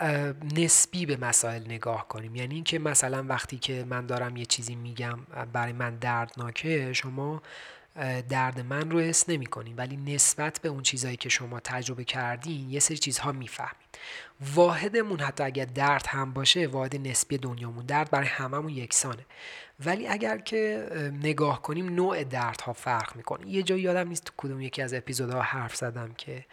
نسبی 0.56 1.06
به 1.06 1.18
مسائل 1.18 1.66
نگاه 1.66 2.08
کنیم. 2.08 2.36
یعنی 2.36 2.56
اینکه 2.56 2.80
مثلا 2.80 3.24
وقتی 3.24 3.58
که 3.58 3.86
من 3.90 4.06
دارم 4.06 4.38
یه 4.38 4.46
چیزی 4.46 4.76
میگم 4.76 5.20
برای 5.54 5.74
من 5.74 5.96
دردناکه 5.96 6.94
شما 6.94 7.42
درد 8.30 8.60
من 8.60 8.92
رو 8.92 9.00
حس 9.00 9.30
نمی 9.30 9.46
کنین 9.46 9.76
ولی 9.76 9.98
نسبت 9.98 10.60
به 10.62 10.70
اون 10.70 10.84
چیزهایی 10.84 11.18
که 11.18 11.30
شما 11.30 11.60
تجربه 11.60 12.04
کردین 12.04 12.70
یه 12.70 12.80
سری 12.80 12.98
چیزها 12.98 13.32
می‌فهمید. 13.32 13.88
واحدمون 14.56 15.20
حتی 15.20 15.44
اگر 15.44 15.66
درد 15.66 16.06
هم 16.08 16.34
باشه 16.34 16.68
واحد 16.68 17.08
نسبی 17.08 17.38
دنیامون. 17.38 17.86
درد 17.86 18.12
برای 18.12 18.28
هممون 18.28 18.70
یکسانه. 18.70 19.26
ولی 19.86 20.08
اگر 20.08 20.38
که 20.38 20.90
نگاه 21.24 21.62
کنیم 21.62 21.96
نوع 21.96 22.24
دردها 22.24 22.74
فرق 22.74 23.16
می‌کنه. 23.16 23.48
یه 23.48 23.64
جایی 23.64 23.82
یادم 23.82 24.08
نیست 24.08 24.24
تو 24.24 24.34
کدوم 24.38 24.62
یکی 24.62 24.82
از 24.82 24.94
اپیزودها 24.94 25.42
حرف 25.42 25.76
زدم 25.76 26.14
که 26.18 26.46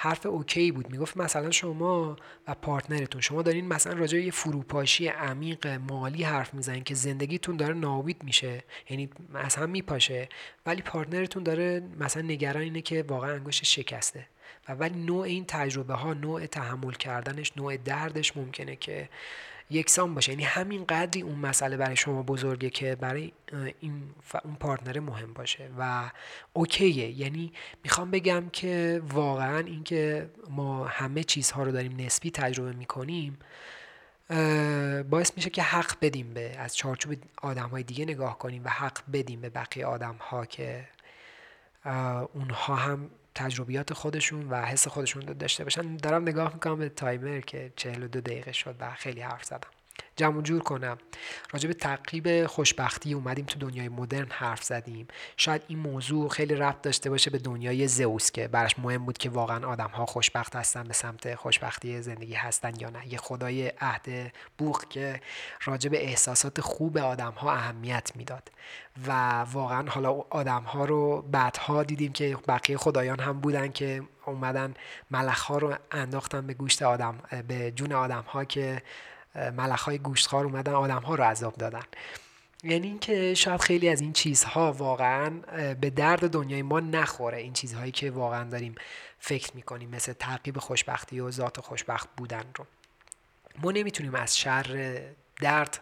حرف 0.00 0.26
okay 0.26 0.72
بود. 0.72 0.90
می‌گفت 0.90 1.16
مثلا 1.16 1.50
شما 1.50 2.16
و 2.48 2.54
partner 2.54 3.00
تون 3.00 3.20
شما 3.20 3.42
دارین 3.42 3.68
مثلا 3.68 3.92
راجع 3.92 4.18
یه 4.18 4.30
فروپاشی 4.30 5.08
عمیق 5.08 5.66
مالی 5.66 6.22
حرف 6.22 6.54
می‌زنین 6.54 6.84
که 6.84 6.94
زندگیتون 6.94 7.56
داره 7.56 7.74
ناامید 7.74 8.24
میشه. 8.24 8.64
یعنی 8.90 9.10
مثلا 9.34 9.66
میپاشه. 9.66 10.28
ولی 10.66 10.82
partner 10.82 11.24
تون 11.24 11.42
داره 11.42 11.82
مثلا 11.98 12.22
نگران 12.22 12.62
اینه 12.62 12.80
که 12.80 13.04
واقعا 13.08 13.34
انگشت 13.34 13.64
شکسته. 13.64 14.26
و 14.68 14.72
ولی 14.72 14.98
نوع 14.98 15.20
این 15.20 15.44
تجربه 15.48 15.94
ها 15.94 16.14
نوع 16.14 16.46
تحمل 16.46 16.92
کردنش 16.92 17.52
نوع 17.56 17.76
دردش 17.76 18.36
ممکنه 18.36 18.76
که 18.76 19.08
یکسان 19.70 20.14
باشه. 20.14 20.32
یعنی 20.32 20.44
همین 20.44 20.84
قدری 20.84 21.22
اون 21.22 21.38
مسئله 21.38 21.76
برای 21.76 21.96
شما 21.96 22.22
بزرگه 22.22 22.70
که 22.70 22.94
برای 22.94 23.32
این 23.80 24.02
اون 24.44 24.54
partner 24.54 25.00
مهم 25.00 25.32
باشه. 25.32 25.70
و 25.78 26.10
اوکیه. 26.52 27.20
یعنی 27.20 27.52
می‌خوام 27.84 28.10
بگم 28.10 28.48
که 28.52 29.02
واقعا 29.08 29.58
اینکه 29.58 30.30
ما 30.50 30.84
همه 30.84 31.24
چیزها 31.24 31.62
رو 31.62 31.72
داریم 31.72 31.96
نسبی 32.00 32.30
تجربه 32.30 32.72
می‌کنیم 32.72 33.38
باعث 35.10 35.32
میشه 35.36 35.50
که 35.50 35.62
حق 35.62 35.96
بدیم 36.02 36.34
به 36.34 36.58
از 36.58 36.76
چارچوب 36.76 37.14
آدم 37.42 37.68
های 37.68 37.82
دیگه 37.82 38.04
نگاه 38.04 38.38
کنیم 38.38 38.64
و 38.64 38.68
حق 38.68 38.98
بدیم 39.12 39.40
به 39.40 39.48
بقیه 39.48 39.86
آدم 39.86 40.16
ها 40.20 40.46
که 40.46 40.88
اونها 42.34 42.74
هم 42.74 43.10
تجربیات 43.38 43.92
خودشون 43.92 44.48
و 44.48 44.62
حس 44.62 44.88
خودشون 44.88 45.24
داشته 45.24 45.64
باشن. 45.64 45.96
دارم 45.96 46.22
نگاه 46.22 46.54
می‌کنم 46.54 46.78
به 46.78 46.88
تایمر 46.88 47.40
که 47.40 47.72
42 47.76 48.20
دقیقه 48.20 48.52
شد 48.52 48.76
و 48.80 48.94
خیلی 48.94 49.20
حرف 49.20 49.44
زدم. 49.44 49.70
جمع 50.18 50.42
جور 50.42 50.62
کنم. 50.62 50.98
راجع 51.52 51.68
به 51.68 51.74
تعقیب 51.74 52.46
خوشبختی 52.46 53.14
اومدیم 53.14 53.44
تو 53.44 53.58
دنیای 53.58 53.88
مدرن 53.88 54.26
حرف 54.30 54.62
زدیم. 54.62 55.08
شاید 55.36 55.62
این 55.68 55.78
موضوع 55.78 56.28
خیلی 56.28 56.54
ربط 56.54 56.82
داشته 56.82 57.10
باشه 57.10 57.30
به 57.30 57.38
دنیای 57.38 57.88
زئوس 57.88 58.30
که 58.30 58.48
براش 58.48 58.78
مهم 58.78 59.04
بود 59.04 59.18
که 59.18 59.30
واقعا 59.30 59.66
آدم 59.68 59.88
ها 59.88 60.06
خوشبخت 60.06 60.56
هستن 60.56 60.84
به 60.84 60.92
سمت 60.92 61.34
خوشبختی 61.34 62.02
زندگی 62.02 62.34
هستن 62.34 62.72
یا 62.80 62.90
نه. 62.90 63.12
یه 63.12 63.18
خدای 63.18 63.72
عهد 63.80 64.32
بوخ 64.58 64.84
که 64.84 65.20
راجع 65.64 65.90
به 65.90 66.04
احساسات 66.04 66.60
خوب 66.60 66.98
آدم 66.98 67.32
ها 67.32 67.52
اهمیت 67.52 68.10
می‌داد. 68.16 68.50
و 69.06 69.40
واقعا 69.52 69.88
حالا 69.88 70.12
آدم 70.30 70.62
ها 70.62 70.84
رو 70.84 71.22
بعدها 71.22 71.82
دیدیم 71.82 72.12
که 72.12 72.36
بقیه 72.48 72.76
خدایان 72.76 73.20
هم 73.20 73.40
بودن 73.40 73.68
که 73.68 74.02
اومدن 74.26 74.74
ملخ 75.10 75.40
ها 75.40 75.58
رو 75.58 75.74
انداختن 75.90 76.46
به 76.46 76.54
گوشت 76.54 76.82
آدم 76.82 77.18
به 77.48 77.70
جون 77.70 77.92
آدم 77.92 78.24
ها 78.28 78.44
که 78.44 78.82
های 79.78 79.98
گوشتخوار 79.98 80.44
اومدن 80.44 80.72
آدم 80.72 81.02
ها 81.02 81.14
رو 81.14 81.24
عذاب 81.24 81.54
دادن. 81.54 81.84
یعنی 82.64 82.86
اینکه 82.86 83.34
شاید 83.34 83.60
خیلی 83.60 83.88
از 83.88 84.00
این 84.00 84.12
چیزها 84.12 84.72
واقعا 84.72 85.30
به 85.80 85.90
درد 85.90 86.30
دنیای 86.30 86.62
ما 86.62 86.80
نخوره 86.80 87.38
این 87.38 87.52
چیزهایی 87.52 87.92
که 87.92 88.10
واقعا 88.10 88.44
داریم 88.44 88.74
فکر 89.18 89.56
می‌کنیم 89.56 89.90
مثل 89.90 90.12
تعقیب 90.12 90.58
خوشبختی 90.58 91.20
و 91.20 91.30
ذات 91.30 91.60
خوشبخت 91.60 92.08
بودن 92.16 92.44
رو. 92.56 92.66
ما 93.62 93.70
نمی‌تونیم 93.70 94.14
از 94.14 94.38
شر 94.38 95.00
درد 95.40 95.80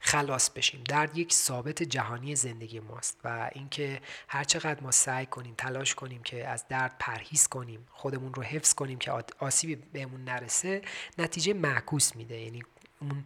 خلاص 0.00 0.50
بشیم. 0.50 0.84
درد 0.88 1.18
یک 1.18 1.32
ثابت 1.32 1.82
جهانی 1.82 2.36
زندگی 2.36 2.80
ماست 2.80 3.16
و 3.24 3.50
اینکه 3.52 4.00
هر 4.28 4.44
چقدر 4.44 4.82
ما 4.82 4.90
سعی 4.90 5.26
کنیم 5.26 5.54
تلاش 5.58 5.94
کنیم 5.94 6.22
که 6.22 6.48
از 6.48 6.68
درد 6.68 6.96
پرهیز 6.98 7.48
کنیم 7.48 7.86
خودمون 7.90 8.34
رو 8.34 8.42
حفظ 8.42 8.74
کنیم 8.74 8.98
که 8.98 9.12
آسیبی 9.38 9.76
بهمون 9.76 10.24
نرسه 10.24 10.82
نتیجه 11.18 11.54
معکوس 11.54 12.16
میده. 12.16 12.36
یعنی 12.40 12.62
اون 13.00 13.24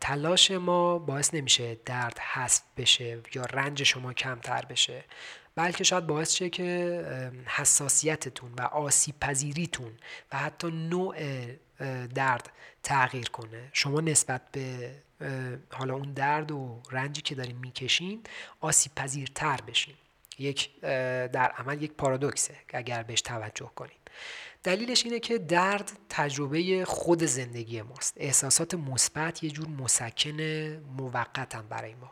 تلاش 0.00 0.50
ما 0.50 0.98
باعث 0.98 1.34
نمیشه 1.34 1.76
درد 1.84 2.18
حذف 2.18 2.62
بشه 2.76 3.18
یا 3.34 3.42
رنج 3.42 3.82
شما 3.82 4.12
کمتر 4.12 4.64
بشه. 4.64 5.04
بلکه 5.54 5.84
شاید 5.84 6.06
باعث 6.06 6.32
شه 6.32 6.50
که 6.50 7.04
حساسیتتون 7.46 8.52
و 8.58 8.62
آسیب 8.62 9.14
پذیریتون 9.20 9.92
و 10.32 10.38
حتی 10.38 10.70
نوع 10.70 11.16
درد 12.14 12.50
تغییر 12.82 13.28
کنه. 13.28 13.68
شما 13.72 14.00
نسبت 14.00 14.42
به 14.52 14.94
حالا 15.72 15.94
اون 15.94 16.12
درد 16.12 16.50
و 16.50 16.82
رنجی 16.90 17.22
که 17.22 17.34
داریم 17.34 17.56
می‌کشین 17.56 18.22
آسیب 18.60 18.94
پذیرتر 18.94 19.60
بشین. 19.60 19.94
یک 20.38 20.80
در 20.80 21.52
عمل 21.58 21.82
یک 21.82 21.92
پارادوکسه 21.92 22.54
اگر 22.68 23.02
بهش 23.02 23.20
توجه 23.20 23.70
کنیم 23.76 23.96
دلیلش 24.62 25.04
اینه 25.04 25.20
که 25.20 25.38
درد 25.38 25.92
تجربه 26.08 26.84
خود 26.84 27.24
زندگی 27.24 27.82
ماست. 27.82 28.14
احساسات 28.16 28.74
مثبت 28.74 29.44
یه 29.44 29.50
جور 29.50 29.68
مسکن 29.68 30.40
موقتم 30.98 31.66
برای 31.68 31.94
ما. 31.94 32.10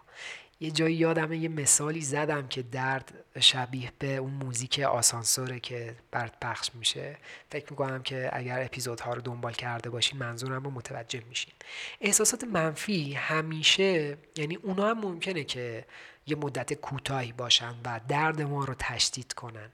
یه 0.60 0.70
جایی 0.70 0.96
یادمه 0.96 1.38
یه 1.38 1.48
مثالی 1.48 2.00
زدم 2.00 2.48
که 2.48 2.62
درد 2.62 3.24
شبیه 3.40 3.92
به 3.98 4.16
اون 4.16 4.30
موزیک 4.30 4.78
آسانسوره 4.78 5.60
که 5.60 5.96
برد 6.12 6.36
پخش 6.40 6.70
میشه. 6.74 7.16
فکر 7.50 7.66
می‌کنم 7.70 8.02
که 8.02 8.30
اگر 8.32 8.62
اپیزودها 8.62 9.12
رو 9.12 9.22
دنبال 9.22 9.52
کرده 9.52 9.90
باشین 9.90 10.18
منظورم 10.18 10.64
رو 10.64 10.70
متوجه 10.70 11.22
میشین 11.28 11.52
احساسات 12.00 12.44
منفی 12.44 13.12
همیشه 13.12 14.18
یعنی 14.36 14.56
اونا 14.56 14.90
هم 14.90 15.00
ممکنه 15.00 15.44
که 15.44 15.84
یه 16.26 16.36
مدت 16.36 16.74
کوتاهی 16.74 17.32
باشن 17.32 17.74
و 17.84 18.00
درد 18.08 18.42
ما 18.42 18.64
رو 18.64 18.74
تشدید 18.78 19.32
کنن. 19.32 19.70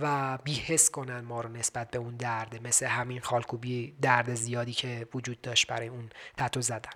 و 0.00 0.38
بیحس 0.44 0.90
کنن 0.90 1.20
ما 1.20 1.40
رو 1.40 1.48
نسبت 1.48 1.90
به 1.90 1.98
اون 1.98 2.16
درده 2.16 2.60
مثل 2.64 2.86
همین 2.86 3.20
خالکوبی 3.20 3.94
درد 4.02 4.34
زیادی 4.34 4.72
که 4.72 5.06
وجود 5.14 5.40
داشت 5.40 5.66
برای 5.66 5.88
اون 5.88 6.10
تتو 6.36 6.60
زدن. 6.60 6.90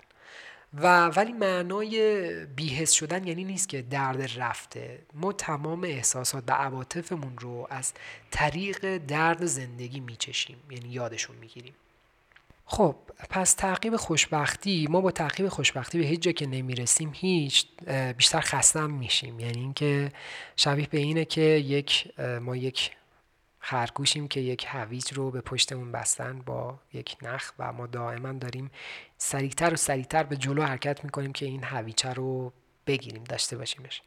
و 0.73 1.07
ولی 1.07 1.33
معنای 1.33 2.45
بیهس 2.45 2.91
شدن 2.91 3.27
یعنی 3.27 3.43
نیست 3.43 3.69
که 3.69 3.81
درد 3.81 4.29
رفته. 4.37 4.99
ما 5.13 5.33
تمام 5.33 5.83
احساسات 5.83 6.43
و 6.47 6.51
عواطفمون 6.51 7.37
رو 7.37 7.67
از 7.69 7.93
طریق 8.31 8.97
درد 8.97 9.45
زندگی 9.45 9.99
میچشیم 9.99 10.57
یعنی 10.69 10.89
یادشون 10.89 11.35
می‌گیریم. 11.35 11.73
خب 12.69 12.95
پس 13.29 13.53
تعقیب 13.53 13.95
خوشبختی 13.95 14.87
ما 14.89 15.01
با 15.01 15.11
تعقیب 15.11 15.47
خوشبختی 15.47 15.99
به 15.99 16.05
هیچ 16.05 16.21
جا 16.21 16.31
که 16.31 16.47
نمی‌رسیم 16.47 17.11
هیچ 17.15 17.67
بیشتر 18.17 18.39
خستم 18.39 18.89
میشیم. 18.89 19.39
یعنی 19.39 19.59
اینکه 19.59 20.11
شبیه 20.55 20.87
به 20.87 20.97
اینه 20.97 21.25
که 21.25 21.41
یک 21.41 22.19
ما 22.41 22.55
یک 22.55 22.91
خرگوشیم 23.59 24.27
که 24.27 24.39
یک 24.39 24.65
هویج 24.67 25.13
رو 25.13 25.31
به 25.31 25.41
پشتمون 25.41 25.91
بستن 25.91 26.41
با 26.41 26.79
یک 26.93 27.17
نخ 27.21 27.51
و 27.59 27.73
ما 27.73 27.87
دائما 27.87 28.33
داریم 28.33 28.71
سریعتر 29.17 29.73
و 29.73 29.75
سریعتر 29.75 30.23
به 30.23 30.37
جلو 30.37 30.63
حرکت 30.63 31.03
می‌کنیم 31.03 31.33
که 31.33 31.45
این 31.45 31.63
هویچه 31.63 32.13
رو 32.13 32.53
بگیریم 32.87 33.23
داشته 33.23 33.57
باشیمش. 33.57 34.01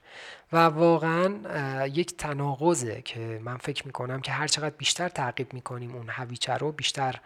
و 0.52 0.56
واقعا 0.56 1.86
یک 1.86 2.16
تناقضه 2.16 3.02
که 3.02 3.40
من 3.44 3.56
فکر 3.56 3.86
می‌کنم 3.86 4.20
که 4.20 4.32
هر 4.32 4.46
چقدر 4.46 4.74
بیشتر 4.76 5.08
تعقیب 5.08 5.54
می‌کنیم 5.54 5.94
اون 5.94 6.08
هویچه 6.08 6.54
رو 6.54 6.72
بیشتر 6.72 7.20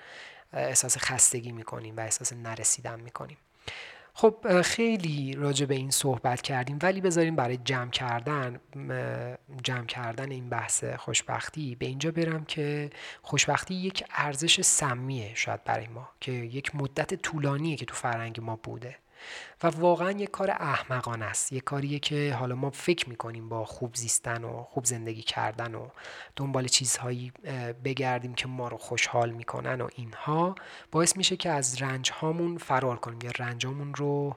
احساس 0.54 0.98
خستگی 0.98 1.52
می‌کنیم 1.52 1.96
و 1.96 2.00
احساس 2.00 2.32
نرسیدن 2.32 3.00
می‌کنیم. 3.00 3.36
خب 4.16 4.62
خیلی 4.62 5.34
راجع 5.36 5.66
به 5.66 5.74
این 5.74 5.90
صحبت 5.90 6.42
کردیم 6.42 6.78
ولی 6.82 7.00
بذاریم 7.00 7.36
برای 7.36 7.56
جمع 7.56 7.90
کردن 7.90 8.60
جمع 9.62 9.86
کردن 9.86 10.30
این 10.30 10.48
بحث 10.48 10.84
خوشبختی 10.84 11.74
به 11.74 11.86
اینجا 11.86 12.10
برم 12.10 12.44
که 12.44 12.90
خوشبختی 13.22 13.74
یک 13.74 14.04
ارزش 14.10 14.60
سمیه 14.60 15.34
شاید 15.34 15.64
برای 15.64 15.86
ما 15.86 16.08
که 16.20 16.32
یک 16.32 16.76
مدت 16.76 17.14
طولانیه 17.14 17.76
که 17.76 17.84
تو 17.84 17.94
فرهنگ 17.94 18.40
ما 18.40 18.56
بوده. 18.56 18.96
و 19.62 19.66
واقعا 19.66 20.10
یک 20.10 20.30
کار 20.30 20.50
احمقانه 20.50 21.24
است. 21.24 21.52
یک 21.52 21.64
کاریه 21.64 21.98
که 21.98 22.34
حالا 22.34 22.54
ما 22.54 22.70
فکر 22.70 23.08
می‌کنیم 23.08 23.48
با 23.48 23.64
خوب 23.64 23.94
زیستن 23.94 24.44
و 24.44 24.62
خوب 24.62 24.84
زندگی 24.84 25.22
کردن 25.22 25.74
و 25.74 25.88
دنبال 26.36 26.68
چیزهایی 26.68 27.32
بگردیم 27.84 28.34
که 28.34 28.48
ما 28.48 28.68
رو 28.68 28.76
خوشحال 28.76 29.30
می‌کنن 29.30 29.80
و 29.80 29.88
اینها 29.96 30.54
باعث 30.90 31.16
میشه 31.16 31.36
که 31.36 31.50
از 31.50 31.82
رنج 31.82 32.10
هامون 32.10 32.58
فرار 32.58 32.96
کنیم 32.96 33.18
یا 33.22 33.30
رنج 33.38 33.66
هامون 33.66 33.94
رو 33.94 34.36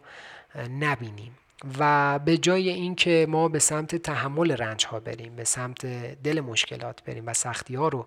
نبینیم. 0.80 1.38
و 1.80 2.20
به 2.20 2.38
جای 2.38 2.70
اینکه 2.70 3.26
ما 3.30 3.48
به 3.48 3.60
سمت 3.60 3.96
تحمل 3.96 4.52
رنج 4.52 4.86
ها 4.86 5.00
بریم 5.00 5.36
به 5.36 5.44
سمت 5.44 5.86
دل 6.24 6.40
مشکلات 6.40 7.04
بریم 7.04 7.24
و 7.28 7.34
سختی 7.34 7.76
ها 7.76 7.88
رو 7.88 8.06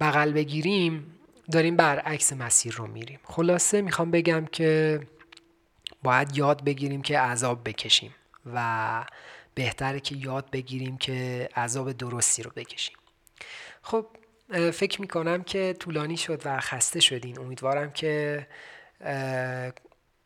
بغل 0.00 0.32
بگیریم 0.32 1.14
داریم 1.52 1.76
برعکس 1.76 2.32
مسیر 2.32 2.74
رو 2.74 2.86
میریم. 2.86 3.20
خلاصه 3.24 3.82
می‌خوام 3.82 4.10
بگم 4.10 4.46
که 4.46 5.00
باید 6.02 6.36
یاد 6.36 6.64
بگیریم 6.64 7.02
که 7.02 7.18
عذاب 7.18 7.68
بکشیم 7.68 8.14
و 8.54 9.04
بهتره 9.54 10.00
که 10.00 10.16
یاد 10.16 10.50
بگیریم 10.50 10.98
که 10.98 11.48
عذاب 11.56 11.92
درستی 11.92 12.42
رو 12.42 12.50
بکشیم. 12.56 12.96
خب 13.82 14.06
فکر 14.72 15.00
می‌کنم 15.00 15.42
که 15.42 15.76
طولانی 15.80 16.16
شد 16.16 16.42
و 16.44 16.60
خسته 16.60 17.00
شدین. 17.00 17.38
امیدوارم 17.38 17.90
که 17.92 18.46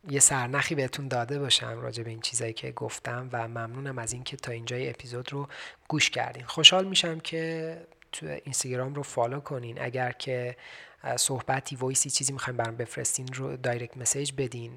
یه 0.08 0.20
سرنخی 0.20 0.74
بهتون 0.74 1.08
داده 1.08 1.38
باشم 1.38 1.80
راجع 1.80 2.02
به 2.02 2.10
این 2.10 2.20
چیزایی 2.20 2.52
که 2.52 2.72
گفتم 2.72 3.28
و 3.32 3.48
ممنونم 3.48 3.98
از 3.98 4.12
اینکه 4.12 4.36
تا 4.36 4.52
اینجای 4.52 4.90
اپیزود 4.90 5.32
رو 5.32 5.48
گوش 5.88 6.10
کردین. 6.10 6.44
خوشحال 6.44 6.84
میشم 6.88 7.20
که 7.20 7.76
تو 8.12 8.26
اینستاگرام 8.26 8.94
رو 8.94 9.02
follow 9.02 9.40
کنین. 9.40 9.82
اگر 9.82 10.12
که 10.12 10.56
صحبتی 11.16 11.76
voice 11.76 12.05
ی 12.05 12.10
چیزی 12.10 12.32
می‌خواین 12.32 12.56
برام 12.56 12.76
بفرستین 12.76 13.28
رو 13.34 13.56
direct 13.56 13.96
message 13.96 14.32
بدین. 14.38 14.72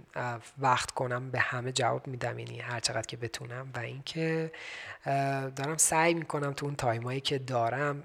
وقت 0.57 0.91
کنم 0.91 1.31
به 1.31 1.39
همه 1.39 1.71
جواب 1.71 2.07
میدم 2.07 2.39
یعنی 2.39 2.59
هر 2.59 2.79
چقدر 2.79 3.07
که 3.07 3.17
بتونم. 3.17 3.71
و 3.75 3.79
اینکه 3.79 4.51
دارم 5.55 5.77
سعی 5.77 6.13
می‌کنم 6.13 6.53
تو 6.53 6.65
اون 6.65 6.75
time 6.75 7.06
ایی 7.06 7.21
که 7.21 7.37
دارم 7.39 8.03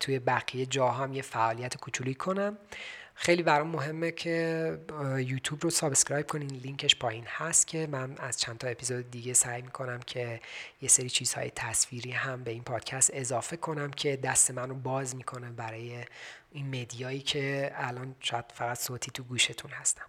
توی 0.00 0.18
بقیه 0.18 0.66
جاها 0.66 1.04
هم 1.04 1.12
یه 1.12 1.22
فعالیت 1.22 1.76
کوچولی 1.76 2.14
کنم. 2.14 2.58
خیلی 3.14 3.42
برام 3.42 3.68
مهمه 3.68 4.10
که 4.10 4.78
یوتیوب 5.18 5.62
رو 5.62 5.70
subscribe 5.70 6.26
کنین 6.26 6.50
لینکش 6.50 6.96
پایین 6.96 7.24
هست 7.26 7.66
که 7.66 7.86
من 7.86 8.18
از 8.18 8.40
چند 8.40 8.58
تا 8.58 8.68
اپیزود 8.68 9.10
دیگه 9.10 9.32
سعی 9.32 9.62
می‌کنم 9.62 10.00
که 10.06 10.40
یه 10.82 10.88
سری 10.88 11.10
چیزهای 11.10 11.50
تصویری 11.56 12.10
هم 12.10 12.44
به 12.44 12.50
این 12.50 12.62
پادکست 12.62 13.10
اضافه 13.14 13.56
کنم 13.56 13.90
که 13.90 14.16
دست 14.16 14.50
من 14.50 14.68
رو 14.68 14.74
باز 14.74 15.16
می‌کنه 15.16 15.50
برای 15.50 16.04
این 16.52 16.80
media 16.80 17.09
یی 17.09 17.20
که 17.20 17.72
الان 17.74 18.14
شاید 18.20 18.44
فقط 18.54 18.78
صوتی 18.78 19.10
تو 19.10 19.22
گوشتون 19.22 19.70
هستم. 19.70 20.06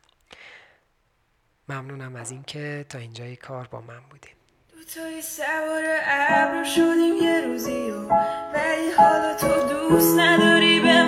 ممنونم 1.69 2.15
از 2.15 2.31
اینکه 2.31 2.85
تا 2.89 2.97
اینجای 2.97 3.35
کار 3.35 3.67
با 3.67 3.81
من 3.81 3.99
بودیم 4.09 4.33
دوتایی 4.71 5.21
سوار 5.21 5.83
ابر 6.03 6.63
شدیم 6.63 7.15
یه 7.23 7.41
روزی 7.41 7.91
و 7.91 8.07
ولی 8.53 8.91
حالا 8.97 9.35
تو 9.35 9.69
دوست 9.69 10.19
نداری 10.19 10.79
به 10.79 11.03